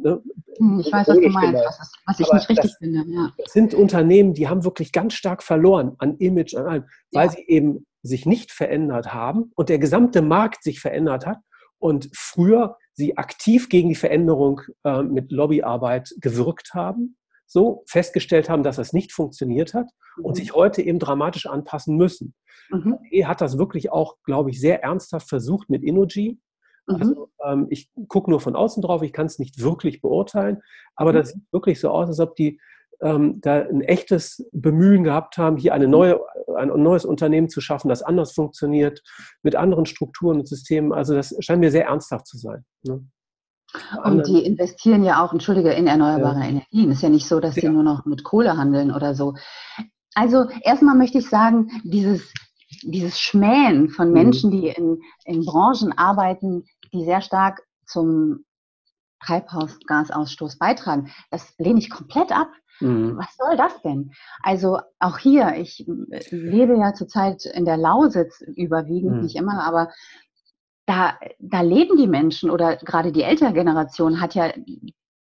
Ne, 0.03 0.21
hm, 0.57 0.79
ich 0.81 0.91
weiß, 0.91 1.07
was 1.07 1.17
du 1.17 1.29
meinst, 1.29 1.53
was, 1.53 1.91
was 2.05 2.19
ich 2.19 2.25
Aber 2.27 2.35
nicht 2.35 2.49
richtig 2.49 2.71
das, 2.71 2.77
finde. 2.77 3.03
Ja. 3.07 3.31
Das 3.37 3.53
sind 3.53 3.73
Unternehmen, 3.73 4.33
die 4.33 4.47
haben 4.49 4.65
wirklich 4.65 4.91
ganz 4.91 5.13
stark 5.13 5.43
verloren 5.43 5.95
an 5.99 6.17
Image, 6.17 6.55
an 6.55 6.65
allem, 6.65 6.85
weil 7.11 7.27
ja. 7.27 7.31
sie 7.31 7.45
eben 7.47 7.85
sich 8.01 8.25
nicht 8.25 8.51
verändert 8.51 9.13
haben 9.13 9.51
und 9.55 9.69
der 9.69 9.79
gesamte 9.79 10.21
Markt 10.21 10.63
sich 10.63 10.81
verändert 10.81 11.25
hat 11.25 11.39
und 11.79 12.09
früher 12.13 12.77
sie 12.93 13.17
aktiv 13.17 13.69
gegen 13.69 13.89
die 13.89 13.95
Veränderung 13.95 14.61
äh, 14.83 15.01
mit 15.01 15.31
Lobbyarbeit 15.31 16.13
gewirkt 16.19 16.73
haben, 16.73 17.17
so 17.45 17.83
festgestellt 17.87 18.49
haben, 18.49 18.63
dass 18.63 18.77
das 18.77 18.93
nicht 18.93 19.11
funktioniert 19.11 19.73
hat 19.73 19.87
mhm. 20.17 20.25
und 20.25 20.35
sich 20.35 20.53
heute 20.53 20.81
eben 20.81 20.99
dramatisch 20.99 21.45
anpassen 21.45 21.97
müssen. 21.97 22.33
Mhm. 22.69 22.97
E 23.11 23.25
hat 23.25 23.41
das 23.41 23.57
wirklich 23.57 23.91
auch, 23.91 24.17
glaube 24.23 24.49
ich, 24.49 24.59
sehr 24.59 24.83
ernsthaft 24.83 25.29
versucht 25.29 25.69
mit 25.69 25.83
Innogy. 25.83 26.39
Mhm. 26.87 26.95
Also, 26.95 27.29
ähm, 27.45 27.67
ich 27.69 27.91
gucke 28.07 28.29
nur 28.29 28.39
von 28.39 28.55
außen 28.55 28.81
drauf, 28.81 29.01
ich 29.03 29.13
kann 29.13 29.25
es 29.25 29.39
nicht 29.39 29.61
wirklich 29.61 30.01
beurteilen, 30.01 30.61
aber 30.95 31.11
mhm. 31.11 31.15
das 31.17 31.29
sieht 31.29 31.43
wirklich 31.51 31.79
so 31.79 31.89
aus, 31.89 32.07
als 32.07 32.19
ob 32.19 32.35
die 32.35 32.59
ähm, 33.01 33.41
da 33.41 33.61
ein 33.61 33.81
echtes 33.81 34.47
Bemühen 34.51 35.03
gehabt 35.03 35.37
haben, 35.37 35.57
hier 35.57 35.73
eine 35.73 35.87
neue, 35.87 36.19
ein 36.55 36.69
neues 36.81 37.05
Unternehmen 37.05 37.49
zu 37.49 37.59
schaffen, 37.59 37.89
das 37.89 38.01
anders 38.01 38.31
funktioniert, 38.31 39.03
mit 39.41 39.55
anderen 39.55 39.85
Strukturen 39.85 40.39
und 40.39 40.47
Systemen. 40.47 40.93
Also 40.93 41.13
das 41.13 41.35
scheint 41.39 41.59
mir 41.59 41.71
sehr 41.71 41.85
ernsthaft 41.85 42.27
zu 42.27 42.37
sein. 42.37 42.65
Ne? 42.83 43.05
Und 44.03 44.27
die 44.27 44.45
investieren 44.45 45.03
ja 45.03 45.23
auch, 45.23 45.33
entschuldige, 45.33 45.71
in 45.71 45.87
erneuerbare 45.87 46.39
ja. 46.39 46.45
Energien. 46.45 46.91
Es 46.91 46.97
ist 46.97 47.03
ja 47.03 47.09
nicht 47.09 47.27
so, 47.27 47.39
dass 47.39 47.55
ja. 47.55 47.61
die 47.61 47.69
nur 47.69 47.83
noch 47.83 48.05
mit 48.05 48.23
Kohle 48.23 48.57
handeln 48.57 48.91
oder 48.91 49.15
so. 49.15 49.35
Also 50.13 50.47
erstmal 50.61 50.95
möchte 50.95 51.17
ich 51.17 51.29
sagen, 51.29 51.69
dieses, 51.83 52.31
dieses 52.83 53.19
Schmähen 53.19 53.89
von 53.89 54.09
mhm. 54.09 54.13
Menschen, 54.13 54.51
die 54.51 54.67
in, 54.67 55.01
in 55.25 55.45
Branchen 55.45 55.91
arbeiten, 55.97 56.65
die 56.93 57.03
sehr 57.03 57.21
stark 57.21 57.63
zum 57.85 58.45
Treibhausgasausstoß 59.25 60.57
beitragen, 60.57 61.11
das 61.31 61.53
lehne 61.57 61.79
ich 61.79 61.89
komplett 61.89 62.31
ab. 62.31 62.49
Mhm. 62.79 63.17
Was 63.17 63.35
soll 63.37 63.55
das 63.55 63.81
denn? 63.81 64.11
Also 64.41 64.79
auch 64.99 65.17
hier, 65.17 65.55
ich 65.55 65.85
lebe 66.29 66.77
ja 66.77 66.93
zurzeit 66.93 67.45
in 67.45 67.65
der 67.65 67.77
Lausitz 67.77 68.41
überwiegend, 68.41 69.15
mhm. 69.15 69.21
nicht 69.21 69.35
immer, 69.35 69.63
aber 69.63 69.89
da, 70.85 71.17
da 71.39 71.61
leben 71.61 71.97
die 71.97 72.07
Menschen 72.07 72.49
oder 72.49 72.77
gerade 72.77 73.11
die 73.11 73.23
ältere 73.23 73.53
Generation 73.53 74.19
hat 74.19 74.35
ja 74.35 74.51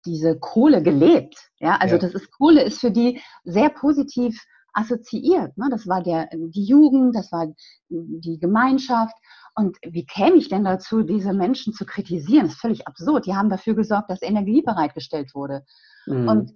diese 0.05 0.39
Kohle 0.39 0.81
gelebt. 0.81 1.35
Ja, 1.59 1.75
also 1.77 1.95
ja. 1.95 2.01
das 2.01 2.13
ist 2.13 2.31
Kohle 2.31 2.63
ist 2.63 2.79
für 2.79 2.91
die 2.91 3.21
sehr 3.43 3.69
positiv 3.69 4.41
assoziiert. 4.73 5.57
Ne? 5.57 5.67
Das 5.69 5.87
war 5.87 6.01
der, 6.01 6.29
die 6.31 6.63
Jugend, 6.63 7.15
das 7.15 7.31
war 7.31 7.47
die 7.89 8.39
Gemeinschaft. 8.39 9.15
Und 9.55 9.77
wie 9.85 10.05
käme 10.05 10.37
ich 10.37 10.47
denn 10.47 10.63
dazu, 10.63 11.03
diese 11.03 11.33
Menschen 11.33 11.73
zu 11.73 11.85
kritisieren? 11.85 12.45
Das 12.45 12.53
ist 12.53 12.61
völlig 12.61 12.87
absurd. 12.87 13.25
Die 13.25 13.35
haben 13.35 13.49
dafür 13.49 13.75
gesorgt, 13.75 14.09
dass 14.09 14.21
Energie 14.21 14.61
bereitgestellt 14.61 15.33
wurde. 15.33 15.65
Mhm. 16.05 16.27
Und 16.27 16.51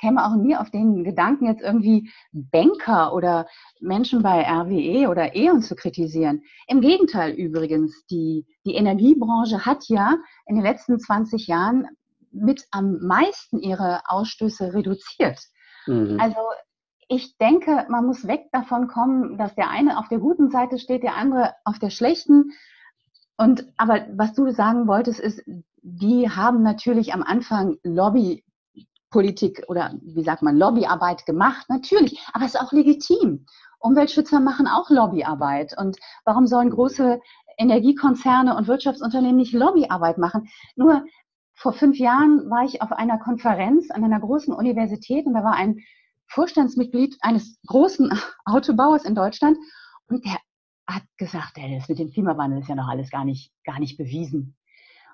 käme 0.00 0.24
auch 0.24 0.34
nie 0.34 0.56
auf 0.56 0.70
den 0.70 1.04
Gedanken, 1.04 1.46
jetzt 1.46 1.62
irgendwie 1.62 2.10
Banker 2.32 3.12
oder 3.12 3.46
Menschen 3.80 4.22
bei 4.22 4.42
RWE 4.42 5.08
oder 5.08 5.36
E.ON 5.36 5.62
zu 5.62 5.76
kritisieren. 5.76 6.42
Im 6.66 6.80
Gegenteil 6.80 7.32
übrigens, 7.32 8.06
die, 8.06 8.46
die 8.64 8.74
Energiebranche 8.74 9.66
hat 9.66 9.88
ja 9.88 10.16
in 10.46 10.56
den 10.56 10.64
letzten 10.64 10.98
20 10.98 11.46
Jahren 11.46 11.86
mit 12.32 12.66
am 12.70 12.98
meisten 13.00 13.58
ihre 13.58 14.02
Ausstöße 14.06 14.72
reduziert. 14.72 15.40
Mhm. 15.86 16.18
Also 16.20 16.40
ich 17.08 17.36
denke, 17.38 17.86
man 17.88 18.06
muss 18.06 18.26
weg 18.26 18.46
davon 18.52 18.86
kommen, 18.86 19.36
dass 19.36 19.54
der 19.56 19.68
eine 19.68 19.98
auf 19.98 20.08
der 20.08 20.18
guten 20.18 20.50
Seite 20.50 20.78
steht, 20.78 21.02
der 21.02 21.16
andere 21.16 21.54
auf 21.64 21.78
der 21.78 21.90
schlechten. 21.90 22.52
Und 23.36 23.66
aber 23.76 24.06
was 24.14 24.32
du 24.34 24.52
sagen 24.52 24.86
wolltest, 24.86 25.18
ist, 25.18 25.42
die 25.82 26.30
haben 26.30 26.62
natürlich 26.62 27.12
am 27.12 27.22
Anfang 27.22 27.78
Lobby 27.82 28.44
Politik 29.10 29.64
oder 29.68 29.94
wie 30.02 30.22
sagt 30.22 30.42
man, 30.42 30.56
Lobbyarbeit 30.56 31.26
gemacht, 31.26 31.68
natürlich, 31.68 32.20
aber 32.32 32.44
es 32.44 32.54
ist 32.54 32.60
auch 32.60 32.72
legitim. 32.72 33.46
Umweltschützer 33.80 34.40
machen 34.40 34.66
auch 34.66 34.90
Lobbyarbeit. 34.90 35.76
Und 35.76 35.98
warum 36.24 36.46
sollen 36.46 36.70
große 36.70 37.20
Energiekonzerne 37.58 38.56
und 38.56 38.68
Wirtschaftsunternehmen 38.68 39.36
nicht 39.36 39.52
Lobbyarbeit 39.52 40.18
machen? 40.18 40.48
Nur 40.76 41.04
vor 41.54 41.72
fünf 41.72 41.98
Jahren 41.98 42.48
war 42.50 42.64
ich 42.64 42.82
auf 42.82 42.92
einer 42.92 43.18
Konferenz 43.18 43.90
an 43.90 44.04
einer 44.04 44.20
großen 44.20 44.54
Universität 44.54 45.26
und 45.26 45.34
da 45.34 45.44
war 45.44 45.54
ein 45.54 45.80
Vorstandsmitglied 46.28 47.18
eines 47.20 47.58
großen 47.66 48.12
Autobauers 48.44 49.04
in 49.04 49.14
Deutschland 49.14 49.58
und 50.08 50.24
der 50.24 50.36
hat 50.86 51.02
gesagt, 51.18 51.56
ey, 51.56 51.76
das 51.76 51.88
mit 51.88 51.98
dem 51.98 52.10
Klimawandel 52.10 52.60
ist 52.60 52.68
ja 52.68 52.74
noch 52.74 52.88
alles 52.88 53.10
gar 53.10 53.24
nicht, 53.24 53.52
gar 53.64 53.78
nicht 53.78 53.96
bewiesen. 53.96 54.56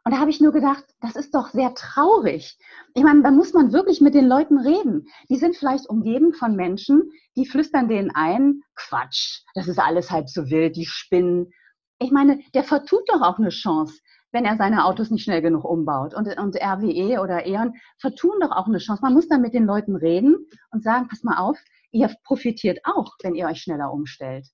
Und 0.07 0.13
da 0.13 0.21
habe 0.21 0.31
ich 0.31 0.41
nur 0.41 0.53
gedacht, 0.53 0.85
das 1.01 1.17
ist 1.17 1.35
doch 1.35 1.49
sehr 1.49 1.75
traurig. 1.75 2.57
Ich 2.95 3.03
meine, 3.03 3.25
da 3.25 3.33
muss 3.33 3.53
man 3.55 3.73
wirklich 3.73 4.01
mit 4.01 4.15
den 4.15 4.29
Leuten 4.29 4.57
reden. 4.57 5.09
Die 5.29 5.35
sind 5.35 5.57
vielleicht 5.57 5.89
umgeben 5.89 6.33
von 6.33 6.55
Menschen, 6.55 7.11
die 7.35 7.45
flüstern 7.45 7.89
denen 7.89 8.13
ein, 8.15 8.63
Quatsch, 8.77 9.43
das 9.57 9.67
ist 9.67 9.81
alles 9.81 10.13
halb 10.13 10.29
so 10.29 10.49
wild, 10.49 10.77
die 10.77 10.87
spinnen. 10.87 11.51
Ich 11.99 12.13
meine, 12.13 12.39
der 12.55 12.63
vertut 12.63 13.03
doch 13.09 13.21
auch 13.21 13.41
eine 13.41 13.49
Chance, 13.49 13.99
wenn 14.31 14.45
er 14.45 14.57
seine 14.57 14.85
Autos 14.85 15.11
nicht 15.11 15.25
schnell 15.25 15.43
genug 15.43 15.65
umbaut. 15.65 16.15
Und, 16.15 16.29
und 16.39 16.55
RWE 16.55 17.21
oder 17.21 17.45
E.ON 17.45 17.75
vertun 17.99 18.39
doch 18.41 18.53
auch 18.53 18.69
eine 18.69 18.79
Chance. 18.79 19.03
Man 19.03 19.15
muss 19.15 19.27
dann 19.27 19.43
mit 19.43 19.55
den 19.55 19.67
Leuten 19.67 19.97
reden 19.97 20.37
und 20.71 20.85
sagen, 20.85 21.09
pass 21.09 21.25
mal 21.25 21.39
auf, 21.39 21.59
ihr 21.91 22.15
profitiert 22.23 22.79
auch, 22.85 23.17
wenn 23.25 23.35
ihr 23.35 23.47
euch 23.49 23.61
schneller 23.61 23.91
umstellt. 23.91 24.47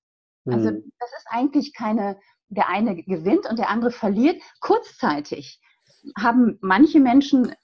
Also 0.47 0.71
hm. 0.71 0.93
das 0.99 1.11
ist 1.11 1.27
eigentlich 1.29 1.75
keine 1.75 2.17
der 2.53 2.69
eine 2.69 3.03
gewinnt 3.03 3.49
und 3.49 3.59
der 3.59 3.71
andere 3.71 3.91
verliert. 3.91 4.41
Kurzzeitig 4.61 5.61
haben 6.19 6.59
manche 6.61 7.01
Menschen 7.01 7.55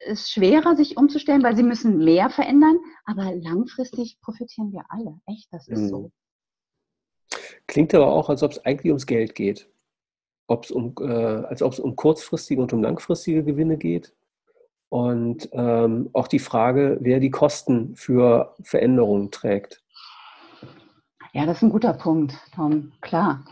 es 0.00 0.30
schwerer, 0.30 0.76
sich 0.76 0.96
umzustellen, 0.96 1.42
weil 1.42 1.56
sie 1.56 1.62
müssen 1.62 1.98
mehr 1.98 2.30
verändern, 2.30 2.78
aber 3.04 3.34
langfristig 3.34 4.18
profitieren 4.22 4.72
wir 4.72 4.84
alle. 4.88 5.20
Echt, 5.26 5.48
das 5.50 5.68
ist 5.68 5.80
mhm. 5.80 5.88
so. 5.88 6.12
Klingt 7.66 7.94
aber 7.94 8.10
auch, 8.10 8.30
als 8.30 8.42
ob 8.42 8.52
es 8.52 8.64
eigentlich 8.64 8.90
ums 8.90 9.06
Geld 9.06 9.34
geht. 9.34 9.68
Ob's 10.46 10.70
um, 10.70 10.94
äh, 11.00 11.04
als 11.04 11.62
ob 11.62 11.74
es 11.74 11.78
um 11.78 11.96
kurzfristige 11.96 12.62
und 12.62 12.72
um 12.72 12.82
langfristige 12.82 13.44
Gewinne 13.44 13.76
geht. 13.76 14.14
Und 14.88 15.48
ähm, 15.52 16.08
auch 16.14 16.26
die 16.26 16.40
Frage, 16.40 16.98
wer 17.00 17.20
die 17.20 17.30
Kosten 17.30 17.94
für 17.94 18.56
Veränderungen 18.62 19.30
trägt. 19.30 19.84
Ja, 21.32 21.46
das 21.46 21.58
ist 21.58 21.62
ein 21.62 21.70
guter 21.70 21.92
Punkt, 21.92 22.34
Tom. 22.56 22.90
Klar 23.00 23.44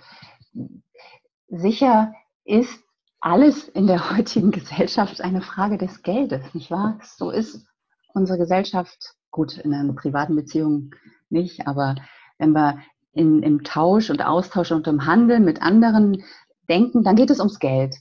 sicher 1.49 2.13
ist 2.45 2.81
alles 3.21 3.69
in 3.69 3.87
der 3.87 4.11
heutigen 4.17 4.51
Gesellschaft 4.51 5.21
eine 5.21 5.43
Frage 5.43 5.79
des 5.79 6.03
Geldes, 6.03 6.55
nicht 6.55 6.71
wahr? 6.71 6.99
So 7.03 7.31
ist 7.31 7.67
unsere 8.15 8.39
Gesellschaft, 8.39 9.15
gut, 9.31 9.59
in 9.59 9.75
einer 9.75 9.93
privaten 9.93 10.37
Beziehung 10.37 10.95
nicht, 11.31 11.67
aber 11.67 11.97
wenn 12.39 12.53
wir 12.53 12.79
in, 13.13 13.43
im 13.43 13.65
Tausch 13.65 14.11
und 14.11 14.25
Austausch 14.25 14.71
und 14.71 14.87
im 14.87 15.07
Handel 15.07 15.41
mit 15.41 15.61
anderen 15.61 16.23
denken, 16.69 17.03
dann 17.03 17.17
geht 17.17 17.31
es 17.31 17.39
ums 17.39 17.59
Geld. 17.59 17.97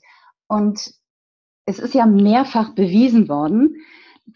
Und 0.47 0.93
es 1.65 1.79
ist 1.79 1.93
ja 1.93 2.05
mehrfach 2.05 2.75
bewiesen 2.75 3.27
worden 3.27 3.75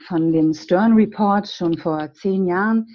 von 0.08 0.32
dem 0.32 0.54
Stern 0.54 0.94
Report 0.94 1.48
schon 1.48 1.78
vor 1.78 2.12
zehn 2.14 2.48
Jahren, 2.48 2.88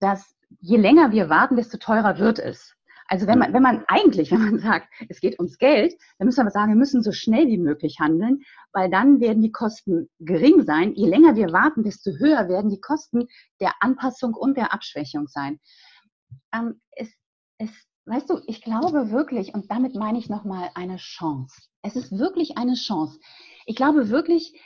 dass 0.00 0.34
je 0.60 0.76
länger 0.76 1.12
wir 1.12 1.28
warten, 1.28 1.56
desto 1.56 1.78
teurer 1.78 2.18
wird 2.18 2.38
es. 2.38 2.74
Also 3.06 3.26
wenn 3.26 3.38
man, 3.38 3.52
wenn 3.52 3.62
man 3.62 3.84
eigentlich, 3.88 4.30
wenn 4.32 4.42
man 4.42 4.58
sagt, 4.58 4.88
es 5.08 5.20
geht 5.20 5.38
ums 5.38 5.58
Geld, 5.58 5.94
dann 6.18 6.26
müssen 6.26 6.44
wir 6.44 6.50
sagen, 6.50 6.72
wir 6.72 6.78
müssen 6.78 7.02
so 7.02 7.12
schnell 7.12 7.46
wie 7.48 7.58
möglich 7.58 7.98
handeln, 8.00 8.42
weil 8.72 8.90
dann 8.90 9.20
werden 9.20 9.42
die 9.42 9.52
Kosten 9.52 10.08
gering 10.20 10.62
sein. 10.62 10.94
Je 10.94 11.08
länger 11.08 11.36
wir 11.36 11.52
warten, 11.52 11.82
desto 11.82 12.12
höher 12.12 12.48
werden 12.48 12.70
die 12.70 12.80
Kosten 12.80 13.28
der 13.60 13.72
Anpassung 13.80 14.34
und 14.34 14.56
der 14.56 14.72
Abschwächung 14.72 15.28
sein. 15.28 15.60
Ähm, 16.52 16.80
es, 16.92 17.12
es, 17.58 17.70
weißt 18.06 18.30
du, 18.30 18.40
ich 18.46 18.62
glaube 18.62 19.10
wirklich, 19.10 19.54
und 19.54 19.70
damit 19.70 19.94
meine 19.94 20.18
ich 20.18 20.28
nochmal 20.28 20.70
eine 20.74 20.96
Chance. 20.96 21.54
Es 21.82 21.96
ist 21.96 22.18
wirklich 22.18 22.56
eine 22.56 22.74
Chance. 22.74 23.18
Ich 23.66 23.76
glaube 23.76 24.08
wirklich, 24.08 24.60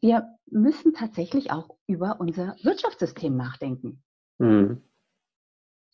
wir 0.00 0.36
müssen 0.46 0.92
tatsächlich 0.92 1.52
auch 1.52 1.76
über 1.86 2.18
unser 2.18 2.56
Wirtschaftssystem 2.62 3.36
nachdenken. 3.36 4.02
Mhm. 4.38 4.82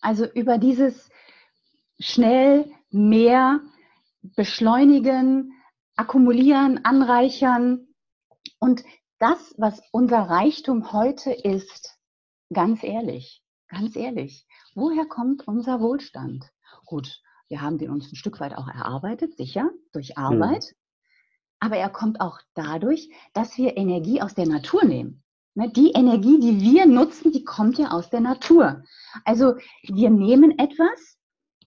Also 0.00 0.26
über 0.26 0.56
dieses, 0.56 1.10
schnell 2.00 2.70
mehr 2.90 3.60
beschleunigen, 4.22 5.52
akkumulieren, 5.96 6.84
anreichern. 6.84 7.88
Und 8.58 8.82
das, 9.18 9.54
was 9.58 9.80
unser 9.92 10.22
Reichtum 10.22 10.92
heute 10.92 11.32
ist, 11.32 11.98
ganz 12.52 12.82
ehrlich, 12.82 13.42
ganz 13.68 13.94
ehrlich, 13.94 14.46
woher 14.74 15.06
kommt 15.06 15.46
unser 15.46 15.80
Wohlstand? 15.80 16.50
Gut, 16.86 17.20
wir 17.48 17.60
haben 17.60 17.78
den 17.78 17.90
uns 17.90 18.10
ein 18.10 18.16
Stück 18.16 18.40
weit 18.40 18.56
auch 18.56 18.68
erarbeitet, 18.68 19.36
sicher, 19.36 19.70
durch 19.92 20.16
Arbeit. 20.16 20.64
Hm. 20.64 20.74
Aber 21.60 21.76
er 21.76 21.90
kommt 21.90 22.20
auch 22.20 22.40
dadurch, 22.54 23.10
dass 23.34 23.58
wir 23.58 23.76
Energie 23.76 24.22
aus 24.22 24.34
der 24.34 24.46
Natur 24.46 24.84
nehmen. 24.84 25.22
Ne, 25.54 25.70
die 25.70 25.92
Energie, 25.92 26.38
die 26.38 26.60
wir 26.60 26.86
nutzen, 26.86 27.32
die 27.32 27.44
kommt 27.44 27.76
ja 27.78 27.90
aus 27.90 28.08
der 28.08 28.20
Natur. 28.20 28.84
Also 29.24 29.56
wir 29.82 30.08
nehmen 30.08 30.58
etwas, 30.58 31.18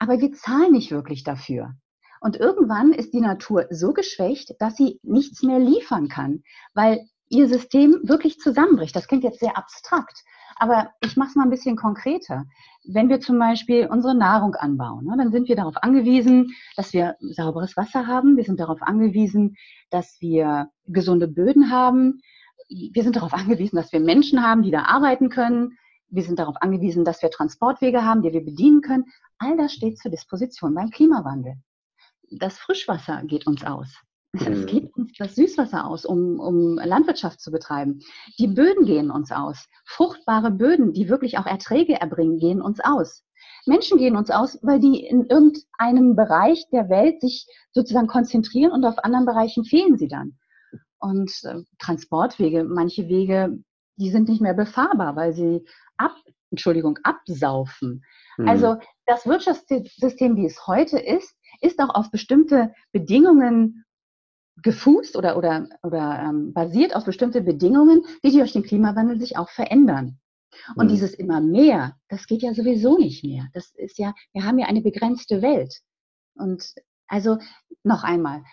aber 0.03 0.19
wir 0.19 0.33
zahlen 0.33 0.73
nicht 0.73 0.91
wirklich 0.91 1.23
dafür. 1.23 1.73
Und 2.19 2.35
irgendwann 2.35 2.91
ist 2.91 3.13
die 3.13 3.21
Natur 3.21 3.67
so 3.69 3.93
geschwächt, 3.93 4.51
dass 4.59 4.75
sie 4.75 4.99
nichts 5.01 5.43
mehr 5.43 5.59
liefern 5.59 6.09
kann, 6.09 6.43
weil 6.73 7.05
ihr 7.29 7.47
System 7.47 7.99
wirklich 8.03 8.37
zusammenbricht. 8.37 8.95
Das 8.95 9.07
klingt 9.07 9.23
jetzt 9.23 9.39
sehr 9.39 9.57
abstrakt, 9.57 10.23
aber 10.57 10.91
ich 11.01 11.15
mache 11.15 11.29
es 11.29 11.35
mal 11.35 11.43
ein 11.43 11.49
bisschen 11.49 11.77
konkreter. 11.77 12.43
Wenn 12.85 13.07
wir 13.07 13.21
zum 13.21 13.39
Beispiel 13.39 13.87
unsere 13.89 14.13
Nahrung 14.13 14.55
anbauen, 14.55 15.05
ne, 15.05 15.15
dann 15.17 15.31
sind 15.31 15.47
wir 15.47 15.55
darauf 15.55 15.75
angewiesen, 15.77 16.53
dass 16.75 16.91
wir 16.91 17.15
sauberes 17.21 17.77
Wasser 17.77 18.07
haben. 18.07 18.35
Wir 18.35 18.43
sind 18.43 18.59
darauf 18.59 18.81
angewiesen, 18.81 19.55
dass 19.89 20.17
wir 20.19 20.69
gesunde 20.85 21.29
Böden 21.29 21.71
haben. 21.71 22.19
Wir 22.69 23.03
sind 23.03 23.15
darauf 23.15 23.33
angewiesen, 23.33 23.77
dass 23.77 23.93
wir 23.93 24.01
Menschen 24.01 24.45
haben, 24.45 24.63
die 24.63 24.71
da 24.71 24.83
arbeiten 24.83 25.29
können. 25.29 25.77
Wir 26.13 26.21
sind 26.21 26.37
darauf 26.37 26.55
angewiesen, 26.61 27.05
dass 27.05 27.23
wir 27.23 27.31
Transportwege 27.31 28.05
haben, 28.05 28.21
die 28.21 28.31
wir 28.31 28.45
bedienen 28.45 28.81
können. 28.81 29.05
All 29.39 29.57
das 29.57 29.73
steht 29.73 29.97
zur 29.97 30.11
Disposition 30.11 30.75
beim 30.75 30.91
Klimawandel. 30.91 31.55
Das 32.29 32.59
Frischwasser 32.59 33.23
geht 33.23 33.47
uns 33.47 33.65
aus. 33.65 33.89
Es 34.35 34.47
mhm. 34.47 34.65
geht 34.65 34.95
uns 34.95 35.11
das 35.19 35.35
Süßwasser 35.35 35.85
aus, 35.85 36.05
um, 36.05 36.39
um 36.39 36.75
Landwirtschaft 36.75 37.39
zu 37.39 37.51
betreiben. 37.51 37.99
Die 38.39 38.47
Böden 38.47 38.85
gehen 38.85 39.11
uns 39.11 39.31
aus. 39.31 39.67
Fruchtbare 39.85 40.49
Böden, 40.49 40.93
die 40.93 41.07
wirklich 41.07 41.37
auch 41.37 41.45
Erträge 41.45 42.01
erbringen, 42.01 42.39
gehen 42.39 42.59
uns 42.59 42.79
aus. 42.79 43.23
Menschen 43.67 43.99
gehen 43.99 44.15
uns 44.15 44.31
aus, 44.31 44.57
weil 44.63 44.79
die 44.79 45.05
in 45.05 45.25
irgendeinem 45.25 46.15
Bereich 46.15 46.67
der 46.71 46.89
Welt 46.89 47.21
sich 47.21 47.45
sozusagen 47.73 48.07
konzentrieren 48.07 48.71
und 48.71 48.85
auf 48.85 49.03
anderen 49.03 49.25
Bereichen 49.27 49.65
fehlen 49.65 49.97
sie 49.97 50.07
dann. 50.07 50.37
Und 50.97 51.31
äh, 51.43 51.61
Transportwege, 51.79 52.63
manche 52.63 53.07
Wege, 53.07 53.59
die 53.97 54.09
sind 54.09 54.29
nicht 54.29 54.41
mehr 54.41 54.55
befahrbar, 54.55 55.15
weil 55.15 55.33
sie 55.33 55.63
ab, 56.05 56.15
Entschuldigung, 56.51 56.99
absaufen. 57.03 58.03
Mhm. 58.37 58.47
Also 58.47 58.77
das 59.05 59.25
Wirtschaftssystem, 59.25 60.35
wie 60.35 60.45
es 60.45 60.67
heute 60.67 60.99
ist, 60.99 61.35
ist 61.61 61.79
auch 61.79 61.93
auf 61.95 62.11
bestimmte 62.11 62.73
Bedingungen 62.91 63.85
gefußt 64.61 65.15
oder, 65.15 65.35
oder, 65.35 65.67
oder 65.81 66.19
ähm, 66.23 66.53
basiert 66.53 66.95
auf 66.95 67.05
bestimmte 67.05 67.41
Bedingungen, 67.41 68.03
die 68.23 68.31
durch 68.31 68.53
den 68.53 68.63
Klimawandel 68.63 69.19
sich 69.19 69.37
auch 69.37 69.49
verändern. 69.49 70.19
Und 70.75 70.85
mhm. 70.85 70.89
dieses 70.89 71.13
immer 71.15 71.41
mehr, 71.41 71.95
das 72.09 72.27
geht 72.27 72.43
ja 72.43 72.53
sowieso 72.53 72.97
nicht 72.97 73.23
mehr. 73.23 73.47
Das 73.53 73.71
ist 73.75 73.97
ja, 73.97 74.13
wir 74.33 74.43
haben 74.45 74.59
ja 74.59 74.67
eine 74.67 74.81
begrenzte 74.81 75.41
Welt. 75.41 75.73
Und 76.35 76.75
Also 77.07 77.37
noch 77.83 78.03
einmal, 78.03 78.43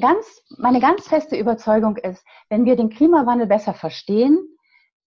ganz, 0.00 0.26
meine 0.58 0.80
ganz 0.80 1.06
feste 1.08 1.36
Überzeugung 1.36 1.96
ist, 1.96 2.24
wenn 2.48 2.64
wir 2.64 2.76
den 2.76 2.90
Klimawandel 2.90 3.46
besser 3.46 3.74
verstehen, 3.74 4.38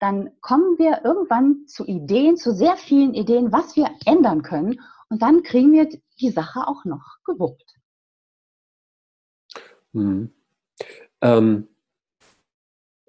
dann 0.01 0.30
kommen 0.40 0.78
wir 0.78 1.03
irgendwann 1.05 1.66
zu 1.66 1.86
Ideen, 1.86 2.36
zu 2.36 2.53
sehr 2.53 2.76
vielen 2.76 3.14
Ideen, 3.14 3.53
was 3.53 3.76
wir 3.76 3.88
ändern 4.07 4.42
können. 4.42 4.80
Und 5.09 5.22
dann 5.22 5.42
kriegen 5.42 5.72
wir 5.72 5.88
die 6.20 6.30
Sache 6.30 6.66
auch 6.66 6.84
noch 6.84 7.18
gewuppt. 7.24 7.74
Hm. 9.92 10.30
Ähm, 11.20 11.68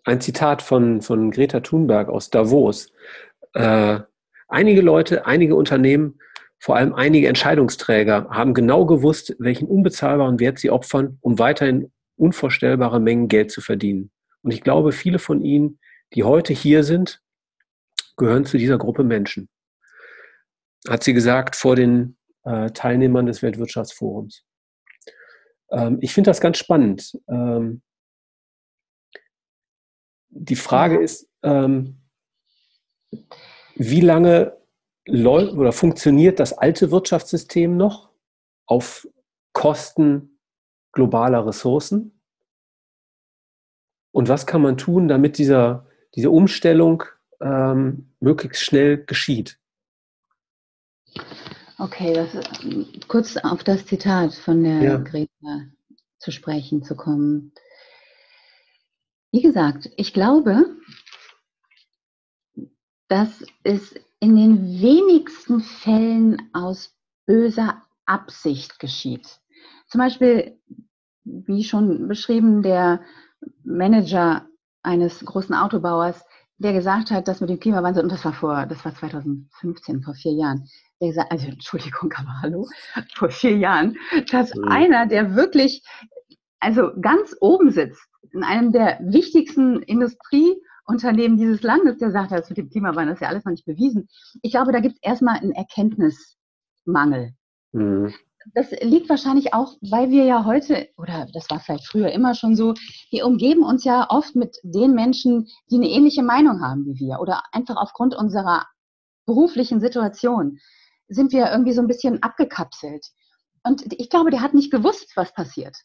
ein 0.04 0.22
Zitat 0.22 0.62
von, 0.62 1.02
von 1.02 1.32
Greta 1.32 1.60
Thunberg 1.60 2.10
aus 2.10 2.30
Davos. 2.30 2.92
Äh, 3.54 4.00
einige 4.48 4.82
Leute, 4.82 5.26
einige 5.26 5.56
Unternehmen, 5.56 6.20
vor 6.60 6.76
allem 6.76 6.94
einige 6.94 7.28
Entscheidungsträger 7.28 8.28
haben 8.30 8.54
genau 8.54 8.86
gewusst, 8.86 9.36
welchen 9.40 9.68
unbezahlbaren 9.68 10.40
Wert 10.40 10.60
sie 10.60 10.72
opfern, 10.72 11.18
um 11.22 11.38
weiterhin 11.40 11.92
unvorstellbare 12.16 13.00
Mengen 13.00 13.28
Geld 13.28 13.52
zu 13.52 13.62
verdienen. 13.62 14.12
Und 14.42 14.52
ich 14.52 14.62
glaube, 14.62 14.92
viele 14.92 15.20
von 15.20 15.42
ihnen, 15.42 15.80
die 16.14 16.24
heute 16.24 16.54
hier 16.54 16.84
sind, 16.84 17.22
gehören 18.18 18.46
zu 18.46 18.58
dieser 18.58 18.78
Gruppe 18.78 19.04
Menschen. 19.04 19.50
Hat 20.88 21.04
sie 21.04 21.14
gesagt 21.14 21.56
vor 21.56 21.76
den 21.76 22.18
äh, 22.44 22.72
Teilnehmern 22.72 23.26
des 23.26 23.42
Weltwirtschaftsforums. 23.42 24.46
Ähm, 25.72 25.98
ich 26.02 26.14
finde 26.14 26.30
das 26.30 26.42
ganz 26.42 26.58
spannend. 26.58 27.20
Ähm, 27.28 27.82
die 30.30 30.56
Frage 30.56 31.02
ist, 31.02 31.30
ähm, 31.44 32.02
wie 33.76 34.02
lange 34.02 34.58
oder 35.08 35.72
funktioniert 35.72 36.40
das 36.40 36.54
alte 36.54 36.92
Wirtschaftssystem 36.92 37.78
noch 37.78 38.10
auf 38.66 39.08
Kosten 39.54 40.40
globaler 40.92 41.46
Ressourcen? 41.46 42.20
Und 44.12 44.30
was 44.30 44.48
kann 44.48 44.62
man 44.62 44.78
tun, 44.78 45.08
damit 45.08 45.38
dieser, 45.38 45.88
diese 46.16 46.30
Umstellung 46.30 47.04
ähm, 47.42 48.10
möglichst 48.20 48.64
schnell 48.64 49.04
geschieht? 49.06 49.58
Okay, 51.78 52.14
das, 52.14 52.30
kurz 53.08 53.38
auf 53.38 53.64
das 53.64 53.86
Zitat 53.86 54.34
von 54.34 54.64
der 54.64 54.82
ja. 54.82 54.98
Greta 54.98 55.66
zu 56.20 56.32
sprechen 56.32 56.84
zu 56.84 56.96
kommen. 56.96 57.52
Wie 59.32 59.42
gesagt, 59.42 59.90
ich 59.98 60.14
glaube, 60.14 60.66
dass 63.10 63.44
es 63.64 63.94
in 64.20 64.36
den 64.36 64.82
wenigsten 64.82 65.60
Fällen 65.60 66.50
aus 66.54 66.96
böser 67.26 67.84
Absicht 68.06 68.80
geschieht. 68.80 69.40
Zum 69.88 70.00
Beispiel, 70.00 70.58
wie 71.24 71.64
schon 71.64 72.08
beschrieben, 72.08 72.62
der 72.62 73.02
Manager 73.64 74.48
eines 74.86 75.24
großen 75.24 75.56
Autobauers, 75.56 76.26
der 76.58 76.74
gesagt 76.74 77.12
hat, 77.12 77.28
dass 77.28 77.42
mit 77.42 77.50
dem 77.50 77.60
Klimawandel, 77.60 78.04
und 78.04 78.12
das 78.12 78.24
war 78.24 78.34
vor, 78.34 78.66
das 78.66 78.84
war 78.86 78.96
2015, 78.96 80.02
vor 80.02 80.14
vier 80.14 80.34
Jahren, 80.34 80.70
der 81.02 81.10
gesagt, 81.10 81.32
also 81.32 81.48
Entschuldigung, 81.48 82.14
aber 82.18 82.42
hallo, 82.42 82.68
vor 83.16 83.30
vier 83.30 83.58
Jahren, 83.58 83.98
dass 84.32 84.54
mhm. 84.56 84.66
einer, 84.66 85.08
der 85.08 85.36
wirklich, 85.36 85.84
also 86.60 86.92
ganz 87.02 87.36
oben 87.42 87.72
sitzt, 87.72 88.08
in 88.32 88.44
einem 88.44 88.72
der 88.72 89.00
wichtigsten 89.02 89.82
Industrieunternehmen 89.84 91.38
dieses 91.38 91.62
Landes, 91.62 91.98
der 91.98 92.12
sagt, 92.12 92.32
das 92.32 92.50
mit 92.50 92.58
dem 92.58 92.70
Klimawandel 92.70 93.14
ist 93.14 93.22
ja 93.22 93.30
alles 93.30 93.46
noch 93.46 93.52
nicht 93.52 93.66
bewiesen. 93.66 94.08
Ich 94.42 94.52
glaube, 94.52 94.72
da 94.72 94.80
gibt 94.80 94.96
es 94.96 95.02
erstmal 95.02 95.38
einen 95.40 95.52
Erkenntnismangel. 95.52 97.34
Mhm. 97.72 98.14
Das 98.54 98.72
liegt 98.82 99.10
wahrscheinlich 99.10 99.54
auch, 99.54 99.76
weil 99.82 100.12
wir 100.12 100.24
ja 100.24 100.46
heute, 100.46 100.90
oder 100.98 101.28
das 101.34 101.50
war 101.50 101.60
vielleicht 101.60 101.88
früher 101.88 102.12
immer 102.12 102.36
schon 102.36 102.56
so, 102.56 102.74
wir 103.10 103.26
umgeben 103.26 103.64
uns 103.64 103.84
ja 103.84 104.08
oft 104.10 104.36
mit 104.36 104.58
den 104.64 104.94
Menschen, 104.94 105.48
die 105.72 105.76
eine 105.76 105.90
ähnliche 105.90 106.24
Meinung 106.24 106.62
haben 106.62 106.86
wie 106.86 107.00
wir 107.00 107.20
oder 107.20 107.44
einfach 107.52 107.78
aufgrund 107.78 108.16
unserer 108.16 108.66
beruflichen 109.26 109.80
Situation 109.80 110.60
sind 111.08 111.32
wir 111.32 111.52
irgendwie 111.52 111.74
so 111.74 111.82
ein 111.82 111.88
bisschen 111.88 112.22
abgekapselt. 112.22 113.08
Und 113.64 113.92
ich 113.94 114.10
glaube, 114.10 114.30
der 114.30 114.42
hat 114.42 114.54
nicht 114.54 114.72
gewusst, 114.72 115.14
was 115.16 115.34
passiert. 115.34 115.76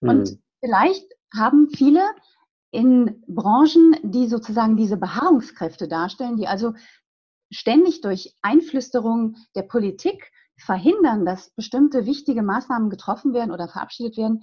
Und 0.00 0.30
mhm. 0.30 0.42
vielleicht 0.60 1.06
haben 1.32 1.68
viele 1.70 2.02
in 2.72 3.22
Branchen, 3.26 3.96
die 4.02 4.28
sozusagen 4.28 4.76
diese 4.76 4.96
Beharrungskräfte 4.96 5.88
darstellen, 5.88 6.36
die 6.36 6.46
also 6.46 6.74
ständig 7.50 8.00
durch 8.00 8.36
Einflüsterung 8.42 9.36
der 9.54 9.62
Politik 9.62 10.30
verhindern, 10.60 11.24
dass 11.24 11.50
bestimmte 11.50 12.06
wichtige 12.06 12.42
Maßnahmen 12.42 12.90
getroffen 12.90 13.32
werden 13.32 13.50
oder 13.50 13.68
verabschiedet 13.68 14.16
werden, 14.16 14.42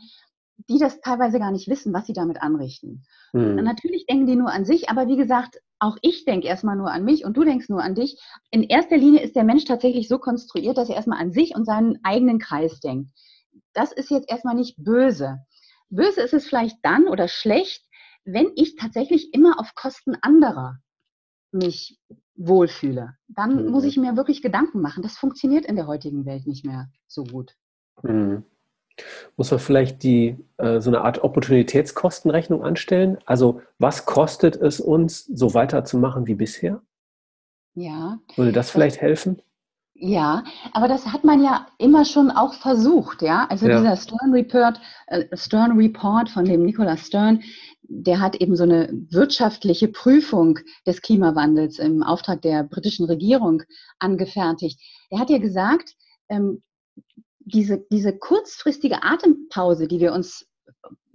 die 0.69 0.79
das 0.79 0.99
teilweise 1.01 1.39
gar 1.39 1.51
nicht 1.51 1.67
wissen, 1.67 1.93
was 1.93 2.07
sie 2.07 2.13
damit 2.13 2.41
anrichten. 2.41 3.05
Mhm. 3.33 3.55
Natürlich 3.55 4.05
denken 4.07 4.25
die 4.25 4.35
nur 4.35 4.51
an 4.51 4.65
sich, 4.65 4.89
aber 4.89 5.07
wie 5.07 5.17
gesagt, 5.17 5.59
auch 5.79 5.97
ich 6.01 6.25
denke 6.25 6.47
erstmal 6.47 6.75
nur 6.75 6.91
an 6.91 7.03
mich 7.03 7.25
und 7.25 7.37
du 7.37 7.43
denkst 7.43 7.69
nur 7.69 7.83
an 7.83 7.93
dich. 7.93 8.19
In 8.49 8.63
erster 8.63 8.97
Linie 8.97 9.21
ist 9.21 9.35
der 9.35 9.43
Mensch 9.43 9.65
tatsächlich 9.65 10.07
so 10.07 10.17
konstruiert, 10.17 10.77
dass 10.77 10.89
er 10.89 10.95
erstmal 10.95 11.21
an 11.21 11.31
sich 11.31 11.55
und 11.55 11.65
seinen 11.65 11.99
eigenen 12.03 12.39
Kreis 12.39 12.79
denkt. 12.79 13.11
Das 13.73 13.91
ist 13.91 14.09
jetzt 14.09 14.29
erstmal 14.29 14.55
nicht 14.55 14.75
böse. 14.83 15.39
Böse 15.89 16.21
ist 16.21 16.33
es 16.33 16.47
vielleicht 16.47 16.77
dann 16.81 17.07
oder 17.07 17.27
schlecht, 17.27 17.83
wenn 18.25 18.51
ich 18.55 18.75
tatsächlich 18.75 19.33
immer 19.33 19.59
auf 19.59 19.75
Kosten 19.75 20.15
anderer 20.21 20.79
mich 21.51 21.97
wohlfühle. 22.37 23.15
Dann 23.27 23.65
mhm. 23.65 23.71
muss 23.71 23.83
ich 23.83 23.97
mir 23.97 24.15
wirklich 24.15 24.41
Gedanken 24.41 24.81
machen. 24.81 25.03
Das 25.03 25.17
funktioniert 25.17 25.65
in 25.65 25.75
der 25.75 25.87
heutigen 25.87 26.25
Welt 26.25 26.47
nicht 26.47 26.65
mehr 26.65 26.89
so 27.07 27.23
gut. 27.23 27.55
Mhm. 28.03 28.43
Muss 29.35 29.51
man 29.51 29.59
vielleicht 29.59 30.03
die, 30.03 30.37
äh, 30.57 30.79
so 30.79 30.89
eine 30.89 31.01
Art 31.01 31.23
Opportunitätskostenrechnung 31.23 32.63
anstellen? 32.63 33.17
Also 33.25 33.61
was 33.77 34.05
kostet 34.05 34.55
es 34.55 34.79
uns, 34.79 35.25
so 35.25 35.53
weiterzumachen 35.53 36.25
wie 36.25 36.35
bisher? 36.35 36.81
Ja. 37.75 38.19
Würde 38.35 38.51
das 38.51 38.71
vielleicht 38.71 39.01
helfen? 39.01 39.41
Ja, 39.99 40.43
aber 40.73 40.87
das 40.87 41.07
hat 41.07 41.23
man 41.23 41.43
ja 41.43 41.67
immer 41.79 42.05
schon 42.05 42.29
auch 42.29 42.53
versucht, 42.53 43.23
ja. 43.23 43.47
Also 43.49 43.67
ja. 43.67 43.79
dieser 43.79 43.97
Stern 43.97 44.31
Report, 44.31 44.79
äh, 45.07 45.25
Stern 45.35 45.71
Report 45.77 46.29
von 46.29 46.45
dem 46.45 46.63
Nicholas 46.63 47.07
Stern, 47.07 47.41
der 47.81 48.19
hat 48.19 48.35
eben 48.35 48.55
so 48.55 48.63
eine 48.63 48.89
wirtschaftliche 49.09 49.87
Prüfung 49.87 50.59
des 50.85 51.01
Klimawandels 51.01 51.79
im 51.79 52.03
Auftrag 52.03 52.43
der 52.43 52.63
britischen 52.63 53.05
Regierung 53.05 53.63
angefertigt. 53.97 54.79
Er 55.09 55.19
hat 55.19 55.31
ja 55.31 55.39
gesagt, 55.39 55.95
ähm, 56.29 56.61
diese, 57.39 57.83
diese 57.91 58.15
kurzfristige 58.15 59.03
Atempause, 59.03 59.87
die 59.87 59.99
wir 59.99 60.13
uns 60.13 60.45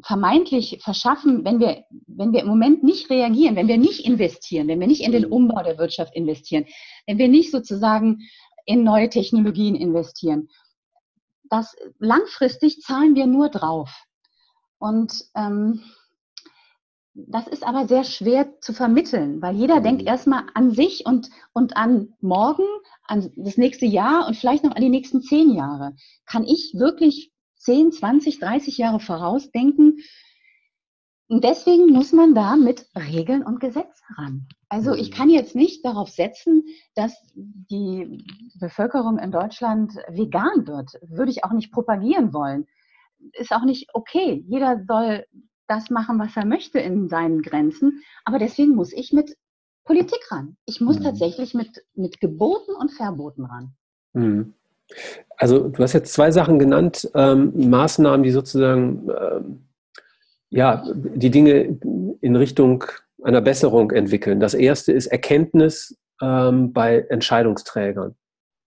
vermeintlich 0.02 0.80
verschaffen, 0.82 1.44
wenn 1.44 1.60
wir, 1.60 1.84
wenn 2.08 2.32
wir 2.32 2.40
im 2.40 2.48
Moment 2.48 2.82
nicht 2.82 3.10
reagieren, 3.10 3.54
wenn 3.54 3.68
wir 3.68 3.78
nicht 3.78 4.04
investieren, 4.04 4.66
wenn 4.66 4.80
wir 4.80 4.88
nicht 4.88 5.02
in 5.02 5.12
den 5.12 5.26
mhm. 5.26 5.32
Umbau 5.32 5.62
der 5.62 5.78
Wirtschaft 5.78 6.16
investieren, 6.16 6.64
wenn 7.06 7.18
wir 7.18 7.28
nicht 7.28 7.52
sozusagen 7.52 8.18
in 8.64 8.84
neue 8.84 9.08
Technologien 9.08 9.74
investieren. 9.74 10.48
Das 11.50 11.76
langfristig 11.98 12.80
zahlen 12.80 13.14
wir 13.14 13.26
nur 13.26 13.48
drauf. 13.48 13.90
Und 14.78 15.24
ähm, 15.34 15.82
das 17.14 17.46
ist 17.46 17.62
aber 17.62 17.86
sehr 17.86 18.04
schwer 18.04 18.58
zu 18.60 18.72
vermitteln, 18.72 19.42
weil 19.42 19.54
jeder 19.54 19.80
mhm. 19.80 19.84
denkt 19.84 20.02
erstmal 20.02 20.44
an 20.54 20.70
sich 20.70 21.04
und, 21.04 21.28
und 21.52 21.76
an 21.76 22.14
morgen, 22.20 22.64
an 23.04 23.30
das 23.36 23.58
nächste 23.58 23.86
Jahr 23.86 24.26
und 24.26 24.36
vielleicht 24.36 24.64
noch 24.64 24.74
an 24.74 24.82
die 24.82 24.88
nächsten 24.88 25.22
zehn 25.22 25.50
Jahre. 25.52 25.94
Kann 26.24 26.44
ich 26.44 26.72
wirklich 26.74 27.32
10, 27.56 27.92
20, 27.92 28.40
30 28.40 28.78
Jahre 28.78 28.98
vorausdenken? 28.98 29.98
Und 31.32 31.44
deswegen 31.44 31.86
muss 31.86 32.12
man 32.12 32.34
da 32.34 32.56
mit 32.56 32.84
Regeln 32.94 33.42
und 33.42 33.58
Gesetz 33.58 34.02
ran. 34.18 34.46
Also 34.68 34.92
ich 34.92 35.10
kann 35.10 35.30
jetzt 35.30 35.54
nicht 35.54 35.82
darauf 35.82 36.10
setzen, 36.10 36.66
dass 36.94 37.14
die 37.34 38.22
Bevölkerung 38.60 39.18
in 39.18 39.32
Deutschland 39.32 39.94
vegan 40.10 40.66
wird. 40.66 40.90
Würde 41.00 41.30
ich 41.30 41.42
auch 41.42 41.52
nicht 41.52 41.72
propagieren 41.72 42.34
wollen. 42.34 42.66
Ist 43.32 43.50
auch 43.50 43.64
nicht 43.64 43.88
okay. 43.94 44.44
Jeder 44.46 44.84
soll 44.86 45.24
das 45.68 45.88
machen, 45.88 46.18
was 46.18 46.36
er 46.36 46.44
möchte 46.44 46.80
in 46.80 47.08
seinen 47.08 47.40
Grenzen. 47.40 48.02
Aber 48.26 48.38
deswegen 48.38 48.74
muss 48.74 48.92
ich 48.92 49.14
mit 49.14 49.34
Politik 49.84 50.20
ran. 50.30 50.58
Ich 50.66 50.82
muss 50.82 50.98
mhm. 50.98 51.04
tatsächlich 51.04 51.54
mit, 51.54 51.82
mit 51.94 52.20
Geboten 52.20 52.72
und 52.78 52.92
Verboten 52.92 53.46
ran. 53.46 53.72
Mhm. 54.12 54.52
Also 55.38 55.66
du 55.70 55.82
hast 55.82 55.94
jetzt 55.94 56.12
zwei 56.12 56.30
Sachen 56.30 56.58
genannt, 56.58 57.10
ähm, 57.14 57.70
Maßnahmen, 57.70 58.22
die 58.22 58.32
sozusagen 58.32 59.08
ähm, 59.08 59.68
ja, 60.52 60.84
die 60.94 61.30
Dinge 61.30 61.78
in 62.20 62.36
Richtung 62.36 62.84
einer 63.22 63.40
Besserung 63.40 63.90
entwickeln. 63.90 64.38
Das 64.38 64.52
erste 64.52 64.92
ist 64.92 65.06
Erkenntnis 65.06 65.98
ähm, 66.20 66.72
bei 66.72 67.06
Entscheidungsträgern. 67.08 68.14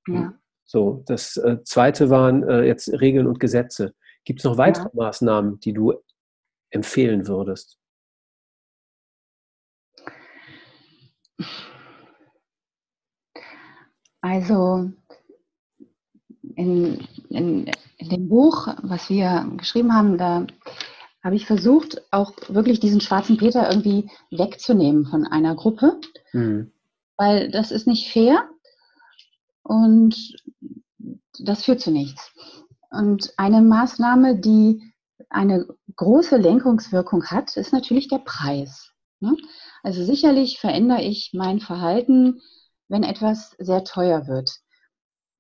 Ja. 0.08 0.34
So, 0.66 1.04
das 1.06 1.38
äh, 1.38 1.62
zweite 1.64 2.10
waren 2.10 2.44
äh, 2.44 2.64
jetzt 2.64 2.90
Regeln 2.90 3.28
und 3.28 3.40
Gesetze. 3.40 3.94
Gibt 4.24 4.40
es 4.40 4.46
noch 4.46 4.58
weitere 4.58 4.86
ja. 4.86 4.92
Maßnahmen, 4.94 5.60
die 5.60 5.74
du 5.74 5.94
empfehlen 6.72 7.28
würdest? 7.28 7.78
Also 14.22 14.90
in, 16.56 17.08
in, 17.30 17.72
in 17.98 18.10
dem 18.10 18.28
Buch, 18.28 18.68
was 18.82 19.08
wir 19.12 19.48
geschrieben 19.58 19.94
haben, 19.94 20.18
da 20.18 20.48
habe 21.26 21.36
ich 21.36 21.48
versucht, 21.48 22.04
auch 22.12 22.34
wirklich 22.50 22.80
diesen 22.80 23.02
schwarzen 23.02 23.38
Peter 23.38 23.68
irgendwie 23.68 24.12
wegzunehmen 24.30 25.08
von 25.08 25.26
einer 25.26 25.56
Gruppe, 25.56 26.00
mhm. 26.34 26.72
weil 27.18 27.50
das 27.50 27.72
ist 27.72 27.88
nicht 27.88 28.12
fair 28.12 28.48
und 29.64 30.16
das 31.40 31.66
führt 31.66 31.82
zu 31.82 31.90
nichts. 31.90 32.32
Und 32.92 33.34
eine 33.38 33.64
Maßnahme, 33.64 34.38
die 34.40 34.94
eine 35.30 35.66
große 35.96 36.38
Lenkungswirkung 36.38 37.26
hat, 37.26 37.58
ist 37.58 37.74
natürlich 37.74 38.08
der 38.08 38.20
Preis. 38.20 38.92
Ne? 39.20 39.36
Also 39.82 40.04
sicherlich 40.04 40.60
verändere 40.60 41.02
ich 41.02 41.32
mein 41.34 41.60
Verhalten, 41.60 42.40
wenn 42.88 43.02
etwas 43.02 43.56
sehr 43.58 43.84
teuer 43.84 44.28
wird. 44.28 44.60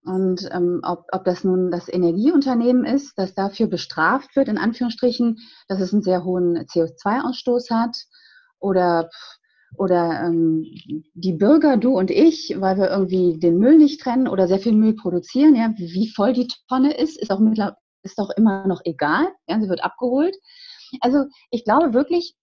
Und 0.06 0.48
ähm, 0.52 0.82
ob, 0.84 1.08
ob 1.12 1.26
das 1.26 1.44
nun 1.44 1.72
das 1.72 1.92
Energieunternehmen 1.92 2.86
ist, 2.86 3.18
das 3.18 3.34
dafür 3.34 3.68
bestraft 3.68 4.36
wird, 4.36 4.48
in 4.48 4.60
Anführungsstrichen, 4.60 5.40
dass 5.68 5.82
es 5.82 5.94
einen 5.94 6.04
sehr 6.04 6.24
hohen 6.24 6.58
CO2-Ausstoß 6.60 7.72
hat, 7.72 7.98
oder, 8.60 9.10
oder 9.78 10.24
ähm, 10.26 10.66
die 11.14 11.34
Bürger, 11.34 11.78
du 11.78 11.98
und 11.98 12.12
ich, 12.12 12.56
weil 12.58 12.78
wir 12.78 12.90
irgendwie 12.90 13.38
den 13.38 13.58
Müll 13.58 13.78
nicht 13.78 14.02
trennen 14.02 14.28
oder 14.28 14.48
sehr 14.48 14.60
viel 14.60 14.74
Müll 14.74 14.96
produzieren, 14.96 15.56
ja, 15.56 15.74
wie 15.78 16.10
voll 16.10 16.34
die 16.34 16.48
Tonne 16.68 16.96
ist, 16.96 17.20
ist 17.20 17.32
auch, 17.32 17.40
ist 18.04 18.20
auch 18.20 18.30
immer 18.32 18.68
noch 18.68 18.82
egal, 18.86 19.28
ja, 19.48 19.60
sie 19.60 19.70
wird 19.70 19.84
abgeholt. 19.84 20.36
Also 21.02 21.26
ich 21.52 21.64
glaube 21.64 21.94
wirklich, 21.94 22.36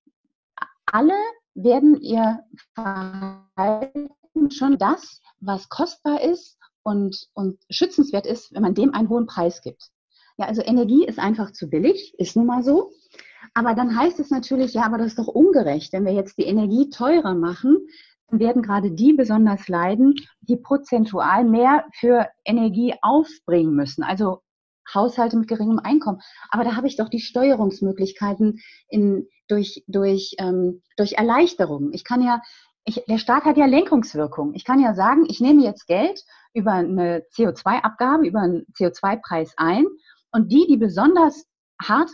alle 0.86 1.14
werden 1.54 2.00
ihr 2.00 2.40
Verhalten 2.74 4.10
schon 4.50 4.78
das, 4.78 5.20
was 5.40 5.68
kostbar 5.68 6.20
ist 6.22 6.58
und, 6.82 7.28
und 7.34 7.58
schützenswert 7.70 8.26
ist, 8.26 8.52
wenn 8.52 8.62
man 8.62 8.74
dem 8.74 8.94
einen 8.94 9.08
hohen 9.08 9.26
Preis 9.26 9.62
gibt. 9.62 9.90
Ja, 10.38 10.46
also 10.46 10.62
Energie 10.62 11.04
ist 11.04 11.18
einfach 11.18 11.52
zu 11.52 11.68
billig, 11.68 12.14
ist 12.18 12.36
nun 12.36 12.46
mal 12.46 12.62
so. 12.62 12.90
Aber 13.54 13.74
dann 13.74 13.96
heißt 13.96 14.18
es 14.20 14.30
natürlich, 14.30 14.74
ja, 14.74 14.84
aber 14.84 14.98
das 14.98 15.08
ist 15.08 15.18
doch 15.18 15.28
ungerecht. 15.28 15.92
Wenn 15.92 16.04
wir 16.04 16.12
jetzt 16.12 16.38
die 16.38 16.44
Energie 16.44 16.88
teurer 16.90 17.34
machen, 17.34 17.78
dann 18.28 18.40
werden 18.40 18.62
gerade 18.62 18.92
die 18.92 19.12
besonders 19.12 19.68
leiden, 19.68 20.14
die 20.40 20.56
prozentual 20.56 21.44
mehr 21.44 21.84
für 21.98 22.28
Energie 22.44 22.94
aufbringen 23.02 23.74
müssen. 23.74 24.02
Also 24.02 24.40
Haushalte 24.92 25.36
mit 25.36 25.48
geringem 25.48 25.78
Einkommen. 25.78 26.20
Aber 26.50 26.64
da 26.64 26.76
habe 26.76 26.86
ich 26.86 26.96
doch 26.96 27.08
die 27.08 27.20
Steuerungsmöglichkeiten 27.20 28.60
in, 28.88 29.28
durch, 29.48 29.84
durch, 29.86 30.34
ähm, 30.38 30.82
durch 30.96 31.12
Erleichterung. 31.12 31.90
Ich 31.92 32.04
kann 32.04 32.22
ja, 32.22 32.40
ich, 32.84 33.02
der 33.06 33.18
Staat 33.18 33.44
hat 33.44 33.56
ja 33.56 33.66
Lenkungswirkung. 33.66 34.54
Ich 34.54 34.64
kann 34.64 34.80
ja 34.80 34.94
sagen, 34.94 35.24
ich 35.28 35.40
nehme 35.40 35.62
jetzt 35.62 35.86
Geld 35.86 36.24
über 36.52 36.72
eine 36.72 37.22
CO2-Abgabe, 37.34 38.26
über 38.26 38.40
einen 38.40 38.66
CO2-Preis 38.74 39.54
ein 39.56 39.86
und 40.32 40.50
die, 40.50 40.66
die 40.68 40.76
besonders 40.76 41.46
hart 41.80 42.10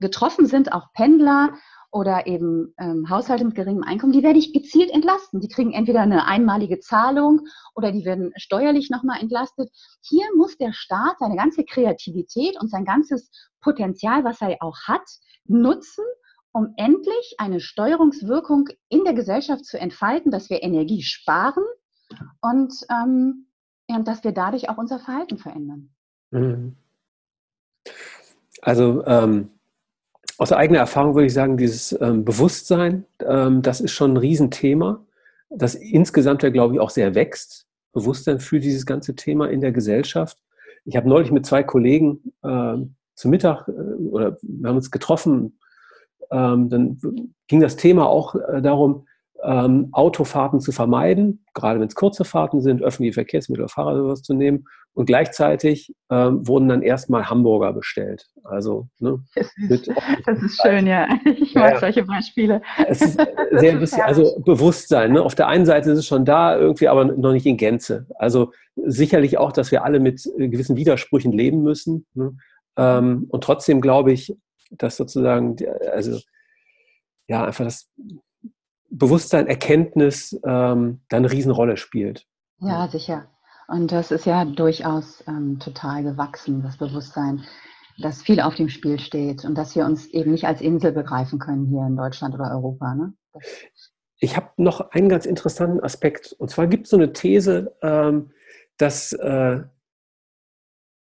getroffen 0.00 0.46
sind, 0.46 0.72
auch 0.72 0.92
Pendler 0.92 1.54
oder 1.90 2.26
eben 2.26 2.74
ähm, 2.78 3.10
Haushalte 3.10 3.44
mit 3.44 3.54
geringem 3.54 3.82
Einkommen, 3.82 4.12
die 4.12 4.22
werde 4.22 4.38
ich 4.38 4.54
gezielt 4.54 4.90
entlasten. 4.90 5.40
Die 5.40 5.48
kriegen 5.48 5.72
entweder 5.72 6.00
eine 6.00 6.26
einmalige 6.26 6.80
Zahlung 6.80 7.42
oder 7.74 7.92
die 7.92 8.06
werden 8.06 8.32
steuerlich 8.36 8.88
nochmal 8.88 9.20
entlastet. 9.20 9.70
Hier 10.00 10.24
muss 10.36 10.56
der 10.56 10.72
Staat 10.72 11.18
seine 11.18 11.36
ganze 11.36 11.64
Kreativität 11.64 12.58
und 12.60 12.70
sein 12.70 12.86
ganzes 12.86 13.30
Potenzial, 13.60 14.24
was 14.24 14.40
er 14.40 14.56
auch 14.60 14.78
hat, 14.86 15.04
nutzen, 15.44 16.04
um 16.52 16.74
endlich 16.76 17.34
eine 17.38 17.60
Steuerungswirkung 17.60 18.68
in 18.88 19.04
der 19.04 19.14
Gesellschaft 19.14 19.64
zu 19.64 19.78
entfalten, 19.78 20.30
dass 20.30 20.50
wir 20.50 20.62
Energie 20.62 21.02
sparen 21.02 21.64
und, 22.40 22.74
ähm, 22.90 23.46
dass 24.04 24.22
wir 24.22 24.32
dadurch 24.32 24.68
auch 24.68 24.78
unser 24.78 24.98
Verhalten 24.98 25.38
verändern. 25.38 25.90
Mhm. 26.30 26.76
Also 28.60 29.04
ähm, 29.06 29.50
aus 30.38 30.52
eigener 30.52 30.78
Erfahrung 30.78 31.14
würde 31.14 31.26
ich 31.26 31.34
sagen, 31.34 31.56
dieses 31.56 31.92
ähm, 32.00 32.24
Bewusstsein, 32.24 33.06
ähm, 33.20 33.62
das 33.62 33.80
ist 33.80 33.92
schon 33.92 34.12
ein 34.12 34.16
Riesenthema, 34.18 35.04
das 35.50 35.74
insgesamt 35.74 36.42
ja, 36.42 36.50
glaube 36.50 36.74
ich, 36.74 36.80
auch 36.80 36.90
sehr 36.90 37.14
wächst. 37.14 37.66
Bewusstsein 37.92 38.40
für 38.40 38.58
dieses 38.58 38.86
ganze 38.86 39.14
Thema 39.14 39.50
in 39.50 39.60
der 39.60 39.72
Gesellschaft. 39.72 40.38
Ich 40.84 40.96
habe 40.96 41.08
neulich 41.08 41.30
mit 41.30 41.44
zwei 41.44 41.62
Kollegen 41.62 42.32
äh, 42.42 42.76
zu 43.14 43.28
Mittag 43.28 43.68
äh, 43.68 43.72
oder 43.72 44.38
wir 44.40 44.68
haben 44.68 44.76
uns 44.76 44.90
getroffen, 44.90 45.58
ähm, 46.32 46.68
dann 46.68 46.98
ging 47.46 47.60
das 47.60 47.76
Thema 47.76 48.08
auch 48.08 48.34
äh, 48.34 48.62
darum, 48.62 49.06
ähm, 49.44 49.88
Autofahrten 49.92 50.60
zu 50.60 50.72
vermeiden, 50.72 51.44
gerade 51.54 51.80
wenn 51.80 51.88
es 51.88 51.94
kurze 51.94 52.24
Fahrten 52.24 52.60
sind, 52.60 52.82
öffentliche 52.82 53.14
Verkehrsmittel, 53.14 53.68
Fahrrad 53.68 53.94
oder 53.94 54.04
sowas 54.04 54.22
zu 54.22 54.34
nehmen. 54.34 54.64
Und 54.94 55.06
gleichzeitig 55.06 55.94
ähm, 56.10 56.46
wurden 56.46 56.68
dann 56.68 56.82
erstmal 56.82 57.30
Hamburger 57.30 57.72
bestellt. 57.72 58.28
Also, 58.44 58.88
ne, 58.98 59.24
das, 59.34 59.48
ist, 59.70 59.90
das 60.26 60.42
ist 60.42 60.60
schön, 60.62 60.86
ja. 60.86 61.08
Ich 61.24 61.54
mag 61.54 61.74
ja, 61.74 61.80
solche 61.80 62.04
Beispiele. 62.04 62.60
Es 62.86 63.00
ist 63.00 63.18
sehr 63.52 63.72
lustig. 63.72 64.04
Also 64.04 64.38
Bewusstsein. 64.44 65.12
Ne? 65.12 65.22
Auf 65.22 65.34
der 65.34 65.48
einen 65.48 65.64
Seite 65.64 65.92
ist 65.92 65.98
es 65.98 66.06
schon 66.06 66.26
da, 66.26 66.58
irgendwie, 66.58 66.88
aber 66.88 67.06
noch 67.06 67.32
nicht 67.32 67.46
in 67.46 67.56
Gänze. 67.56 68.06
Also 68.16 68.52
sicherlich 68.76 69.38
auch, 69.38 69.52
dass 69.52 69.70
wir 69.72 69.82
alle 69.82 69.98
mit 69.98 70.30
gewissen 70.36 70.76
Widersprüchen 70.76 71.32
leben 71.32 71.62
müssen. 71.62 72.04
Ne? 72.12 72.36
Ähm, 72.76 73.26
und 73.30 73.44
trotzdem 73.44 73.80
glaube 73.80 74.12
ich, 74.12 74.36
dass 74.72 74.96
sozusagen, 74.96 75.56
also 75.92 76.18
ja, 77.28 77.44
einfach 77.44 77.64
das 77.64 77.90
Bewusstsein, 78.90 79.46
Erkenntnis 79.46 80.38
ähm, 80.44 81.00
da 81.08 81.16
eine 81.16 81.30
Riesenrolle 81.30 81.76
spielt. 81.76 82.26
Ja, 82.58 82.88
sicher. 82.88 83.26
Und 83.68 83.90
das 83.90 84.10
ist 84.10 84.26
ja 84.26 84.44
durchaus 84.44 85.24
ähm, 85.26 85.58
total 85.58 86.02
gewachsen, 86.02 86.62
das 86.62 86.76
Bewusstsein, 86.76 87.44
dass 87.98 88.22
viel 88.22 88.40
auf 88.40 88.54
dem 88.54 88.68
Spiel 88.68 88.98
steht 88.98 89.44
und 89.44 89.56
dass 89.56 89.74
wir 89.74 89.84
uns 89.86 90.06
eben 90.08 90.32
nicht 90.32 90.46
als 90.46 90.60
Insel 90.60 90.92
begreifen 90.92 91.38
können 91.38 91.66
hier 91.66 91.86
in 91.86 91.96
Deutschland 91.96 92.34
oder 92.34 92.50
Europa. 92.50 92.94
Ne? 92.94 93.14
Ich 94.18 94.36
habe 94.36 94.50
noch 94.56 94.90
einen 94.90 95.08
ganz 95.08 95.26
interessanten 95.26 95.82
Aspekt. 95.82 96.32
Und 96.38 96.50
zwar 96.50 96.66
gibt 96.66 96.84
es 96.84 96.90
so 96.90 96.96
eine 96.96 97.12
These, 97.12 97.74
ähm, 97.82 98.30
dass 98.76 99.12
äh, 99.14 99.62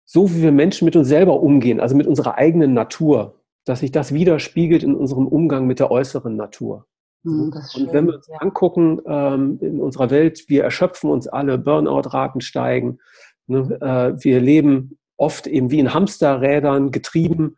so 0.04 0.30
wie 0.34 0.42
wir 0.42 0.52
Menschen 0.52 0.84
mit 0.84 0.94
uns 0.94 1.08
selber 1.08 1.40
umgehen, 1.40 1.80
also 1.80 1.96
mit 1.96 2.06
unserer 2.06 2.36
eigenen 2.36 2.74
Natur, 2.74 3.41
dass 3.64 3.80
sich 3.80 3.92
das 3.92 4.12
widerspiegelt 4.12 4.82
in 4.82 4.94
unserem 4.94 5.26
Umgang 5.26 5.66
mit 5.66 5.78
der 5.78 5.90
äußeren 5.90 6.36
Natur. 6.36 6.86
Mhm, 7.22 7.52
und 7.74 7.92
wenn 7.92 8.06
wir 8.06 8.16
uns 8.16 8.28
ja. 8.28 8.36
angucken 8.38 9.00
ähm, 9.06 9.58
in 9.60 9.80
unserer 9.80 10.10
Welt, 10.10 10.44
wir 10.48 10.64
erschöpfen 10.64 11.10
uns 11.10 11.28
alle, 11.28 11.58
Burnout-Raten 11.58 12.40
steigen, 12.40 12.98
ne, 13.46 13.78
äh, 13.80 14.22
wir 14.24 14.40
leben 14.40 14.98
oft 15.16 15.46
eben 15.46 15.70
wie 15.70 15.78
in 15.78 15.94
Hamsterrädern 15.94 16.90
getrieben 16.90 17.56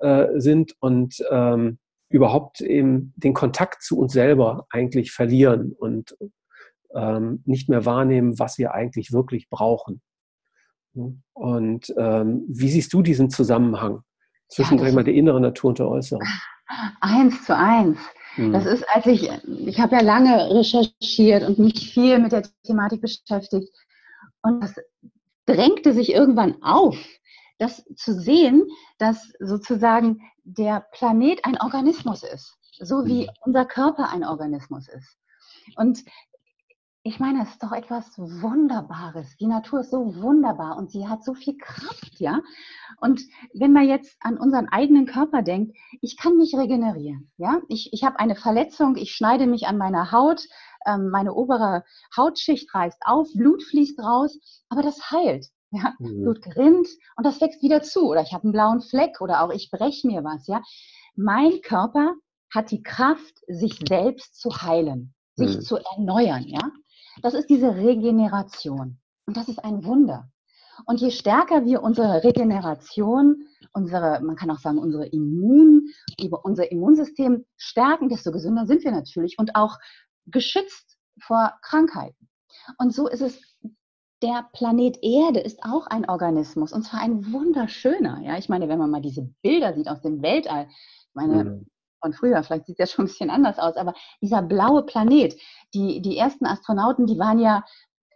äh, 0.00 0.26
sind 0.38 0.74
und 0.80 1.24
ähm, 1.30 1.78
überhaupt 2.10 2.60
eben 2.60 3.14
den 3.16 3.32
Kontakt 3.32 3.82
zu 3.82 3.98
uns 3.98 4.12
selber 4.12 4.66
eigentlich 4.70 5.12
verlieren 5.12 5.72
und 5.72 6.16
ähm, 6.94 7.42
nicht 7.46 7.68
mehr 7.68 7.84
wahrnehmen, 7.84 8.38
was 8.38 8.58
wir 8.58 8.74
eigentlich 8.74 9.12
wirklich 9.12 9.48
brauchen. 9.48 10.02
Ne? 10.92 11.18
Und 11.32 11.92
ähm, 11.96 12.44
wie 12.48 12.68
siehst 12.68 12.92
du 12.92 13.02
diesen 13.02 13.30
Zusammenhang 13.30 14.02
zwischen 14.48 14.78
ja, 14.78 14.92
mal, 14.92 15.04
der 15.04 15.14
inneren 15.14 15.42
Natur 15.42 15.70
und 15.70 15.78
der 15.78 15.88
äußeren? 15.88 16.26
Eins 17.00 17.44
zu 17.44 17.56
eins. 17.56 17.98
Das 18.36 18.64
mhm. 18.64 18.70
ist, 18.70 18.84
als 18.90 19.06
ich, 19.06 19.30
ich 19.66 19.80
habe 19.80 19.96
ja 19.96 20.02
lange 20.02 20.50
recherchiert 20.50 21.42
und 21.42 21.58
mich 21.58 21.92
viel 21.92 22.18
mit 22.18 22.32
der 22.32 22.42
Thematik 22.64 23.00
beschäftigt. 23.00 23.68
Und 24.42 24.62
das 24.62 24.74
drängte 25.46 25.94
sich 25.94 26.12
irgendwann 26.12 26.62
auf, 26.62 26.98
das 27.58 27.84
zu 27.96 28.12
sehen, 28.12 28.66
dass 28.98 29.32
sozusagen 29.40 30.20
der 30.44 30.86
Planet 30.92 31.44
ein 31.44 31.58
Organismus 31.60 32.22
ist, 32.22 32.56
so 32.78 33.06
wie 33.06 33.22
mhm. 33.22 33.30
unser 33.40 33.64
Körper 33.64 34.10
ein 34.10 34.24
Organismus 34.24 34.88
ist. 34.88 35.16
Und 35.76 36.04
ich 37.06 37.20
meine, 37.20 37.44
es 37.44 37.50
ist 37.50 37.62
doch 37.62 37.70
etwas 37.70 38.18
Wunderbares. 38.18 39.36
Die 39.36 39.46
Natur 39.46 39.80
ist 39.80 39.92
so 39.92 40.16
wunderbar 40.20 40.76
und 40.76 40.90
sie 40.90 41.06
hat 41.06 41.22
so 41.22 41.34
viel 41.34 41.56
Kraft, 41.56 42.18
ja. 42.18 42.40
Und 43.00 43.22
wenn 43.54 43.72
man 43.72 43.86
jetzt 43.86 44.16
an 44.20 44.36
unseren 44.36 44.68
eigenen 44.68 45.06
Körper 45.06 45.42
denkt, 45.42 45.76
ich 46.00 46.16
kann 46.16 46.36
mich 46.36 46.56
regenerieren, 46.56 47.30
ja. 47.36 47.60
Ich, 47.68 47.92
ich 47.92 48.02
habe 48.02 48.18
eine 48.18 48.34
Verletzung, 48.34 48.96
ich 48.96 49.12
schneide 49.12 49.46
mich 49.46 49.68
an 49.68 49.78
meiner 49.78 50.10
Haut, 50.10 50.42
ähm, 50.84 51.10
meine 51.10 51.32
obere 51.32 51.84
Hautschicht 52.16 52.74
reißt 52.74 52.98
auf, 53.04 53.28
Blut 53.34 53.62
fließt 53.62 54.00
raus, 54.00 54.36
aber 54.68 54.82
das 54.82 55.10
heilt. 55.12 55.46
Ja, 55.70 55.94
mhm. 56.00 56.22
Blut 56.22 56.42
gerinnt 56.42 56.88
und 57.16 57.24
das 57.24 57.40
wächst 57.40 57.62
wieder 57.62 57.82
zu. 57.82 58.08
Oder 58.08 58.22
ich 58.22 58.32
habe 58.32 58.44
einen 58.44 58.52
blauen 58.52 58.80
Fleck 58.80 59.20
oder 59.20 59.42
auch 59.42 59.50
ich 59.50 59.70
breche 59.70 60.06
mir 60.06 60.24
was. 60.24 60.46
Ja, 60.48 60.60
mein 61.14 61.60
Körper 61.60 62.14
hat 62.52 62.70
die 62.72 62.82
Kraft, 62.82 63.34
sich 63.46 63.80
selbst 63.88 64.40
zu 64.40 64.50
heilen, 64.62 65.14
sich 65.34 65.56
mhm. 65.56 65.60
zu 65.60 65.76
erneuern. 65.76 66.44
Ja, 66.46 66.70
das 67.22 67.34
ist 67.34 67.50
diese 67.50 67.74
Regeneration. 67.76 68.98
Und 69.26 69.36
das 69.36 69.48
ist 69.48 69.64
ein 69.64 69.84
Wunder. 69.84 70.30
Und 70.84 71.00
je 71.00 71.10
stärker 71.10 71.64
wir 71.64 71.82
unsere 71.82 72.22
Regeneration, 72.22 73.46
unsere, 73.72 74.20
man 74.22 74.36
kann 74.36 74.50
auch 74.50 74.58
sagen, 74.58 74.78
unsere 74.78 75.06
Immun, 75.06 75.88
unser 76.42 76.70
Immunsystem 76.70 77.46
stärken, 77.56 78.08
desto 78.08 78.30
gesünder 78.30 78.66
sind 78.66 78.84
wir 78.84 78.92
natürlich 78.92 79.38
und 79.38 79.56
auch 79.56 79.78
geschützt 80.26 80.98
vor 81.20 81.54
Krankheiten. 81.62 82.28
Und 82.78 82.92
so 82.94 83.08
ist 83.08 83.22
es 83.22 83.40
der 84.22 84.48
Planet 84.52 84.98
Erde 85.02 85.40
ist 85.40 85.62
auch 85.62 85.86
ein 85.86 86.08
Organismus 86.08 86.72
und 86.72 86.82
zwar 86.82 87.00
ein 87.00 87.32
wunderschöner. 87.32 88.20
Ja, 88.22 88.38
ich 88.38 88.48
meine, 88.48 88.68
wenn 88.68 88.78
man 88.78 88.90
mal 88.90 89.02
diese 89.02 89.22
Bilder 89.42 89.74
sieht 89.74 89.88
aus 89.88 90.00
dem 90.00 90.22
Weltall, 90.22 90.68
meine, 91.12 91.44
mhm. 91.44 91.66
Von 92.00 92.12
früher, 92.12 92.42
vielleicht 92.42 92.66
sieht 92.66 92.78
das 92.78 92.92
schon 92.92 93.04
ein 93.04 93.08
bisschen 93.08 93.30
anders 93.30 93.58
aus, 93.58 93.76
aber 93.76 93.94
dieser 94.20 94.42
blaue 94.42 94.84
Planet, 94.84 95.36
die, 95.74 96.00
die 96.02 96.16
ersten 96.16 96.46
Astronauten, 96.46 97.06
die 97.06 97.18
waren 97.18 97.38
ja 97.38 97.64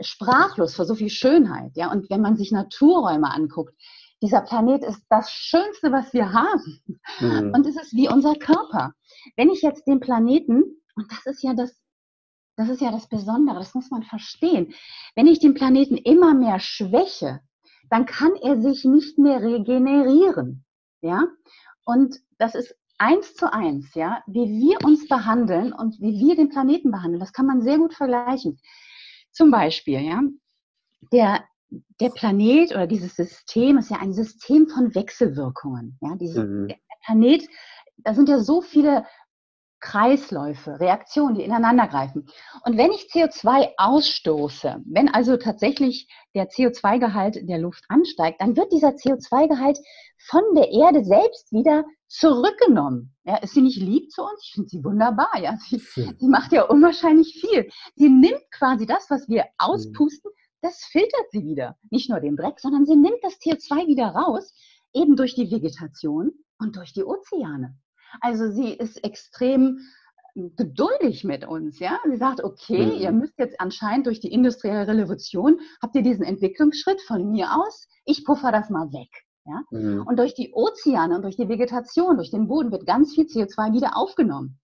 sprachlos 0.01 0.75
vor 0.75 0.85
so 0.85 0.95
viel 0.95 1.11
Schönheit. 1.11 1.73
Ja, 1.77 1.91
und 1.91 2.09
wenn 2.11 2.21
man 2.21 2.37
sich 2.37 2.53
Naturräume 2.53 3.31
anguckt, 3.31 3.75
dieser 4.23 4.43
Planet 4.43 4.85
ist 4.85 5.03
das 5.09 5.31
Schönste, 5.31 5.93
was 5.93 6.13
wir 6.13 6.33
haben. 6.33 6.83
Mhm. 7.21 7.53
Und 7.55 7.67
es 7.67 7.77
ist 7.77 7.95
wie 7.95 8.09
unser 8.09 8.35
Körper. 8.35 8.93
Wenn 9.37 9.51
ich 9.51 9.63
jetzt 9.63 9.87
den 9.87 10.01
Planeten, 10.01 10.63
und 10.95 11.11
das 11.11 11.27
ist 11.27 11.43
ja 11.43 11.55
das 11.55 11.81
das 12.61 12.69
ist 12.69 12.83
ja 12.83 12.93
das 12.93 13.09
Besondere, 13.09 13.59
das 13.59 13.75
muss 13.75 13.91
man 13.91 14.03
verstehen. 14.03 14.75
Wenn 15.15 15.27
ich 15.27 15.39
den 15.39 15.55
Planeten 15.55 15.97
immer 15.97 16.35
mehr 16.35 16.61
schwäche, 16.61 17.41
dann 17.89 18.05
kann 18.05 18.35
er 18.37 18.61
sich 18.61 18.85
nicht 18.85 19.19
mehr 19.19 19.41
regenerieren. 19.41 20.65
Ja? 21.01 21.25
Und 21.87 22.21
das 22.39 22.55
ist 22.55 22.77
eins 23.01 23.35
zu 23.35 23.53
eins, 23.53 23.95
ja, 23.95 24.23
wie 24.27 24.47
wir 24.47 24.85
uns 24.85 25.09
behandeln 25.09 25.73
und 25.73 25.99
wie 26.01 26.19
wir 26.19 26.37
den 26.37 26.51
Planeten 26.51 26.91
behandeln. 26.91 27.21
Das 27.21 27.33
kann 27.33 27.47
man 27.47 27.63
sehr 27.63 27.79
gut 27.79 27.95
vergleichen. 27.95 28.61
Zum 29.33 29.51
Beispiel, 29.51 30.01
ja, 30.01 30.21
der, 31.13 31.45
der 32.01 32.11
Planet 32.11 32.73
oder 32.73 32.87
dieses 32.87 33.17
System 33.17 33.79
ist 33.79 33.91
ja 33.91 33.99
ein 33.99 34.13
System 34.13 34.69
von 34.69 34.95
Wechselwirkungen. 34.95 35.99
Ja, 36.03 36.15
dieses, 36.17 36.45
mhm. 36.45 36.69
Der 36.69 36.77
Planet, 37.05 37.49
da 37.99 38.15
sind 38.15 38.29
ja 38.29 38.39
so 38.39 38.61
viele 38.61 39.07
Kreisläufe, 39.81 40.79
Reaktionen, 40.79 41.37
die 41.37 41.43
ineinander 41.43 41.89
greifen. 41.89 42.27
Und 42.65 42.77
wenn 42.77 42.93
ich 42.93 43.09
CO2 43.11 43.71
ausstoße, 43.79 44.83
wenn 44.85 45.09
also 45.09 45.39
tatsächlich 45.39 46.07
der 46.35 46.51
CO2-Gehalt 46.51 47.49
der 47.49 47.59
Luft 47.59 47.85
ansteigt, 47.89 48.43
dann 48.43 48.57
wird 48.57 48.73
dieser 48.73 48.91
CO2-Gehalt 48.91 49.79
von 50.29 50.43
der 50.55 50.71
Erde 50.71 51.05
selbst 51.05 51.51
wieder 51.53 51.85
zurückgenommen. 52.09 53.15
Ja, 53.25 53.37
ist 53.37 53.55
sie 53.55 53.63
nicht 53.63 53.81
lieb 53.81 54.11
zu 54.11 54.23
uns? 54.23 54.43
Ich 54.45 54.53
finde 54.53 54.69
sie 54.69 54.85
wunderbar. 54.85 55.31
Ja, 55.41 55.57
sie, 55.57 55.79
sie, 55.79 56.29
macht 56.29 56.53
ja 56.53 56.65
unwahrscheinlich 56.65 57.41
viel. 57.41 57.71
Sie 57.97 58.09
nimmt 58.09 58.43
quasi 58.51 58.87
das, 58.87 59.09
was 59.09 59.29
wir 59.29 59.47
auspusten, 59.59 60.31
das 60.63 60.85
filtert 60.85 61.31
sie 61.31 61.45
wieder. 61.45 61.77
Nicht 61.91 62.11
nur 62.11 62.21
den 62.21 62.37
Dreck, 62.37 62.61
sondern 62.61 62.85
sie 62.85 62.97
nimmt 62.97 63.19
das 63.23 63.35
CO2 63.41 63.87
wieder 63.87 64.09
raus, 64.09 64.53
eben 64.93 65.17
durch 65.17 65.35
die 65.35 65.51
Vegetation 65.51 66.33
und 66.59 66.77
durch 66.77 66.93
die 66.93 67.05
Ozeane. 67.05 67.79
Also 68.21 68.51
sie 68.51 68.73
ist 68.73 69.03
extrem 69.05 69.79
geduldig 70.35 71.25
mit 71.25 71.47
uns, 71.47 71.79
ja. 71.79 71.99
Sie 72.09 72.17
sagt, 72.17 72.45
okay, 72.45 72.87
mhm. 72.87 73.01
ihr 73.01 73.13
müsst 73.13 73.39
jetzt 73.39 73.61
anscheinend 73.61 74.07
durch 74.07 74.21
die 74.21 74.33
industrielle 74.33 74.87
Revolution, 74.87 75.61
habt 75.83 75.97
ihr 75.97 76.03
diesen 76.03 76.25
Entwicklungsschritt 76.25 77.01
von 77.03 77.31
mir 77.31 77.55
aus, 77.55 77.89
ich 78.05 78.25
puffer 78.25 78.53
das 78.53 78.71
mal 78.71 78.93
weg. 78.93 79.09
Ja? 79.45 79.63
Mhm. 79.71 80.07
Und 80.07 80.19
durch 80.19 80.35
die 80.35 80.53
Ozeane 80.53 81.17
und 81.17 81.23
durch 81.23 81.37
die 81.37 81.49
Vegetation, 81.49 82.17
durch 82.17 82.31
den 82.31 82.49
Boden 82.49 82.71
wird 82.71 82.87
ganz 82.87 83.15
viel 83.15 83.27
CO2 83.27 83.73
wieder 83.73 83.97
aufgenommen, 83.97 84.61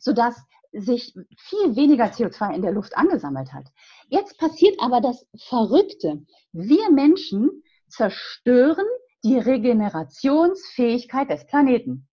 sodass 0.00 0.42
sich 0.72 1.14
viel 1.36 1.76
weniger 1.76 2.06
CO2 2.06 2.54
in 2.54 2.62
der 2.62 2.72
Luft 2.72 2.96
angesammelt 2.96 3.52
hat. 3.52 3.68
Jetzt 4.08 4.38
passiert 4.38 4.76
aber 4.80 5.00
das 5.00 5.26
Verrückte. 5.48 6.24
Wir 6.52 6.90
Menschen 6.90 7.62
zerstören 7.88 8.86
die 9.24 9.38
Regenerationsfähigkeit 9.38 11.30
des 11.30 11.46
Planeten 11.46 12.08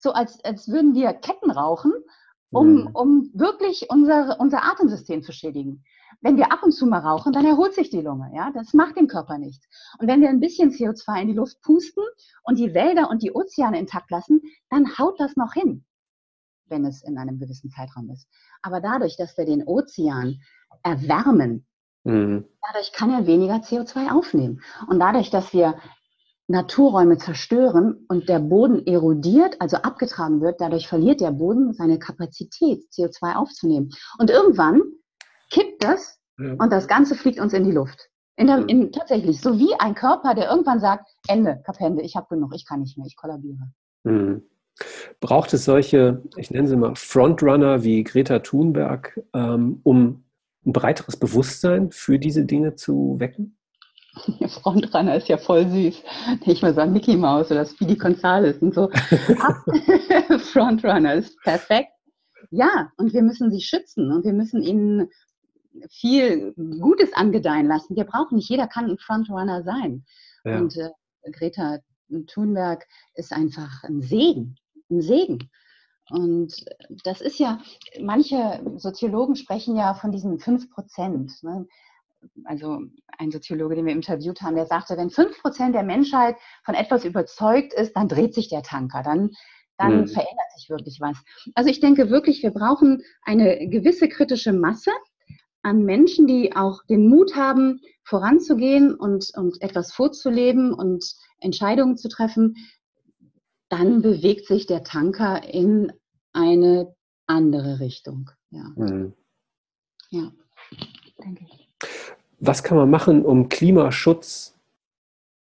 so 0.00 0.12
als, 0.12 0.42
als 0.44 0.68
würden 0.68 0.94
wir 0.94 1.12
Ketten 1.12 1.50
rauchen, 1.50 1.92
um, 2.50 2.74
mhm. 2.74 2.90
um 2.94 3.30
wirklich 3.34 3.86
unser, 3.90 4.40
unser 4.40 4.64
Atemsystem 4.64 5.22
zu 5.22 5.32
schädigen. 5.32 5.84
Wenn 6.22 6.36
wir 6.36 6.52
ab 6.52 6.62
und 6.62 6.72
zu 6.72 6.86
mal 6.86 6.98
rauchen, 6.98 7.32
dann 7.32 7.46
erholt 7.46 7.74
sich 7.74 7.90
die 7.90 8.00
Lunge. 8.00 8.30
Ja? 8.34 8.50
Das 8.52 8.74
macht 8.74 8.96
dem 8.96 9.06
Körper 9.06 9.38
nichts. 9.38 9.66
Und 9.98 10.06
wenn 10.06 10.20
wir 10.20 10.28
ein 10.28 10.40
bisschen 10.40 10.70
CO2 10.70 11.22
in 11.22 11.28
die 11.28 11.34
Luft 11.34 11.60
pusten 11.62 12.04
und 12.42 12.58
die 12.58 12.74
Wälder 12.74 13.08
und 13.08 13.22
die 13.22 13.32
Ozeane 13.32 13.78
intakt 13.78 14.10
lassen, 14.10 14.42
dann 14.68 14.98
haut 14.98 15.18
das 15.18 15.36
noch 15.36 15.54
hin, 15.54 15.84
wenn 16.66 16.84
es 16.84 17.02
in 17.02 17.16
einem 17.16 17.38
gewissen 17.38 17.70
Zeitraum 17.70 18.10
ist. 18.10 18.28
Aber 18.62 18.80
dadurch, 18.80 19.16
dass 19.16 19.36
wir 19.38 19.46
den 19.46 19.66
Ozean 19.66 20.40
erwärmen, 20.82 21.66
mhm. 22.04 22.44
dadurch 22.66 22.92
kann 22.92 23.10
er 23.10 23.26
weniger 23.26 23.56
CO2 23.56 24.10
aufnehmen. 24.10 24.60
Und 24.88 25.00
dadurch, 25.00 25.30
dass 25.30 25.54
wir 25.54 25.76
Naturräume 26.48 27.16
zerstören 27.16 28.04
und 28.08 28.28
der 28.28 28.40
Boden 28.40 28.84
erodiert, 28.84 29.60
also 29.60 29.78
abgetragen 29.78 30.40
wird, 30.40 30.60
dadurch 30.60 30.88
verliert 30.88 31.20
der 31.20 31.30
Boden 31.30 31.72
seine 31.72 31.98
Kapazität, 31.98 32.82
CO2 32.92 33.36
aufzunehmen. 33.36 33.90
Und 34.18 34.30
irgendwann 34.30 34.82
kippt 35.50 35.82
das 35.84 36.18
ja. 36.38 36.54
und 36.54 36.72
das 36.72 36.88
Ganze 36.88 37.14
fliegt 37.14 37.40
uns 37.40 37.52
in 37.52 37.64
die 37.64 37.72
Luft. 37.72 38.08
In 38.36 38.46
der, 38.46 38.66
in, 38.68 38.90
tatsächlich, 38.90 39.40
so 39.40 39.58
wie 39.58 39.74
ein 39.78 39.94
Körper, 39.94 40.34
der 40.34 40.48
irgendwann 40.48 40.80
sagt, 40.80 41.10
Ende, 41.28 41.62
Kapende, 41.66 42.02
ich 42.02 42.16
habe 42.16 42.26
genug, 42.30 42.54
ich 42.54 42.66
kann 42.66 42.80
nicht 42.80 42.96
mehr, 42.96 43.06
ich 43.06 43.16
kollabiere. 43.16 43.70
Mhm. 44.04 44.42
Braucht 45.20 45.52
es 45.52 45.66
solche, 45.66 46.22
ich 46.36 46.50
nenne 46.50 46.66
sie 46.66 46.76
mal 46.76 46.94
Frontrunner 46.94 47.84
wie 47.84 48.02
Greta 48.02 48.38
Thunberg, 48.38 49.20
ähm, 49.34 49.80
um 49.82 50.24
ein 50.64 50.72
breiteres 50.72 51.18
Bewusstsein 51.18 51.90
für 51.90 52.18
diese 52.18 52.44
Dinge 52.44 52.76
zu 52.76 53.16
wecken? 53.18 53.58
Frontrunner 54.62 55.16
ist 55.16 55.28
ja 55.28 55.36
voll 55.36 55.68
süß. 55.68 56.02
Ich 56.46 56.62
mal 56.62 56.74
sagen, 56.74 56.92
Mickey 56.92 57.16
Mouse 57.16 57.50
oder 57.50 57.64
Speedy 57.64 57.96
Gonzales 57.96 58.58
und 58.58 58.74
so. 58.74 58.90
Frontrunner 60.52 61.14
ist 61.14 61.36
perfekt. 61.42 61.90
Ja, 62.50 62.90
und 62.96 63.12
wir 63.12 63.22
müssen 63.22 63.50
sie 63.50 63.60
schützen 63.60 64.10
und 64.10 64.24
wir 64.24 64.32
müssen 64.32 64.62
ihnen 64.62 65.08
viel 65.90 66.52
Gutes 66.54 67.12
angedeihen 67.12 67.66
lassen. 67.66 67.96
Wir 67.96 68.04
brauchen 68.04 68.36
nicht, 68.36 68.48
jeder 68.48 68.66
kann 68.66 68.90
ein 68.90 68.98
Frontrunner 68.98 69.62
sein. 69.62 70.04
Ja. 70.44 70.58
Und 70.58 70.76
äh, 70.76 70.90
Greta 71.30 71.78
Thunberg 72.26 72.86
ist 73.14 73.32
einfach 73.32 73.84
ein 73.84 74.02
Segen, 74.02 74.56
ein 74.90 75.00
Segen. 75.00 75.50
Und 76.10 76.64
das 77.04 77.20
ist 77.20 77.38
ja, 77.38 77.60
manche 78.00 78.60
Soziologen 78.76 79.36
sprechen 79.36 79.76
ja 79.76 79.94
von 79.94 80.10
diesen 80.10 80.40
5 80.40 80.70
Prozent. 80.70 81.42
Ne? 81.42 81.66
also 82.44 82.82
ein 83.18 83.30
Soziologe, 83.30 83.76
den 83.76 83.86
wir 83.86 83.92
interviewt 83.92 84.42
haben, 84.42 84.56
der 84.56 84.66
sagte, 84.66 84.96
wenn 84.96 85.10
fünf 85.10 85.40
Prozent 85.40 85.74
der 85.74 85.82
Menschheit 85.82 86.36
von 86.64 86.74
etwas 86.74 87.04
überzeugt 87.04 87.72
ist, 87.74 87.96
dann 87.96 88.08
dreht 88.08 88.34
sich 88.34 88.48
der 88.48 88.62
Tanker, 88.62 89.02
dann, 89.02 89.30
dann 89.78 90.02
mhm. 90.02 90.06
verändert 90.08 90.52
sich 90.56 90.68
wirklich 90.70 91.00
was. 91.00 91.16
Also 91.54 91.70
ich 91.70 91.80
denke 91.80 92.10
wirklich, 92.10 92.42
wir 92.42 92.50
brauchen 92.50 93.02
eine 93.22 93.68
gewisse 93.68 94.08
kritische 94.08 94.52
Masse 94.52 94.90
an 95.62 95.84
Menschen, 95.84 96.26
die 96.26 96.56
auch 96.56 96.82
den 96.84 97.08
Mut 97.08 97.36
haben, 97.36 97.80
voranzugehen 98.04 98.94
und, 98.94 99.32
und 99.36 99.60
etwas 99.62 99.92
vorzuleben 99.92 100.72
und 100.72 101.14
Entscheidungen 101.38 101.96
zu 101.96 102.08
treffen. 102.08 102.56
Dann 103.68 104.02
bewegt 104.02 104.46
sich 104.46 104.66
der 104.66 104.82
Tanker 104.82 105.44
in 105.44 105.92
eine 106.32 106.94
andere 107.26 107.80
Richtung. 107.80 108.30
Ja, 108.50 108.72
mhm. 108.74 109.12
ja 110.10 110.32
denke 111.22 111.44
ich. 111.44 111.68
Was 112.38 112.62
kann 112.62 112.78
man 112.78 112.90
machen, 112.90 113.24
um 113.24 113.48
Klimaschutz, 113.48 114.54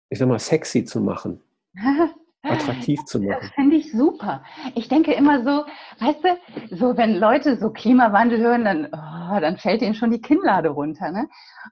ich 0.10 0.20
sag 0.20 0.28
mal, 0.28 0.40
sexy 0.40 0.86
zu 0.86 1.00
machen? 1.00 1.42
attraktiv 2.44 3.04
zu 3.06 3.20
machen. 3.20 3.38
Das 3.42 3.52
finde 3.52 3.76
ich 3.76 3.92
super. 3.92 4.44
Ich 4.76 4.88
denke 4.88 5.14
immer 5.14 5.44
so, 5.44 5.66
weißt 6.00 6.24
du, 6.24 6.76
so 6.76 6.98
wenn 6.98 7.18
Leute 7.18 7.58
so 7.58 7.72
Klimawandel 7.72 8.40
hören, 8.40 8.66
dann, 8.66 8.86
oh, 8.86 9.40
dann 9.40 9.58
fällt 9.58 9.82
ihnen 9.82 9.96
schon 9.96 10.12
die 10.12 10.22
Kinnlade 10.22 10.70
runter. 10.70 11.12
Ne? 11.12 11.28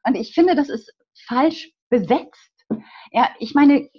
Und 0.06 0.16
ich 0.16 0.34
finde, 0.34 0.56
das 0.56 0.70
ist 0.70 0.94
falsch 1.28 1.72
besetzt. 1.90 2.52
Ja, 3.12 3.30
ich 3.40 3.56
meine, 3.56 3.90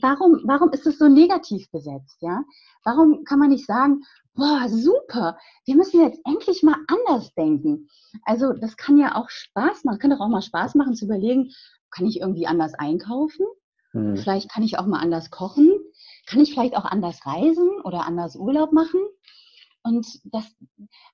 warum, 0.00 0.40
warum 0.44 0.70
ist 0.70 0.86
es 0.86 0.98
so 0.98 1.08
negativ 1.08 1.68
besetzt? 1.72 2.18
Ja? 2.20 2.44
Warum 2.84 3.24
kann 3.24 3.40
man 3.40 3.48
nicht 3.48 3.66
sagen, 3.66 4.02
boah, 4.34 4.68
super, 4.68 5.38
wir 5.66 5.76
müssen 5.76 6.00
jetzt 6.00 6.20
endlich 6.24 6.62
mal 6.62 6.76
anders 6.86 7.34
denken. 7.34 7.88
Also 8.24 8.52
das 8.52 8.76
kann 8.76 8.96
ja 8.96 9.16
auch 9.16 9.28
Spaß 9.28 9.84
machen, 9.84 9.98
kann 9.98 10.10
doch 10.10 10.20
auch 10.20 10.28
mal 10.28 10.42
Spaß 10.42 10.74
machen 10.76 10.94
zu 10.94 11.06
überlegen, 11.06 11.50
kann 11.90 12.06
ich 12.06 12.20
irgendwie 12.20 12.46
anders 12.46 12.74
einkaufen? 12.74 13.44
Hm. 13.92 14.16
Vielleicht 14.16 14.50
kann 14.50 14.62
ich 14.62 14.78
auch 14.78 14.86
mal 14.86 15.00
anders 15.00 15.30
kochen. 15.30 15.70
Kann 16.26 16.40
ich 16.40 16.52
vielleicht 16.52 16.76
auch 16.76 16.84
anders 16.84 17.26
reisen 17.26 17.68
oder 17.84 18.06
anders 18.06 18.36
Urlaub 18.36 18.72
machen? 18.72 19.00
Und 19.82 20.06
das, 20.24 20.44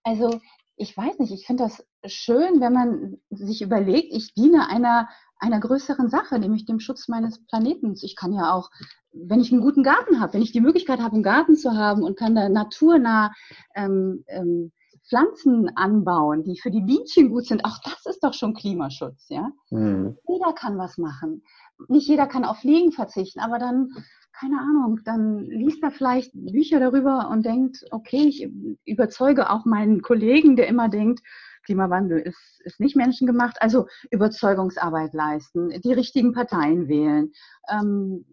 also 0.03 0.41
ich 0.77 0.97
weiß 0.97 1.19
nicht, 1.19 1.33
ich 1.33 1.47
finde 1.47 1.65
das 1.65 1.87
schön, 2.07 2.61
wenn 2.61 2.73
man 2.73 3.19
sich 3.31 3.63
überlegt, 3.63 4.13
ich 4.13 4.35
diene 4.35 4.69
einer, 4.69 5.09
einer 5.39 5.61
größeren 5.61 6.09
Sache, 6.11 6.39
nämlich 6.39 6.67
dem 6.67 6.81
Schutz 6.81 7.09
meines 7.09 7.45
Planeten. 7.47 7.95
Ich 8.03 8.15
kann 8.17 8.33
ja 8.33 8.53
auch 8.53 8.71
wenn 9.13 9.41
ich 9.41 9.53
einen 9.53 9.61
guten 9.63 9.83
Garten 9.83 10.21
habe, 10.21 10.35
wenn 10.35 10.43
ich 10.43 10.53
die 10.53 10.61
Möglichkeit 10.61 11.01
habe, 11.01 11.15
einen 11.15 11.23
Garten 11.23 11.57
zu 11.57 11.73
haben 11.73 12.03
und 12.03 12.19
kann 12.19 12.35
da 12.35 12.49
naturnah 12.49 13.33
ähm, 13.75 14.25
ähm, 14.29 14.73
Pflanzen 15.09 15.75
anbauen, 15.75 16.45
die 16.45 16.59
für 16.61 16.71
die 16.71 16.83
Bienchen 16.83 17.31
gut 17.31 17.47
sind, 17.47 17.65
auch 17.65 17.79
das 17.83 18.05
ist 18.05 18.23
doch 18.23 18.35
schon 18.35 18.55
Klimaschutz, 18.55 19.29
ja. 19.29 19.51
Mhm. 19.71 20.19
Jeder 20.29 20.53
kann 20.53 20.77
was 20.77 20.99
machen. 20.99 21.43
Nicht 21.87 22.09
jeder 22.09 22.27
kann 22.27 22.45
auf 22.45 22.59
Fliegen 22.59 22.93
verzichten, 22.93 23.41
aber 23.41 23.59
dann, 23.59 23.91
keine 24.33 24.59
Ahnung, 24.59 25.01
dann 25.05 25.45
liest 25.45 25.83
er 25.83 25.93
vielleicht 25.93 26.33
Bücher 26.35 26.81
darüber 26.81 27.29
und 27.31 27.47
denkt, 27.47 27.85
okay, 27.91 28.25
ich 28.27 28.51
überzeuge 28.85 29.51
auch 29.51 29.65
meinen 29.65 30.03
Kollegen, 30.03 30.57
der 30.57 30.67
immer 30.67 30.89
denkt, 30.89 31.21
Klimawandel 31.65 32.21
ist, 32.21 32.61
ist 32.65 32.81
nicht 32.81 32.97
menschengemacht. 32.97 33.61
Also 33.61 33.87
Überzeugungsarbeit 34.11 35.13
leisten, 35.13 35.69
die 35.83 35.93
richtigen 35.93 36.33
Parteien 36.33 36.89
wählen, 36.89 37.33
ähm, 37.69 38.25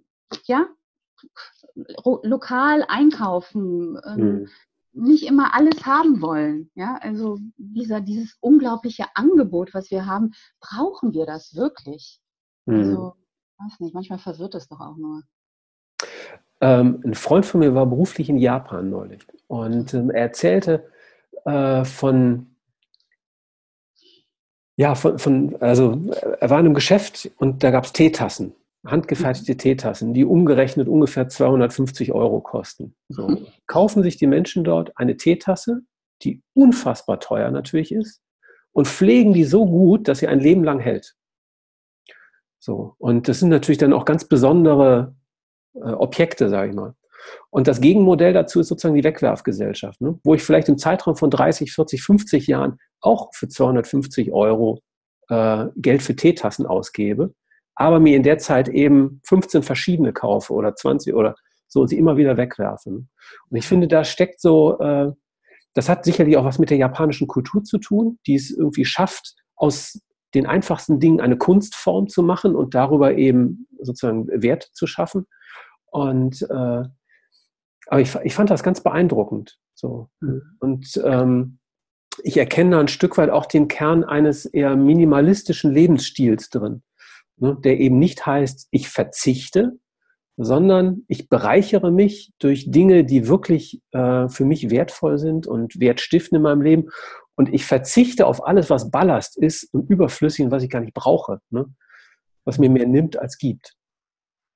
ja, 0.46 0.68
lokal 2.24 2.86
einkaufen, 2.88 4.00
ähm, 4.06 4.18
mhm. 4.18 4.50
nicht 4.93 5.28
immer 5.28 5.54
alles 5.54 5.86
haben 5.86 6.22
wollen. 6.22 6.72
Ja, 6.76 6.98
also 7.02 7.38
dieser, 7.58 8.02
dieses 8.02 8.38
unglaubliche 8.39 9.06
Angebot, 9.16 9.74
was 9.74 9.91
wir 9.91 10.06
haben, 10.06 10.32
brauchen 10.60 11.14
wir 11.14 11.26
das 11.26 11.56
wirklich? 11.56 12.22
Mhm. 12.66 12.76
Also, 12.76 13.14
weiß 13.60 13.80
nicht, 13.80 13.93
manchmal 13.93 14.20
verwirrt 14.20 14.56
es 14.56 14.68
doch 14.68 14.80
auch 14.80 14.97
nur. 14.97 15.24
Ähm, 16.62 17.01
ein 17.06 17.16
Freund 17.16 17.45
von 17.45 17.60
mir 17.60 17.76
war 17.76 17.86
beruflich 17.86 18.30
in 18.30 18.38
Japan 18.38 18.89
neulich 18.89 19.26
und 19.47 19.93
ähm, 19.93 20.10
er 20.10 20.22
erzählte 20.22 20.89
äh, 21.45 21.84
von, 21.84 22.56
ja, 24.78 24.95
von, 24.95 25.20
von, 25.20 25.56
also 25.62 25.99
er 26.39 26.49
war 26.49 26.60
in 26.60 26.66
einem 26.66 26.74
Geschäft 26.74 27.30
und 27.38 27.64
da 27.64 27.72
gab 27.72 27.86
es 27.86 27.93
Teetassen, 27.93 28.53
handgefertigte 28.86 29.53
mhm. 29.53 29.58
Teetassen, 29.58 30.14
die 30.14 30.26
umgerechnet 30.26 30.88
ungefähr 30.88 31.28
250 31.28 32.14
Euro 32.14 32.39
kosten. 32.41 32.95
So, 33.10 33.28
kaufen 33.68 34.01
sich 34.01 34.18
die 34.18 34.28
Menschen 34.28 34.64
dort 34.64 34.97
eine 34.97 35.18
Teetasse, 35.18 35.82
die 36.24 36.41
unfassbar 36.53 37.20
teuer 37.20 37.51
natürlich 37.51 37.91
ist, 37.91 38.22
und 38.72 38.88
pflegen 38.88 39.34
die 39.34 39.45
so 39.45 39.66
gut, 39.66 40.08
dass 40.08 40.20
sie 40.20 40.28
ein 40.28 40.39
Leben 40.39 40.64
lang 40.64 40.80
hält. 40.80 41.16
So, 42.66 42.95
und 42.97 43.28
das 43.28 43.41
sind 43.41 43.49
natürlich 43.49 43.78
dann 43.78 43.93
auch 43.93 44.05
ganz 44.05 44.26
besondere 44.26 45.13
äh, 45.76 45.82
Objekte, 45.82 46.49
sage 46.49 46.72
ich 46.72 46.76
mal. 46.76 46.95
Und 47.51 47.68
das 47.68 47.80
Gegenmodell 47.80 48.34
dazu 48.34 48.59
ist 48.59 48.70
sozusagen 48.70 48.95
die 48.95 49.03
Wegwerfgesellschaft, 49.03 50.01
ne? 50.01 50.20
wo 50.24 50.34
ich 50.34 50.41
vielleicht 50.41 50.68
im 50.68 50.80
Zeitraum 50.80 51.16
von 51.16 51.30
30, 51.30 51.72
40, 51.72 52.01
50 52.01 52.47
Jahren 52.47 52.80
auch 53.01 53.30
für 53.36 53.47
250 53.47 54.32
Euro 54.32 54.82
äh, 55.30 55.68
Geld 55.76 56.01
für 56.01 56.16
Teetassen 56.16 56.66
ausgebe, 56.66 57.36
aber 57.76 57.99
mir 57.99 58.16
in 58.16 58.24
der 58.24 58.39
Zeit 58.39 58.68
eben 58.68 59.22
15 59.26 59.61
verschiedene 59.61 60.11
kaufe 60.11 60.51
oder 60.51 60.76
20 60.76 61.13
oder 61.13 61.36
so 61.68 61.82
und 61.82 61.89
sie 61.89 61.99
immer 61.99 62.18
wieder 62.18 62.36
wegwerfe. 62.36 62.91
Ne? 62.91 63.07
Und 63.47 63.57
ich 63.57 63.68
finde, 63.68 63.88
da 63.88 64.03
steckt 64.03 64.41
so, 64.41 64.80
äh, 64.80 65.11
das 65.76 65.88
hat 65.88 66.03
sicherlich 66.03 66.36
auch 66.36 66.45
was 66.45 66.57
mit 66.57 66.72
der 66.72 66.78
japanischen 66.78 67.28
Kultur 67.28 67.63
zu 67.63 67.78
tun, 67.78 68.18
die 68.26 68.34
es 68.34 68.49
irgendwie 68.49 68.86
schafft, 68.86 69.36
aus 69.55 69.99
den 70.34 70.45
einfachsten 70.45 70.99
Dingen 70.99 71.21
eine 71.21 71.38
Kunstform 71.38 72.07
zu 72.07 72.23
machen 72.23 72.55
und 72.55 72.76
darüber 72.76 73.15
eben 73.15 73.67
sozusagen 73.82 74.28
Wert 74.28 74.69
zu 74.73 74.88
schaffen. 74.88 75.28
Und 75.91 76.41
äh, 76.49 76.84
aber 77.88 78.01
ich, 78.01 78.15
ich 78.23 78.34
fand 78.34 78.49
das 78.49 78.63
ganz 78.63 78.82
beeindruckend. 78.82 79.59
So. 79.76 80.09
Mhm. 80.19 80.41
Und 80.59 81.01
ähm, 81.03 81.59
ich 82.23 82.38
erkenne 82.38 82.71
da 82.71 82.80
ein 82.80 82.88
Stück 82.88 83.17
weit 83.17 83.30
auch 83.30 83.45
den 83.45 83.67
Kern 83.67 84.03
eines 84.03 84.45
eher 84.45 84.76
minimalistischen 84.76 85.71
Lebensstils 85.71 86.49
drin, 86.49 86.84
ne, 87.38 87.57
der 87.63 87.80
eben 87.80 87.99
nicht 87.99 88.26
heißt, 88.26 88.69
ich 88.71 88.89
verzichte, 88.89 89.78
sondern 90.38 91.03
ich 91.07 91.30
bereichere 91.30 91.91
mich 91.91 92.34
durch 92.39 92.69
Dinge, 92.71 93.05
die 93.05 93.28
wirklich 93.28 93.82
äh, 93.91 94.28
für 94.28 94.45
mich 94.45 94.69
wertvoll 94.69 95.17
sind 95.17 95.47
und 95.47 95.80
wertstiften 95.80 96.38
in 96.38 96.41
meinem 96.41 96.61
Leben. 96.61 96.89
Und 97.36 97.53
ich 97.53 97.65
verzichte 97.65 98.27
auf 98.27 98.45
alles, 98.45 98.69
was 98.69 98.91
Ballast 98.91 99.38
ist 99.38 99.73
und 99.73 99.89
überflüssig 99.89 100.45
und 100.45 100.51
was 100.51 100.63
ich 100.63 100.69
gar 100.69 100.79
nicht 100.79 100.93
brauche, 100.93 101.41
ne, 101.49 101.65
was 102.45 102.57
mir 102.57 102.69
mehr 102.69 102.88
nimmt 102.88 103.17
als 103.17 103.38
gibt. 103.38 103.75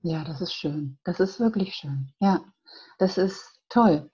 Ja, 0.02 0.24
das 0.24 0.40
ist 0.40 0.54
schön. 0.54 0.98
Das 1.04 1.20
ist 1.20 1.40
wirklich 1.40 1.76
schön. 1.76 2.14
Ja, 2.20 2.42
das 3.00 3.18
ist 3.18 3.60
toll. 3.68 4.10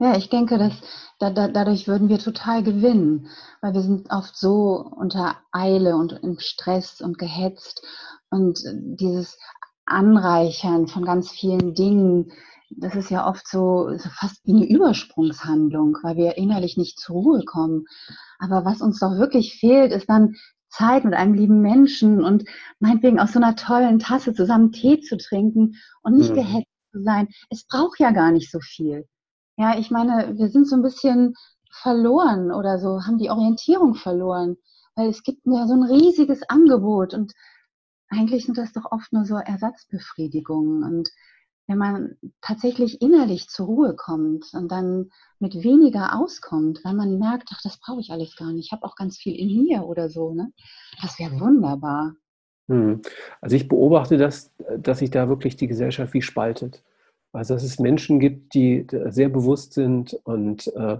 Ja, 0.00 0.16
ich 0.16 0.30
denke, 0.30 0.56
dass 0.56 0.72
da, 1.18 1.30
da, 1.30 1.46
dadurch 1.46 1.86
würden 1.86 2.08
wir 2.08 2.18
total 2.18 2.62
gewinnen, 2.62 3.28
weil 3.60 3.74
wir 3.74 3.82
sind 3.82 4.10
oft 4.10 4.34
so 4.34 4.90
unter 4.96 5.36
Eile 5.52 5.94
und 5.94 6.12
im 6.22 6.38
Stress 6.38 7.02
und 7.02 7.18
gehetzt 7.18 7.84
und 8.30 8.64
dieses 8.64 9.38
Anreichern 9.84 10.88
von 10.88 11.04
ganz 11.04 11.30
vielen 11.30 11.74
Dingen, 11.74 12.32
das 12.70 12.94
ist 12.94 13.10
ja 13.10 13.26
oft 13.26 13.46
so, 13.48 13.90
so 13.96 14.08
fast 14.10 14.46
wie 14.46 14.52
eine 14.52 14.68
Übersprungshandlung, 14.68 15.98
weil 16.02 16.16
wir 16.16 16.36
innerlich 16.36 16.76
nicht 16.76 16.98
zur 16.98 17.16
Ruhe 17.16 17.44
kommen. 17.44 17.84
Aber 18.38 18.64
was 18.64 18.80
uns 18.80 19.00
doch 19.00 19.18
wirklich 19.18 19.58
fehlt, 19.58 19.92
ist 19.92 20.08
dann 20.08 20.36
Zeit 20.70 21.04
mit 21.04 21.14
einem 21.14 21.34
lieben 21.34 21.60
Menschen 21.60 22.24
und 22.24 22.44
meinetwegen 22.78 23.18
aus 23.18 23.32
so 23.32 23.40
einer 23.40 23.56
tollen 23.56 23.98
Tasse 23.98 24.34
zusammen 24.34 24.70
Tee 24.70 25.00
zu 25.00 25.16
trinken 25.16 25.74
und 26.02 26.16
nicht 26.16 26.30
mhm. 26.30 26.36
gehetzt 26.36 26.70
zu 26.92 27.02
sein. 27.02 27.28
Es 27.50 27.66
braucht 27.66 27.98
ja 27.98 28.12
gar 28.12 28.30
nicht 28.30 28.50
so 28.50 28.60
viel. 28.60 29.06
Ja, 29.56 29.76
ich 29.76 29.90
meine, 29.90 30.38
wir 30.38 30.48
sind 30.48 30.68
so 30.68 30.76
ein 30.76 30.82
bisschen 30.82 31.34
verloren 31.72 32.52
oder 32.52 32.78
so, 32.78 33.02
haben 33.04 33.18
die 33.18 33.30
Orientierung 33.30 33.94
verloren, 33.94 34.56
weil 34.94 35.08
es 35.08 35.22
gibt 35.22 35.40
ja 35.44 35.66
so 35.66 35.74
ein 35.74 35.82
riesiges 35.82 36.42
Angebot 36.48 37.14
und 37.14 37.32
eigentlich 38.08 38.44
sind 38.46 38.58
das 38.58 38.72
doch 38.72 38.90
oft 38.90 39.12
nur 39.12 39.24
so 39.24 39.36
Ersatzbefriedigungen 39.36 40.82
und 40.82 41.10
wenn 41.70 41.78
man 41.78 42.16
tatsächlich 42.40 43.00
innerlich 43.00 43.46
zur 43.46 43.66
Ruhe 43.66 43.94
kommt 43.94 44.52
und 44.54 44.72
dann 44.72 45.10
mit 45.38 45.62
weniger 45.62 46.18
auskommt, 46.18 46.80
weil 46.82 46.94
man 46.94 47.20
merkt, 47.20 47.50
ach, 47.52 47.60
das 47.62 47.78
brauche 47.78 48.00
ich 48.00 48.10
alles 48.10 48.34
gar 48.34 48.52
nicht, 48.52 48.66
ich 48.66 48.72
habe 48.72 48.84
auch 48.84 48.96
ganz 48.96 49.16
viel 49.18 49.36
in 49.36 49.62
mir 49.62 49.84
oder 49.84 50.08
so, 50.08 50.34
ne? 50.34 50.52
Das 51.00 51.20
wäre 51.20 51.38
wunderbar. 51.38 52.16
Hm. 52.68 53.02
Also 53.40 53.54
ich 53.54 53.68
beobachte 53.68 54.18
das, 54.18 54.52
dass 54.78 54.98
sich 54.98 55.12
da 55.12 55.28
wirklich 55.28 55.54
die 55.54 55.68
Gesellschaft 55.68 56.12
wie 56.12 56.22
spaltet. 56.22 56.82
Also 57.32 57.54
dass 57.54 57.62
es 57.62 57.78
Menschen 57.78 58.18
gibt, 58.18 58.52
die 58.54 58.84
sehr 59.06 59.28
bewusst 59.28 59.74
sind 59.74 60.14
und 60.24 60.66
äh, 60.74 60.98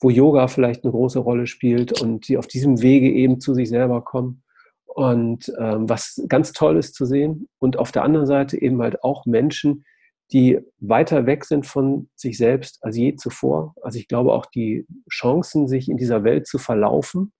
wo 0.00 0.10
Yoga 0.10 0.48
vielleicht 0.48 0.82
eine 0.82 0.90
große 0.90 1.20
Rolle 1.20 1.46
spielt 1.46 2.02
und 2.02 2.26
die 2.26 2.38
auf 2.38 2.48
diesem 2.48 2.82
Wege 2.82 3.08
eben 3.08 3.40
zu 3.40 3.54
sich 3.54 3.68
selber 3.68 4.02
kommen. 4.02 4.42
Und 4.84 5.52
ähm, 5.60 5.88
was 5.88 6.20
ganz 6.28 6.52
toll 6.52 6.76
ist 6.76 6.96
zu 6.96 7.04
sehen. 7.04 7.48
Und 7.60 7.78
auf 7.78 7.92
der 7.92 8.02
anderen 8.02 8.26
Seite 8.26 8.60
eben 8.60 8.82
halt 8.82 9.04
auch 9.04 9.24
Menschen, 9.24 9.84
die 10.32 10.60
weiter 10.78 11.26
weg 11.26 11.44
sind 11.44 11.66
von 11.66 12.08
sich 12.14 12.36
selbst 12.36 12.84
als 12.84 12.96
je 12.96 13.16
zuvor. 13.16 13.74
Also 13.82 13.98
ich 13.98 14.08
glaube 14.08 14.32
auch 14.32 14.46
die 14.46 14.86
Chancen, 15.10 15.68
sich 15.68 15.88
in 15.88 15.96
dieser 15.96 16.24
Welt 16.24 16.46
zu 16.46 16.58
verlaufen, 16.58 17.32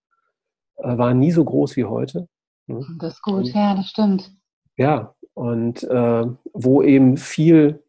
äh, 0.76 0.97
waren 0.97 1.18
nie 1.18 1.32
so 1.32 1.45
groß 1.45 1.76
wie 1.76 1.84
heute. 1.84 2.28
Ne? 2.66 2.86
Das 2.99 3.14
ist 3.14 3.22
gut, 3.22 3.34
und, 3.34 3.53
ja, 3.53 3.74
das 3.74 3.89
stimmt. 3.89 4.32
Ja, 4.76 5.14
und 5.34 5.82
äh, 5.84 6.24
wo 6.53 6.82
eben 6.82 7.16
viel 7.16 7.82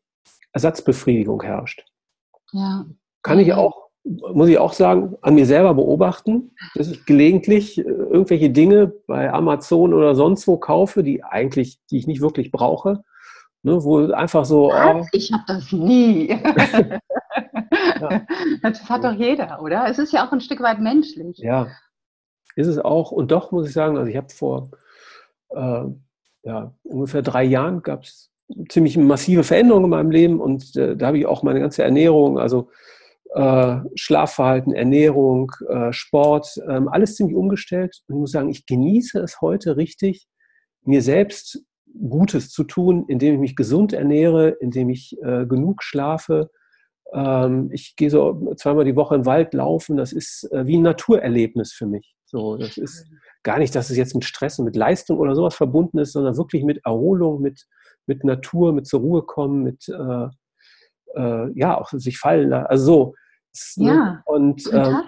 Ersatzbefriedigung 0.52 1.42
herrscht. 1.44 1.86
Ja. 2.52 2.86
Kann 3.22 3.40
ich 3.40 3.54
auch, 3.54 3.90
muss 4.04 4.50
ich 4.50 4.58
auch 4.58 4.74
sagen, 4.74 5.16
an 5.22 5.36
mir 5.36 5.46
selber 5.46 5.76
beobachten, 5.76 6.52
dass 6.76 6.90
ich 6.90 7.06
gelegentlich 7.06 7.78
äh, 7.78 7.84
irgendwelche 7.84 8.50
Dinge 8.50 8.88
bei 9.08 9.32
Amazon 9.32 9.94
oder 9.94 10.16
sonst 10.16 10.48
wo 10.48 10.58
kaufe, 10.58 11.04
die 11.04 11.24
eigentlich, 11.24 11.80
die 11.90 12.00
ich 12.00 12.08
nicht 12.08 12.22
wirklich 12.22 12.52
brauche 12.52 13.04
Ne, 13.62 13.84
wo 13.84 14.12
einfach 14.12 14.46
so. 14.46 14.72
Oh, 14.74 15.06
ich 15.12 15.32
habe 15.34 15.44
das 15.48 15.72
nie. 15.72 16.30
ja. 18.02 18.22
Das 18.62 18.90
hat 18.90 19.04
doch 19.04 19.14
jeder, 19.14 19.62
oder? 19.62 19.88
Es 19.88 20.00
ist 20.00 20.14
ja 20.14 20.26
auch 20.26 20.32
ein 20.32 20.40
Stück 20.40 20.62
weit 20.62 20.80
menschlich. 20.80 21.38
Ja, 21.40 21.68
ist 22.56 22.68
es 22.68 22.80
auch. 22.80 23.12
Und 23.12 23.32
doch 23.32 23.52
muss 23.52 23.68
ich 23.68 23.74
sagen, 23.74 23.98
also 23.98 24.10
ich 24.10 24.16
habe 24.16 24.30
vor 24.30 24.72
äh, 25.50 25.84
ja, 26.44 26.74
ungefähr 26.84 27.22
drei 27.22 27.44
Jahren 27.44 27.82
gab 27.82 28.04
es 28.04 28.32
ziemlich 28.70 28.98
massive 28.98 29.44
Veränderungen 29.44 29.86
in 29.86 29.90
meinem 29.90 30.12
Leben 30.12 30.40
und 30.40 30.76
äh, 30.76 30.96
da 30.96 31.08
habe 31.08 31.20
ich 31.20 31.26
auch 31.26 31.44
meine 31.44 31.60
ganze 31.60 31.84
Ernährung, 31.84 32.40
also 32.40 32.70
äh, 33.36 33.78
Schlafverhalten, 33.96 34.74
Ernährung, 34.74 35.52
äh, 35.68 35.94
Sport, 35.94 36.60
ähm, 36.68 36.88
alles 36.88 37.16
ziemlich 37.16 37.36
umgestellt. 37.36 38.02
Und 38.08 38.16
ich 38.16 38.20
muss 38.20 38.32
sagen, 38.32 38.50
ich 38.50 38.66
genieße 38.66 39.20
es 39.20 39.42
heute 39.42 39.78
richtig, 39.78 40.28
mir 40.84 41.02
selbst 41.02 41.64
Gutes 42.10 42.50
zu 42.50 42.64
tun, 42.64 43.06
indem 43.08 43.36
ich 43.36 43.40
mich 43.40 43.56
gesund 43.56 43.94
ernähre, 43.94 44.50
indem 44.50 44.90
ich 44.90 45.18
äh, 45.22 45.46
genug 45.46 45.84
schlafe. 45.84 46.50
Ähm, 47.14 47.70
ich 47.72 47.96
gehe 47.96 48.10
so 48.10 48.54
zweimal 48.56 48.86
die 48.86 48.96
Woche 48.96 49.16
im 49.16 49.26
Wald 49.26 49.54
laufen. 49.54 49.98
Das 49.98 50.14
ist 50.14 50.52
äh, 50.52 50.68
wie 50.68 50.78
ein 50.78 50.84
Naturerlebnis 50.84 51.74
für 51.74 51.88
mich. 51.88 52.16
So, 52.26 52.58
das 52.58 52.78
ist 52.78 53.08
gar 53.42 53.58
nicht, 53.58 53.74
dass 53.74 53.90
es 53.90 53.98
jetzt 53.98 54.14
mit 54.14 54.24
Stress 54.24 54.60
und 54.60 54.66
mit 54.66 54.76
Leistung 54.76 55.18
oder 55.18 55.36
sowas 55.36 55.56
verbunden 55.56 55.98
ist, 55.98 56.14
sondern 56.14 56.38
wirklich 56.38 56.64
mit 56.64 56.86
Erholung, 56.86 57.42
mit, 57.42 57.66
mit 58.06 58.24
Natur, 58.24 58.72
mit 58.74 58.86
zur 58.86 59.00
Ruhe 59.00 59.24
kommen, 59.24 59.64
mit 59.64 59.88
äh, 59.90 60.28
äh 61.16 61.52
ja 61.56 61.78
auch 61.78 61.90
sich 61.92 62.20
fallen 62.20 62.50
lassen. 62.50 62.68
Also 62.68 63.16
so. 63.52 63.84
Ne? 63.84 63.88
Ja, 63.88 64.24
und 64.26 64.62
ähm, 64.72 65.02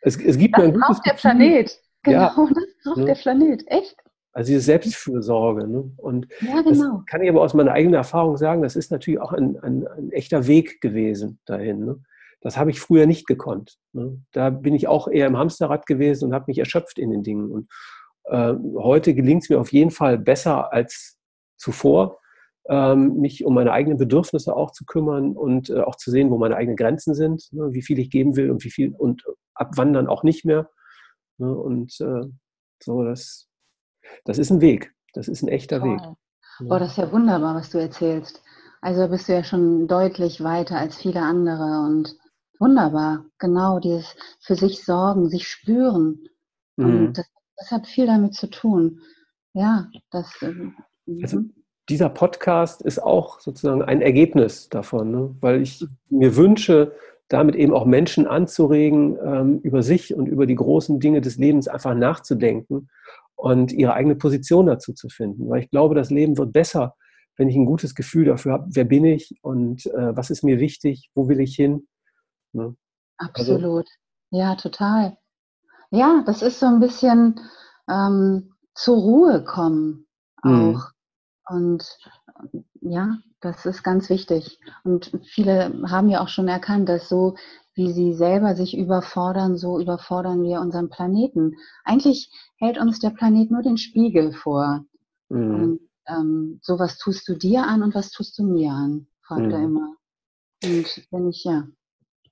es, 0.00 0.16
es 0.16 0.38
gibt 0.38 0.56
das 0.56 0.62
mir 0.62 0.68
ein 0.68 0.74
gutes 0.74 0.88
braucht 0.88 1.06
der 1.06 1.14
Planet. 1.14 1.80
Genau, 2.02 2.18
ja, 2.18 2.26
das 2.36 2.84
braucht 2.84 2.98
ne? 2.98 3.04
der 3.04 3.14
Planet. 3.14 3.64
Echt? 3.66 3.96
Also 4.36 4.48
diese 4.48 4.60
Selbstfürsorge. 4.60 5.66
Ne? 5.66 5.90
Und 5.96 6.28
ja, 6.42 6.60
genau. 6.60 6.98
das 6.98 7.06
kann 7.06 7.22
ich 7.22 7.30
aber 7.30 7.40
aus 7.40 7.54
meiner 7.54 7.72
eigenen 7.72 7.94
Erfahrung 7.94 8.36
sagen, 8.36 8.60
das 8.60 8.76
ist 8.76 8.92
natürlich 8.92 9.18
auch 9.18 9.32
ein, 9.32 9.58
ein, 9.60 9.86
ein 9.86 10.12
echter 10.12 10.46
Weg 10.46 10.82
gewesen 10.82 11.38
dahin. 11.46 11.86
Ne? 11.86 12.02
Das 12.42 12.58
habe 12.58 12.70
ich 12.70 12.78
früher 12.78 13.06
nicht 13.06 13.26
gekonnt. 13.26 13.78
Ne? 13.94 14.20
Da 14.32 14.50
bin 14.50 14.74
ich 14.74 14.88
auch 14.88 15.08
eher 15.08 15.26
im 15.26 15.38
Hamsterrad 15.38 15.86
gewesen 15.86 16.26
und 16.26 16.34
habe 16.34 16.44
mich 16.48 16.58
erschöpft 16.58 16.98
in 16.98 17.12
den 17.12 17.22
Dingen. 17.22 17.50
Und 17.50 17.70
äh, 18.24 18.52
heute 18.76 19.14
gelingt 19.14 19.44
es 19.44 19.48
mir 19.48 19.58
auf 19.58 19.72
jeden 19.72 19.90
Fall 19.90 20.18
besser 20.18 20.70
als 20.70 21.16
zuvor, 21.56 22.18
ähm, 22.68 23.16
mich 23.16 23.42
um 23.42 23.54
meine 23.54 23.72
eigenen 23.72 23.96
Bedürfnisse 23.96 24.54
auch 24.54 24.70
zu 24.70 24.84
kümmern 24.84 25.34
und 25.34 25.70
äh, 25.70 25.80
auch 25.80 25.96
zu 25.96 26.10
sehen, 26.10 26.30
wo 26.30 26.36
meine 26.36 26.56
eigenen 26.56 26.76
Grenzen 26.76 27.14
sind, 27.14 27.48
ne? 27.52 27.72
wie 27.72 27.80
viel 27.80 27.98
ich 27.98 28.10
geben 28.10 28.36
will 28.36 28.50
und 28.50 28.64
wie 28.64 28.70
viel 28.70 28.94
und 28.98 29.24
ab 29.54 29.70
wann 29.76 29.94
dann 29.94 30.08
auch 30.08 30.24
nicht 30.24 30.44
mehr. 30.44 30.68
Ne? 31.38 31.56
Und 31.56 31.98
äh, 32.02 32.26
so, 32.82 33.02
das, 33.02 33.48
das 34.24 34.38
ist 34.38 34.50
ein 34.50 34.60
Weg. 34.60 34.92
Das 35.14 35.28
ist 35.28 35.42
ein 35.42 35.48
echter 35.48 35.80
Toll. 35.80 35.96
Weg. 35.96 36.00
Boah, 36.60 36.78
das 36.78 36.92
ist 36.92 36.98
ja 36.98 37.12
wunderbar, 37.12 37.54
was 37.54 37.70
du 37.70 37.78
erzählst. 37.78 38.42
Also 38.80 39.08
bist 39.08 39.28
du 39.28 39.32
ja 39.32 39.44
schon 39.44 39.88
deutlich 39.88 40.42
weiter 40.42 40.78
als 40.78 40.96
viele 40.96 41.20
andere 41.20 41.84
und 41.86 42.16
wunderbar. 42.58 43.24
Genau, 43.38 43.78
dieses 43.78 44.14
für 44.40 44.54
sich 44.54 44.84
sorgen, 44.84 45.28
sich 45.28 45.48
spüren. 45.48 46.28
Mhm. 46.76 46.84
Und 46.84 47.18
das, 47.18 47.26
das, 47.56 47.70
hat 47.70 47.86
viel 47.86 48.06
damit 48.06 48.34
zu 48.34 48.48
tun. 48.48 49.00
Ja, 49.54 49.88
das. 50.10 50.30
Äh, 50.42 50.54
also, 51.22 51.40
mhm. 51.40 51.54
dieser 51.88 52.08
Podcast 52.08 52.82
ist 52.82 53.02
auch 53.02 53.40
sozusagen 53.40 53.82
ein 53.82 54.02
Ergebnis 54.02 54.68
davon, 54.68 55.10
ne? 55.10 55.34
weil 55.40 55.62
ich 55.62 55.86
mir 56.08 56.36
wünsche, 56.36 56.92
damit 57.28 57.56
eben 57.56 57.72
auch 57.72 57.86
Menschen 57.86 58.26
anzuregen, 58.26 59.18
ähm, 59.22 59.60
über 59.62 59.82
sich 59.82 60.14
und 60.14 60.26
über 60.26 60.46
die 60.46 60.54
großen 60.54 61.00
Dinge 61.00 61.20
des 61.20 61.38
Lebens 61.38 61.66
einfach 61.68 61.94
nachzudenken 61.94 62.88
und 63.36 63.72
ihre 63.72 63.94
eigene 63.94 64.16
Position 64.16 64.66
dazu 64.66 64.92
zu 64.92 65.08
finden. 65.08 65.48
Weil 65.48 65.62
ich 65.62 65.70
glaube, 65.70 65.94
das 65.94 66.10
Leben 66.10 66.36
wird 66.38 66.52
besser, 66.52 66.94
wenn 67.36 67.48
ich 67.48 67.56
ein 67.56 67.66
gutes 67.66 67.94
Gefühl 67.94 68.24
dafür 68.24 68.52
habe, 68.52 68.66
wer 68.70 68.84
bin 68.84 69.04
ich 69.04 69.38
und 69.42 69.86
äh, 69.86 70.16
was 70.16 70.30
ist 70.30 70.42
mir 70.42 70.58
wichtig, 70.58 71.10
wo 71.14 71.28
will 71.28 71.40
ich 71.40 71.54
hin. 71.54 71.86
Ne? 72.52 72.74
Absolut. 73.18 73.86
Also, 73.86 74.38
ja, 74.38 74.54
total. 74.56 75.18
Ja, 75.90 76.22
das 76.26 76.42
ist 76.42 76.58
so 76.58 76.66
ein 76.66 76.80
bisschen 76.80 77.38
ähm, 77.88 78.54
zur 78.74 78.96
Ruhe 78.96 79.44
kommen 79.44 80.06
mhm. 80.42 80.76
auch. 80.76 80.90
Und 81.48 81.84
ja, 82.80 83.18
das 83.40 83.66
ist 83.66 83.82
ganz 83.82 84.10
wichtig. 84.10 84.58
Und 84.82 85.12
viele 85.24 85.82
haben 85.88 86.08
ja 86.08 86.20
auch 86.20 86.28
schon 86.28 86.48
erkannt, 86.48 86.88
dass 86.88 87.08
so 87.08 87.36
wie 87.76 87.92
sie 87.92 88.14
selber 88.14 88.56
sich 88.56 88.76
überfordern, 88.76 89.56
so 89.56 89.78
überfordern 89.78 90.42
wir 90.42 90.60
unseren 90.60 90.88
Planeten. 90.88 91.54
Eigentlich 91.84 92.30
hält 92.58 92.78
uns 92.78 92.98
der 92.98 93.10
Planet 93.10 93.50
nur 93.50 93.62
den 93.62 93.76
Spiegel 93.76 94.32
vor. 94.32 94.84
Mhm. 95.28 95.54
Und 95.54 95.80
ähm, 96.08 96.58
so 96.62 96.78
was 96.78 96.98
tust 96.98 97.28
du 97.28 97.34
dir 97.34 97.64
an 97.64 97.82
und 97.82 97.94
was 97.94 98.10
tust 98.10 98.38
du 98.38 98.44
mir 98.44 98.70
an, 98.70 99.06
fragt 99.26 99.42
mhm. 99.42 99.50
er 99.50 99.62
immer. 99.62 99.96
Und 100.64 101.06
wenn 101.10 101.28
ich, 101.28 101.44
ja. 101.44 101.64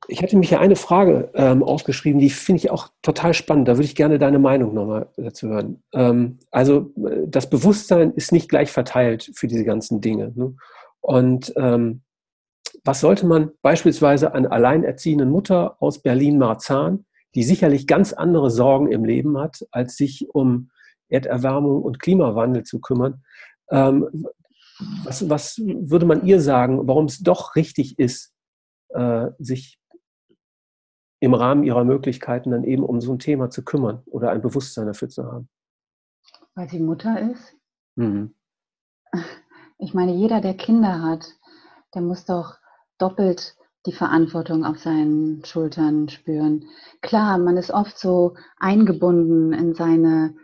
Ich 0.09 0.23
hatte 0.23 0.37
mich 0.37 0.51
ja 0.51 0.61
eine 0.61 0.77
Frage 0.77 1.31
ähm, 1.35 1.63
aufgeschrieben, 1.63 2.21
die 2.21 2.31
finde 2.31 2.59
ich 2.59 2.71
auch 2.71 2.89
total 3.03 3.35
spannend. 3.35 3.69
Da 3.69 3.75
würde 3.75 3.85
ich 3.85 3.95
gerne 3.95 4.19
deine 4.19 4.39
Meinung 4.39 4.75
nochmal 4.75 5.09
dazu 5.17 5.49
hören. 5.49 5.83
Ähm, 5.93 6.39
also 6.51 6.91
äh, 7.07 7.27
das 7.27 7.51
Bewusstsein 7.51 8.13
ist 8.13 8.33
nicht 8.33 8.49
gleich 8.49 8.71
verteilt 8.71 9.31
für 9.35 9.47
diese 9.47 9.65
ganzen 9.65 10.01
Dinge. 10.01 10.33
Ne? 10.35 10.57
Und 11.01 11.53
ähm, 11.57 12.03
was 12.85 13.01
sollte 13.01 13.26
man 13.26 13.51
beispielsweise 13.62 14.35
einer 14.35 14.53
alleinerziehenden 14.53 15.30
Mutter 15.30 15.80
aus 15.82 16.03
Berlin-Marzahn, 16.03 17.07
die 17.35 17.43
sicherlich 17.43 17.87
ganz 17.87 18.12
andere 18.12 18.51
Sorgen 18.51 18.93
im 18.93 19.05
Leben 19.05 19.39
hat, 19.39 19.66
als 19.70 19.97
sich 19.97 20.28
um 20.32 20.70
Erderwärmung 21.09 21.82
und 21.82 21.99
Klimawandel 21.99 22.64
zu 22.64 22.80
kümmern, 22.80 23.24
ähm, 23.70 24.26
was, 25.05 25.28
was, 25.30 25.59
würde 25.59 26.07
man 26.07 26.26
ihr 26.26 26.41
sagen, 26.41 26.87
warum 26.87 27.07
es 27.07 27.20
doch 27.20 27.55
richtig 27.57 27.99
ist, 27.99 28.35
äh, 28.89 29.28
sich 29.39 29.78
im 31.20 31.32
Rahmen 31.32 31.62
ihrer 31.62 31.85
Möglichkeiten 31.85 32.51
dann 32.51 32.64
eben 32.64 32.82
um 32.82 33.01
so 33.01 33.12
ein 33.12 33.18
Thema 33.18 33.51
zu 33.51 33.64
kümmern 33.64 34.03
oder 34.07 34.30
ein 34.30 34.43
Bewusstsein 34.43 34.87
dafür 34.87 35.09
zu 35.09 35.24
haben? 35.24 35.49
Weil 36.55 36.68
sie 36.68 36.80
Mutter 36.80 37.30
ist? 37.30 37.57
Mhm. 37.97 38.35
Ich 39.78 39.95
meine, 39.95 40.12
jeder, 40.12 40.41
der 40.41 40.55
Kinder 40.55 41.03
hat, 41.03 41.26
der 41.95 42.03
muss 42.03 42.24
doch 42.24 42.59
doppelt 42.99 43.57
die 43.87 43.93
Verantwortung 43.93 44.65
auf 44.65 44.79
seinen 44.79 45.45
Schultern 45.45 46.09
spüren. 46.09 46.65
Klar, 47.03 47.39
man 47.39 47.57
ist 47.57 47.71
oft 47.71 47.99
so 47.99 48.35
eingebunden 48.59 49.53
in 49.53 49.75
seine 49.75 50.35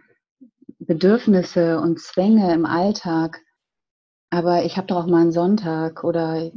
Bedürfnisse 0.79 1.81
und 1.81 2.01
Zwänge 2.01 2.53
im 2.53 2.67
Alltag. 2.67 3.41
Aber 4.31 4.65
ich 4.65 4.77
habe 4.77 4.87
doch 4.87 4.97
auch 4.97 5.07
mal 5.07 5.23
einen 5.23 5.33
Sonntag 5.33 6.05
oder 6.05 6.51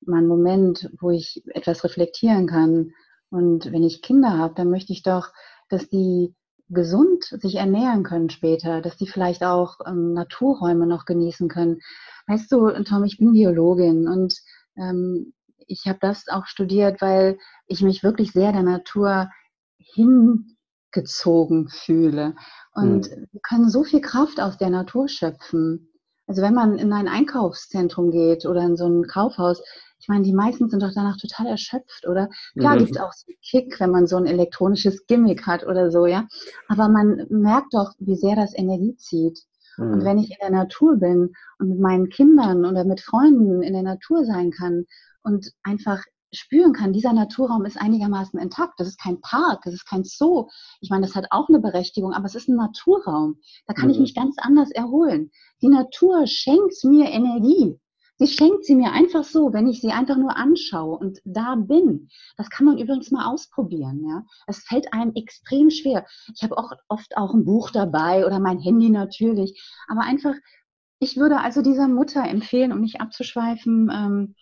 mal 0.00 0.18
einen 0.18 0.28
Moment, 0.28 0.90
wo 1.00 1.10
ich 1.10 1.42
etwas 1.48 1.84
reflektieren 1.84 2.46
kann. 2.46 2.92
Und 3.30 3.72
wenn 3.72 3.82
ich 3.82 4.02
Kinder 4.02 4.38
habe, 4.38 4.54
dann 4.54 4.70
möchte 4.70 4.92
ich 4.92 5.02
doch, 5.02 5.32
dass 5.68 5.88
die 5.88 6.34
gesund 6.68 7.24
sich 7.24 7.56
ernähren 7.56 8.02
können 8.02 8.30
später, 8.30 8.80
dass 8.80 8.96
die 8.96 9.06
vielleicht 9.06 9.44
auch 9.44 9.78
ähm, 9.86 10.14
Naturräume 10.14 10.86
noch 10.86 11.04
genießen 11.04 11.48
können. 11.48 11.80
Weißt 12.26 12.50
du, 12.50 12.70
Tom, 12.84 13.04
ich 13.04 13.18
bin 13.18 13.32
Biologin 13.32 14.08
und 14.08 14.40
ähm, 14.76 15.32
ich 15.66 15.86
habe 15.86 15.98
das 16.00 16.28
auch 16.28 16.46
studiert, 16.46 17.00
weil 17.00 17.38
ich 17.66 17.82
mich 17.82 18.02
wirklich 18.02 18.32
sehr 18.32 18.52
der 18.52 18.62
Natur 18.62 19.28
hingezogen 19.78 21.68
fühle. 21.68 22.34
Und 22.72 23.10
mhm. 23.10 23.26
wir 23.32 23.40
können 23.42 23.70
so 23.70 23.84
viel 23.84 24.00
Kraft 24.00 24.40
aus 24.40 24.58
der 24.58 24.70
Natur 24.70 25.08
schöpfen. 25.08 25.90
Also 26.26 26.42
wenn 26.42 26.54
man 26.54 26.78
in 26.78 26.92
ein 26.92 27.08
Einkaufszentrum 27.08 28.10
geht 28.10 28.46
oder 28.46 28.62
in 28.62 28.76
so 28.76 28.86
ein 28.86 29.06
Kaufhaus, 29.06 29.62
ich 29.98 30.08
meine, 30.08 30.24
die 30.24 30.32
meisten 30.32 30.68
sind 30.68 30.82
doch 30.82 30.92
danach 30.94 31.16
total 31.16 31.46
erschöpft, 31.46 32.06
oder? 32.06 32.28
Klar 32.58 32.74
mhm. 32.74 32.78
gibt 32.80 32.90
es 32.92 33.00
auch 33.00 33.12
so 33.12 33.26
einen 33.28 33.38
Kick, 33.42 33.80
wenn 33.80 33.90
man 33.90 34.06
so 34.06 34.16
ein 34.16 34.26
elektronisches 34.26 35.06
Gimmick 35.06 35.46
hat 35.46 35.64
oder 35.64 35.90
so, 35.90 36.06
ja. 36.06 36.26
Aber 36.68 36.88
man 36.88 37.26
merkt 37.30 37.72
doch, 37.74 37.92
wie 37.98 38.16
sehr 38.16 38.36
das 38.36 38.56
Energie 38.56 38.96
zieht. 38.96 39.40
Mhm. 39.76 39.92
Und 39.92 40.04
wenn 40.04 40.18
ich 40.18 40.30
in 40.30 40.36
der 40.40 40.50
Natur 40.50 40.96
bin 40.96 41.32
und 41.58 41.68
mit 41.68 41.80
meinen 41.80 42.08
Kindern 42.08 42.64
oder 42.64 42.84
mit 42.84 43.00
Freunden 43.00 43.62
in 43.62 43.72
der 43.72 43.82
Natur 43.82 44.24
sein 44.24 44.50
kann 44.50 44.86
und 45.22 45.52
einfach 45.62 46.02
spüren 46.32 46.72
kann, 46.72 46.92
dieser 46.92 47.12
Naturraum 47.12 47.64
ist 47.64 47.80
einigermaßen 47.80 48.38
intakt. 48.38 48.74
Das 48.78 48.88
ist 48.88 49.00
kein 49.00 49.20
Park, 49.20 49.62
das 49.64 49.74
ist 49.74 49.88
kein 49.88 50.04
Zoo. 50.04 50.48
Ich 50.80 50.90
meine, 50.90 51.06
das 51.06 51.14
hat 51.14 51.26
auch 51.30 51.48
eine 51.48 51.60
Berechtigung, 51.60 52.12
aber 52.12 52.26
es 52.26 52.34
ist 52.34 52.48
ein 52.48 52.56
Naturraum. 52.56 53.40
Da 53.66 53.74
kann 53.74 53.86
mhm. 53.86 53.92
ich 53.92 54.00
mich 54.00 54.14
ganz 54.14 54.36
anders 54.38 54.70
erholen. 54.70 55.30
Die 55.62 55.68
Natur 55.68 56.26
schenkt 56.26 56.84
mir 56.84 57.08
Energie. 57.10 57.78
Sie 58.18 58.26
schenkt 58.26 58.64
sie 58.64 58.74
mir 58.74 58.92
einfach 58.92 59.24
so, 59.24 59.52
wenn 59.52 59.68
ich 59.68 59.80
sie 59.80 59.92
einfach 59.92 60.16
nur 60.16 60.36
anschaue 60.36 60.96
und 60.96 61.20
da 61.24 61.54
bin. 61.54 62.08
Das 62.36 62.48
kann 62.48 62.64
man 62.64 62.78
übrigens 62.78 63.10
mal 63.10 63.26
ausprobieren. 63.26 64.04
Ja? 64.08 64.24
Es 64.46 64.60
fällt 64.60 64.92
einem 64.92 65.12
extrem 65.14 65.70
schwer. 65.70 66.06
Ich 66.34 66.42
habe 66.42 66.56
auch 66.56 66.72
oft 66.88 67.16
auch 67.16 67.34
ein 67.34 67.44
Buch 67.44 67.70
dabei 67.70 68.24
oder 68.24 68.40
mein 68.40 68.58
Handy 68.58 68.88
natürlich. 68.88 69.62
Aber 69.88 70.00
einfach, 70.00 70.34
ich 70.98 71.18
würde 71.18 71.40
also 71.40 71.60
dieser 71.60 71.88
Mutter 71.88 72.24
empfehlen, 72.24 72.72
um 72.72 72.80
nicht 72.80 73.02
abzuschweifen, 73.02 73.90
ähm, 73.92 74.34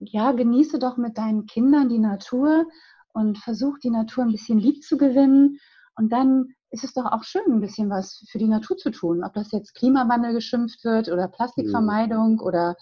ja, 0.00 0.32
genieße 0.32 0.78
doch 0.78 0.96
mit 0.96 1.16
deinen 1.16 1.46
Kindern 1.46 1.88
die 1.88 1.98
Natur 1.98 2.66
und 3.12 3.38
versuch 3.38 3.78
die 3.78 3.90
Natur 3.90 4.24
ein 4.24 4.32
bisschen 4.32 4.58
lieb 4.58 4.82
zu 4.82 4.98
gewinnen. 4.98 5.58
Und 5.96 6.12
dann 6.12 6.54
ist 6.70 6.84
es 6.84 6.92
doch 6.92 7.06
auch 7.06 7.24
schön, 7.24 7.42
ein 7.46 7.60
bisschen 7.60 7.90
was 7.90 8.24
für 8.30 8.38
die 8.38 8.48
Natur 8.48 8.76
zu 8.76 8.90
tun. 8.90 9.24
Ob 9.24 9.34
das 9.34 9.52
jetzt 9.52 9.74
Klimawandel 9.74 10.32
geschimpft 10.32 10.84
wird 10.84 11.08
oder 11.08 11.28
Plastikvermeidung 11.28 12.34
mhm. 12.34 12.40
oder 12.40 12.76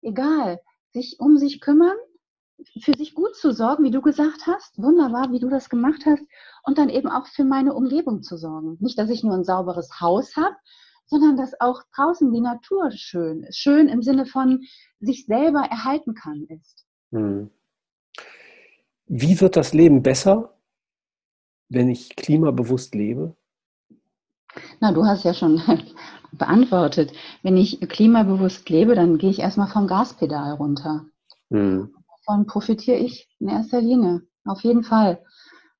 egal. 0.00 0.60
Sich 0.92 1.16
um 1.18 1.38
sich 1.38 1.60
kümmern, 1.60 1.96
für 2.80 2.92
sich 2.96 3.14
gut 3.14 3.34
zu 3.34 3.52
sorgen, 3.52 3.84
wie 3.84 3.90
du 3.90 4.02
gesagt 4.02 4.46
hast. 4.46 4.78
Wunderbar, 4.78 5.32
wie 5.32 5.40
du 5.40 5.48
das 5.48 5.68
gemacht 5.68 6.04
hast. 6.06 6.22
Und 6.62 6.78
dann 6.78 6.88
eben 6.88 7.08
auch 7.08 7.26
für 7.26 7.44
meine 7.44 7.74
Umgebung 7.74 8.22
zu 8.22 8.36
sorgen. 8.36 8.76
Nicht, 8.80 8.98
dass 8.98 9.10
ich 9.10 9.24
nur 9.24 9.34
ein 9.34 9.44
sauberes 9.44 10.00
Haus 10.00 10.36
habe, 10.36 10.54
sondern 11.06 11.36
dass 11.36 11.60
auch 11.60 11.82
draußen 11.96 12.32
die 12.32 12.40
Natur 12.40 12.90
schön 12.92 13.42
ist. 13.42 13.58
Schön 13.58 13.88
im 13.88 14.02
Sinne 14.02 14.26
von 14.26 14.62
sich 15.00 15.26
selber 15.26 15.60
erhalten 15.60 16.14
kann 16.14 16.46
ist. 16.48 16.86
Hm. 17.10 17.50
Wie 19.06 19.40
wird 19.40 19.56
das 19.56 19.74
Leben 19.74 20.02
besser, 20.02 20.54
wenn 21.72 21.88
ich 21.88 22.14
klimabewusst 22.16 22.94
lebe? 22.94 23.34
Na, 24.80 24.92
du 24.92 25.04
hast 25.06 25.24
ja 25.24 25.34
schon 25.34 25.62
beantwortet. 26.32 27.12
Wenn 27.42 27.56
ich 27.56 27.80
klimabewusst 27.80 28.68
lebe, 28.68 28.94
dann 28.94 29.18
gehe 29.18 29.30
ich 29.30 29.38
erstmal 29.38 29.68
vom 29.68 29.86
Gaspedal 29.86 30.54
runter. 30.54 31.06
Hm. 31.50 31.94
Davon 32.26 32.46
profitiere 32.46 32.98
ich 32.98 33.28
in 33.38 33.48
erster 33.48 33.80
Linie. 33.80 34.22
Auf 34.44 34.60
jeden 34.60 34.84
Fall. 34.84 35.22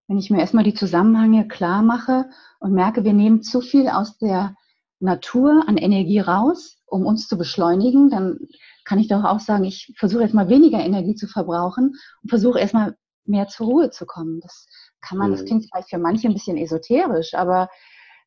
Wenn 0.09 0.19
ich 0.19 0.31
mir 0.31 0.41
erstmal 0.41 0.65
die 0.65 0.75
Zusammenhänge 0.75 1.47
klar 1.49 1.83
mache 1.83 2.27
und 2.59 2.73
merke, 2.73 3.05
wir 3.05 3.13
nehmen 3.13 3.43
zu 3.43 3.61
viel 3.61 3.89
aus 3.89 4.19
der 4.19 4.57
Natur 5.01 5.65
an 5.67 5.77
Energie 5.77 6.21
raus, 6.21 6.79
um 6.87 7.07
uns 7.07 7.29
zu 7.29 7.37
beschleunigen, 7.37 8.11
dann 8.11 8.39
kann 8.85 8.99
ich 8.99 9.09
doch 9.09 9.25
auch 9.25 9.41
sagen, 9.41 9.65
ich 9.65 9.93
versuche 9.97 10.23
erstmal 10.23 10.49
weniger 10.49 10.81
Energie 10.81 11.15
zu 11.15 11.27
verbrauchen 11.27 11.95
und 12.23 12.29
versuche 12.29 12.59
erstmal 12.59 12.97
mehr 13.25 13.49
zur 13.49 13.67
Ruhe 13.67 13.91
zu 13.91 14.07
kommen. 14.07 14.41
Das 14.41 14.67
kann 15.01 15.19
man, 15.19 15.31
das 15.31 15.43
mhm. 15.43 15.47
klingt 15.47 15.67
vielleicht 15.71 15.91
für 15.91 15.99
manche 15.99 16.29
ein 16.29 16.35
bisschen 16.35 16.57
esoterisch, 16.57 17.35
aber 17.35 17.69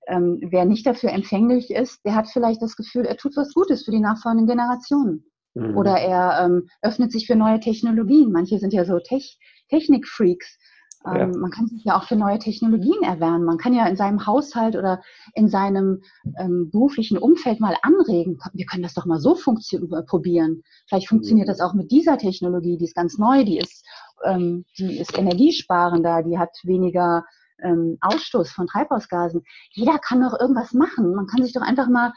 ähm, 0.08 0.40
wer 0.50 0.66
nicht 0.66 0.86
dafür 0.86 1.12
empfänglich 1.12 1.72
ist, 1.72 2.04
der 2.06 2.16
hat 2.16 2.28
vielleicht 2.28 2.62
das 2.62 2.76
Gefühl, 2.76 3.06
er 3.06 3.18
tut 3.18 3.36
was 3.36 3.54
Gutes 3.54 3.86
für 3.86 3.92
die 3.92 4.00
nachfolgenden 4.00 4.48
Generationen. 4.48 5.26
Mhm. 5.56 5.78
Oder 5.78 5.98
er 5.98 6.46
ähm, 6.46 6.68
öffnet 6.82 7.12
sich 7.12 7.28
für 7.28 7.36
neue 7.36 7.60
Technologien. 7.60 8.32
Manche 8.32 8.60
sind 8.60 8.74
ja 8.74 8.86
so 8.86 9.00
Tech 9.00 9.40
Technikfreaks 9.70 10.58
ja. 11.06 11.22
Ähm, 11.22 11.40
man 11.40 11.52
kann 11.52 11.68
sich 11.68 11.84
ja 11.84 11.98
auch 11.98 12.04
für 12.04 12.16
neue 12.16 12.40
Technologien 12.40 13.04
erwärmen. 13.04 13.46
Man 13.46 13.58
kann 13.58 13.74
ja 13.74 13.86
in 13.88 13.96
seinem 13.96 14.26
Haushalt 14.26 14.76
oder 14.76 15.02
in 15.34 15.48
seinem 15.48 16.02
ähm, 16.38 16.70
beruflichen 16.72 17.18
Umfeld 17.18 17.60
mal 17.60 17.76
anregen. 17.82 18.40
Wir 18.54 18.66
können 18.66 18.84
das 18.84 18.94
doch 18.94 19.06
mal 19.06 19.20
so 19.20 19.36
äh, 19.36 20.04
probieren. 20.04 20.64
Vielleicht 20.88 21.08
funktioniert 21.08 21.48
das 21.48 21.62
auch 21.62 21.74
mit 21.74 21.92
dieser 21.92 22.18
Technologie, 22.18 22.78
die 22.78 22.86
ist 22.86 22.96
ganz 22.96 23.18
neu, 23.18 23.44
die 23.44 23.58
ist, 23.58 23.86
ähm, 24.24 24.66
die 24.78 24.98
ist 25.00 25.18
energiesparender, 25.18 26.24
die 26.24 26.40
hat 26.40 26.58
weniger 26.64 27.24
ähm, 27.64 27.98
Ausstoß 28.02 28.52
von 28.52 28.68
Treibhausgasen. 28.68 29.44
Jeder 29.72 30.00
kann 30.00 30.22
doch 30.22 30.40
irgendwas 30.40 30.74
machen. 30.74 31.14
Man 31.14 31.28
kann 31.28 31.44
sich 31.44 31.54
doch 31.54 31.62
einfach 31.62 31.88
mal 31.88 32.14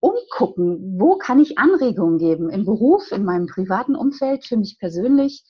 umgucken, 0.00 0.98
wo 1.00 1.16
kann 1.16 1.40
ich 1.40 1.58
Anregungen 1.58 2.18
geben 2.18 2.50
im 2.50 2.64
Beruf, 2.64 3.10
in 3.10 3.24
meinem 3.24 3.46
privaten 3.46 3.96
Umfeld, 3.96 4.46
für 4.46 4.56
mich 4.56 4.78
persönlich. 4.78 5.42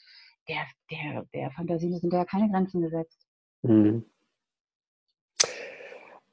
Der, 0.48 0.66
der, 0.90 1.24
der 1.34 1.50
Fantasie 1.50 1.98
sind 1.98 2.12
ja 2.12 2.24
keine 2.24 2.50
Grenzen 2.50 2.80
gesetzt. 2.80 3.26
Mhm. 3.62 4.04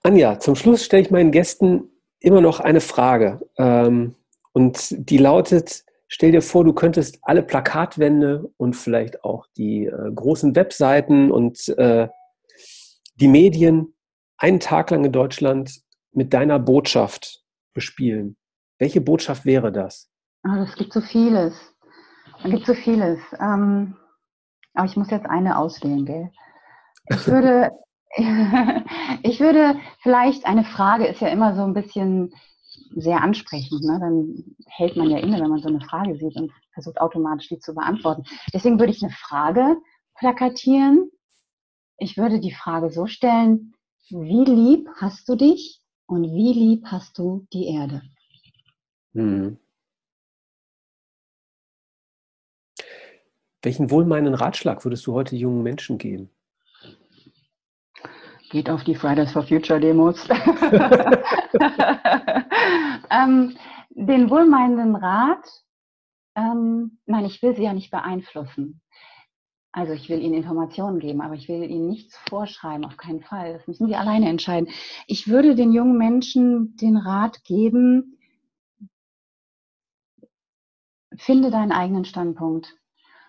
Anja, 0.04 0.40
zum 0.40 0.56
Schluss 0.56 0.86
stelle 0.86 1.02
ich 1.02 1.12
meinen 1.12 1.32
Gästen 1.32 1.90
immer 2.20 2.42
noch 2.42 2.60
eine 2.60 2.82
Frage. 2.82 3.42
Ähm, 3.58 4.16
und 4.54 4.96
die 5.10 5.18
lautet, 5.18 5.84
stell 6.08 6.32
dir 6.32 6.42
vor, 6.42 6.64
du 6.64 6.74
könntest 6.74 7.20
alle 7.24 7.44
Plakatwände 7.44 8.52
und 8.58 8.76
vielleicht 8.76 9.24
auch 9.24 9.48
die 9.58 9.86
äh, 9.86 10.12
großen 10.14 10.56
Webseiten 10.56 11.32
und 11.32 11.68
äh, 11.78 12.08
die 13.16 13.28
Medien 13.28 13.96
einen 14.38 14.60
Tag 14.60 14.92
lang 14.92 15.06
in 15.06 15.12
Deutschland 15.12 15.82
mit 16.12 16.34
deiner 16.34 16.60
Botschaft 16.60 17.44
bespielen. 17.74 18.38
Welche 18.78 19.02
Botschaft 19.02 19.46
wäre 19.46 19.72
das? 19.72 20.10
Oh, 20.46 20.56
das 20.56 20.76
gibt 20.76 20.94
so 20.94 21.02
vieles. 21.02 21.54
Es 22.44 22.52
gibt 22.52 22.66
so 22.66 22.74
vieles. 22.74 23.20
Ähm, 23.40 23.96
aber 24.76 24.86
ich 24.86 24.96
muss 24.96 25.10
jetzt 25.10 25.26
eine 25.26 25.58
auswählen, 25.58 26.06
gell? 26.06 26.32
Ich 27.10 27.28
würde, 27.28 27.72
ich 29.24 29.40
würde 29.40 29.80
vielleicht 30.02 30.46
eine 30.46 30.64
Frage 30.64 31.06
ist 31.06 31.22
ja 31.22 31.28
immer 31.30 31.56
so 31.56 31.64
ein 31.64 31.74
bisschen 31.74 32.34
sehr 32.96 33.22
ansprechend. 33.22 33.84
Ne? 33.84 34.00
Dann 34.00 34.56
hält 34.68 34.96
man 34.96 35.10
ja 35.10 35.18
inne, 35.18 35.40
wenn 35.40 35.50
man 35.50 35.62
so 35.62 35.70
eine 35.70 35.82
Frage 35.82 36.16
sieht 36.18 36.36
und 36.36 36.52
versucht 36.74 37.00
automatisch 37.00 37.50
die 37.50 37.60
zu 37.60 37.74
beantworten. 37.74 38.24
Deswegen 38.54 38.80
würde 38.80 38.92
ich 38.92 39.04
eine 39.04 39.12
Frage 39.12 39.78
plakatieren. 40.16 41.10
Ich 41.98 42.18
würde 42.18 42.40
die 42.40 42.54
Frage 42.54 42.90
so 42.92 43.08
stellen, 43.08 43.74
wie 44.10 44.44
lieb 44.44 44.90
hast 44.98 45.28
du 45.30 45.36
dich 45.36 45.82
und 46.08 46.24
wie 46.24 46.54
lieb 46.54 46.86
hast 46.88 47.18
du 47.18 47.48
die 47.54 47.68
Erde? 47.68 48.02
Hm. 49.14 49.58
Welchen 53.66 53.90
wohlmeinenden 53.90 54.36
Ratschlag 54.36 54.86
würdest 54.86 55.08
du 55.08 55.14
heute 55.14 55.36
jungen 55.36 55.64
Menschen 55.64 55.98
geben? 55.98 56.30
Geht 58.52 58.70
auf 58.70 58.84
die 58.84 58.94
Fridays 58.94 59.32
for 59.32 59.42
Future 59.42 59.80
Demos. 59.80 60.24
ähm, 63.10 63.58
den 63.90 64.30
wohlmeinenden 64.30 64.96
Rat, 64.96 65.44
ähm, 66.36 67.00
nein, 67.08 67.26
ich 67.26 67.42
will 67.42 67.56
sie 67.56 67.64
ja 67.64 67.74
nicht 67.74 67.90
beeinflussen. 67.90 68.82
Also 69.72 69.94
ich 69.94 70.10
will 70.10 70.22
Ihnen 70.22 70.36
Informationen 70.36 71.00
geben, 71.00 71.22
aber 71.22 71.34
ich 71.34 71.50
will 71.50 71.64
Ihnen 71.64 71.88
nichts 71.88 72.16
vorschreiben, 72.30 72.86
auf 72.86 72.98
keinen 72.98 73.22
Fall. 73.22 73.54
Das 73.54 73.66
müssen 73.68 73.88
Sie 73.88 73.96
alleine 73.96 74.30
entscheiden. 74.30 74.70
Ich 75.08 75.28
würde 75.28 75.56
den 75.56 75.74
jungen 75.74 75.98
Menschen 75.98 76.78
den 76.78 76.98
Rat 76.98 77.44
geben, 77.44 78.20
finde 81.18 81.50
deinen 81.50 81.72
eigenen 81.72 82.06
Standpunkt. 82.06 82.76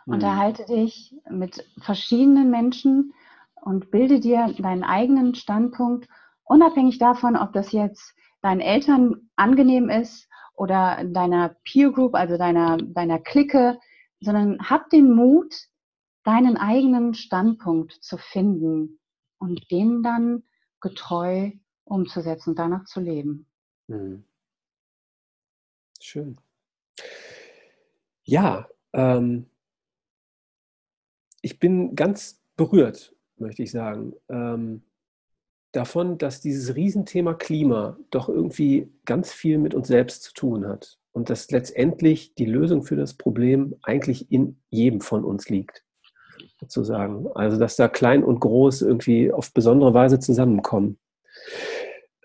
Mhm. 0.07 0.15
Unterhalte 0.15 0.65
dich 0.65 1.15
mit 1.29 1.65
verschiedenen 1.79 2.51
Menschen 2.51 3.13
und 3.55 3.91
bilde 3.91 4.21
dir 4.21 4.55
deinen 4.59 4.85
eigenen 4.85 5.35
Standpunkt, 5.35 6.09
unabhängig 6.45 6.99
davon, 6.99 7.37
ob 7.37 7.53
das 7.53 7.73
jetzt 7.73 8.15
deinen 8.41 8.61
Eltern 8.61 9.29
angenehm 9.37 9.91
ist 9.91 10.29
oder 10.55 11.05
deiner 11.05 11.57
Peer 11.65 11.91
Group, 11.91 12.15
also 12.15 12.39
deiner, 12.39 12.79
deiner 12.79 13.19
Clique, 13.19 13.79
sondern 14.21 14.59
hab 14.61 14.89
den 14.91 15.13
Mut, 15.13 15.55
deinen 16.25 16.57
eigenen 16.57 17.15
Standpunkt 17.15 17.93
zu 17.93 18.17
finden 18.17 18.99
und 19.39 19.71
den 19.71 20.03
dann 20.03 20.45
getreu 20.81 21.53
umzusetzen, 21.85 22.55
danach 22.55 22.85
zu 22.85 23.01
leben. 23.01 23.47
Mhm. 23.89 24.25
Schön. 26.01 26.39
Ja, 28.25 28.69
ähm, 28.93 29.47
ich 31.47 31.61
bin 31.61 31.95
ganz 31.95 32.43
berührt, 32.57 33.15
möchte 33.37 33.63
ich 33.63 33.71
sagen, 33.71 34.15
ähm, 34.29 34.83
davon, 35.71 36.19
dass 36.19 36.41
dieses 36.41 36.75
Riesenthema 36.75 37.35
Klima 37.35 37.97
doch 38.11 38.29
irgendwie 38.29 38.93
ganz 39.05 39.33
viel 39.33 39.59
mit 39.59 39.73
uns 39.73 39.87
selbst 39.87 40.25
zu 40.25 40.35
tun 40.35 40.67
hat 40.67 40.99
und 41.13 41.31
dass 41.31 41.53
letztendlich 41.53 42.35
die 42.35 42.47
Lösung 42.47 42.83
für 42.83 42.97
das 42.97 43.15
Problem 43.15 43.77
eigentlich 43.85 44.33
in 44.33 44.61
jedem 44.71 45.01
von 45.01 45.23
uns 45.23 45.49
liegt 45.49 45.85
sozusagen. 46.59 47.29
Also, 47.37 47.61
dass 47.61 47.77
da 47.77 47.87
klein 47.87 48.25
und 48.25 48.41
groß 48.41 48.83
irgendwie 48.83 49.31
auf 49.31 49.53
besondere 49.53 49.95
Weise 49.95 50.19
zusammenkommen. 50.19 50.99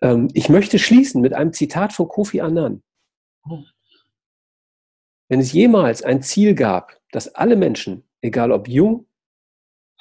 Ähm, 0.01 0.29
ich 0.33 0.49
möchte 0.49 0.79
schließen 0.79 1.21
mit 1.21 1.33
einem 1.33 1.53
Zitat 1.53 1.93
von 1.93 2.07
Kofi 2.07 2.41
Annan. 2.41 2.81
Wenn 5.29 5.39
es 5.39 5.53
jemals 5.53 6.01
ein 6.01 6.23
Ziel 6.23 6.55
gab, 6.55 6.99
das 7.11 7.35
alle 7.35 7.55
Menschen, 7.55 8.03
egal 8.21 8.51
ob 8.51 8.67
jung, 8.67 9.05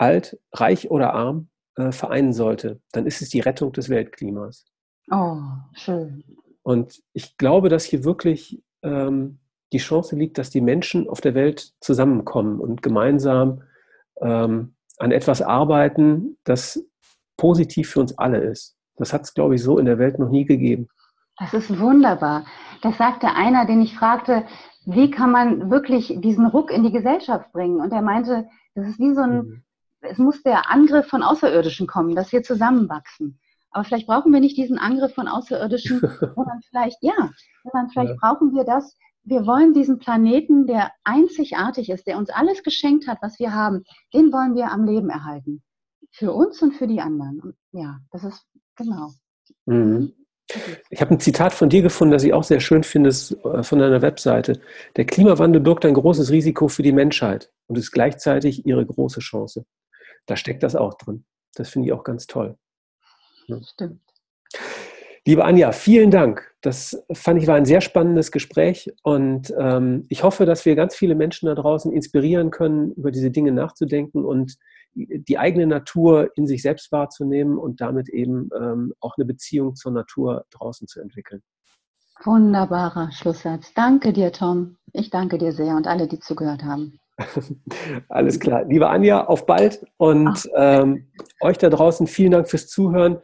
alt, 0.01 0.38
reich 0.53 0.90
oder 0.90 1.14
arm, 1.14 1.48
äh, 1.76 1.92
vereinen 1.92 2.32
sollte, 2.32 2.80
dann 2.92 3.07
ist 3.07 3.22
es 3.22 3.28
die 3.28 3.40
Rettung 3.40 3.72
des 3.72 3.88
Weltklimas. 3.88 4.64
Oh, 5.11 5.36
schön. 5.74 6.24
Und 6.62 7.03
ich 7.12 7.36
glaube, 7.36 7.68
dass 7.68 7.84
hier 7.84 8.05
wirklich 8.05 8.62
ähm, 8.82 9.38
die 9.72 9.78
Chance 9.78 10.16
liegt, 10.16 10.38
dass 10.38 10.51
die 10.51 10.61
Menschen 10.61 11.09
auf 11.09 11.20
der 11.20 11.34
Welt 11.34 11.72
zusammenkommen 11.80 12.61
und 12.61 12.82
gemeinsam 12.82 13.62
ähm, 14.20 14.74
an 14.98 15.12
etwas 15.12 15.42
arbeiten, 15.42 16.36
das 16.44 16.84
positiv 17.36 17.90
für 17.90 18.01
uns 18.01 18.16
alle 18.18 18.38
ist. 18.38 18.76
Das 18.96 19.12
hat 19.12 19.22
es, 19.22 19.34
glaube 19.34 19.55
ich, 19.55 19.62
so 19.62 19.78
in 19.78 19.86
der 19.86 19.98
Welt 19.98 20.18
noch 20.18 20.28
nie 20.28 20.44
gegeben. 20.44 20.88
Das 21.38 21.55
ist 21.55 21.80
wunderbar. 21.80 22.44
Das 22.82 22.98
sagte 22.98 23.28
einer, 23.28 23.64
den 23.64 23.80
ich 23.80 23.96
fragte, 23.96 24.44
wie 24.84 25.11
kann 25.11 25.30
man 25.30 25.70
wirklich 25.70 26.14
diesen 26.20 26.46
Ruck 26.46 26.70
in 26.70 26.82
die 26.82 26.92
Gesellschaft 26.92 27.51
bringen? 27.53 27.80
Und 27.80 27.92
er 27.92 28.03
meinte, 28.03 28.46
das 28.74 28.88
ist 28.88 28.98
wie 28.98 29.14
so 29.14 29.22
ein, 29.22 29.36
mhm. 29.36 29.62
Es 30.01 30.18
muss 30.18 30.42
der 30.42 30.70
Angriff 30.70 31.07
von 31.07 31.22
Außerirdischen 31.22 31.86
kommen, 31.86 32.14
dass 32.14 32.32
wir 32.32 32.42
zusammenwachsen. 32.42 33.38
Aber 33.70 33.84
vielleicht 33.84 34.07
brauchen 34.07 34.32
wir 34.32 34.40
nicht 34.40 34.57
diesen 34.57 34.78
Angriff 34.78 35.14
von 35.14 35.28
Außerirdischen, 35.28 36.01
sondern 36.34 36.61
vielleicht, 36.68 36.98
ja, 37.03 37.30
sondern 37.62 37.90
vielleicht 37.90 38.11
ja. 38.11 38.16
brauchen 38.20 38.53
wir 38.53 38.64
das, 38.64 38.96
wir 39.22 39.46
wollen 39.46 39.74
diesen 39.74 39.98
Planeten, 39.98 40.66
der 40.66 40.90
einzigartig 41.05 41.90
ist, 41.90 42.07
der 42.07 42.16
uns 42.16 42.30
alles 42.30 42.62
geschenkt 42.62 43.07
hat, 43.07 43.18
was 43.20 43.38
wir 43.38 43.55
haben, 43.55 43.84
den 44.14 44.32
wollen 44.32 44.55
wir 44.55 44.72
am 44.72 44.84
Leben 44.84 45.11
erhalten. 45.11 45.62
Für 46.11 46.32
uns 46.32 46.61
und 46.62 46.72
für 46.72 46.86
die 46.86 47.01
anderen. 47.01 47.40
Und 47.40 47.55
ja, 47.72 47.98
das 48.11 48.24
ist 48.24 48.44
genau. 48.76 49.11
Mhm. 49.66 50.12
Ich 50.88 51.01
habe 51.01 51.12
ein 51.12 51.20
Zitat 51.20 51.53
von 51.53 51.68
dir 51.68 51.82
gefunden, 51.82 52.11
das 52.11 52.24
ich 52.24 52.32
auch 52.32 52.42
sehr 52.42 52.59
schön 52.59 52.82
finde, 52.82 53.11
äh, 53.11 53.62
von 53.62 53.78
deiner 53.78 54.03
Webseite. 54.03 54.61
Der 54.96 55.05
Klimawandel 55.05 55.61
birgt 55.61 55.84
ein 55.84 55.94
großes 55.94 56.30
Risiko 56.30 56.66
für 56.66 56.82
die 56.82 56.90
Menschheit 56.90 57.53
und 57.68 57.78
ist 57.78 57.92
gleichzeitig 57.92 58.66
ihre 58.66 58.84
große 58.84 59.20
Chance. 59.20 59.64
Da 60.26 60.37
steckt 60.37 60.63
das 60.63 60.76
auch 60.76 60.95
drin. 60.95 61.25
Das 61.55 61.68
finde 61.68 61.88
ich 61.88 61.92
auch 61.92 62.05
ganz 62.05 62.26
toll. 62.26 62.57
Ja. 63.47 63.61
Stimmt. 63.63 64.01
Liebe 65.26 65.45
Anja, 65.45 65.72
vielen 65.72 66.11
Dank. 66.11 66.55
Das 66.63 67.05
fand 67.13 67.42
ich 67.42 67.47
war 67.47 67.57
ein 67.57 67.67
sehr 67.67 67.80
spannendes 67.80 68.33
Gespräch 68.33 68.91
und 69.03 69.53
ähm, 69.59 70.07
ich 70.09 70.22
hoffe, 70.22 70.47
dass 70.47 70.64
wir 70.64 70.75
ganz 70.76 70.95
viele 70.95 71.14
Menschen 71.14 71.47
da 71.47 71.55
draußen 71.55 71.92
inspirieren 71.92 72.51
können, 72.51 72.92
über 72.92 73.11
diese 73.11 73.30
Dinge 73.30 73.53
nachzudenken 73.53 74.25
und 74.25 74.57
die 74.95 75.38
eigene 75.38 75.67
Natur 75.67 76.30
in 76.37 76.47
sich 76.47 76.63
selbst 76.63 76.91
wahrzunehmen 76.91 77.59
und 77.59 77.80
damit 77.80 78.09
eben 78.09 78.51
ähm, 78.59 78.92
auch 79.01 79.14
eine 79.17 79.25
Beziehung 79.25 79.75
zur 79.75 79.92
Natur 79.92 80.45
draußen 80.51 80.87
zu 80.87 81.01
entwickeln. 81.01 81.42
Wunderbarer 82.25 83.11
Schlusssatz. 83.13 83.72
Danke 83.75 84.13
dir, 84.13 84.33
Tom. 84.33 84.76
Ich 84.92 85.11
danke 85.11 85.38
dir 85.38 85.53
sehr 85.53 85.76
und 85.76 85.87
alle, 85.87 86.07
die 86.07 86.18
zugehört 86.18 86.63
haben. 86.63 87.00
Alles 88.09 88.41
klar. 88.41 88.64
Liebe 88.64 88.88
Anja, 88.88 89.25
auf 89.25 89.47
bald 89.47 89.84
und 89.97 90.49
ähm, 90.55 91.09
euch 91.41 91.59
da 91.59 91.68
draußen 91.68 92.07
vielen 92.07 92.33
Dank 92.33 92.49
fürs 92.49 92.68
Zuhören. 92.68 93.18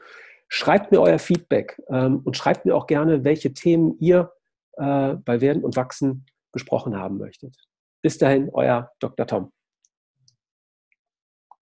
Schreibt 0.48 0.92
mir 0.92 1.00
euer 1.00 1.18
Feedback 1.18 1.80
ähm, 1.88 2.20
und 2.24 2.36
schreibt 2.36 2.66
mir 2.66 2.74
auch 2.74 2.86
gerne, 2.86 3.24
welche 3.24 3.52
Themen 3.52 3.96
ihr 3.98 4.32
äh, 4.76 5.14
bei 5.14 5.40
Werden 5.40 5.64
und 5.64 5.76
Wachsen 5.76 6.26
besprochen 6.52 6.96
haben 6.96 7.18
möchtet. 7.18 7.56
Bis 8.02 8.18
dahin, 8.18 8.50
euer 8.52 8.90
Dr. 9.00 9.26
Tom. 9.26 9.52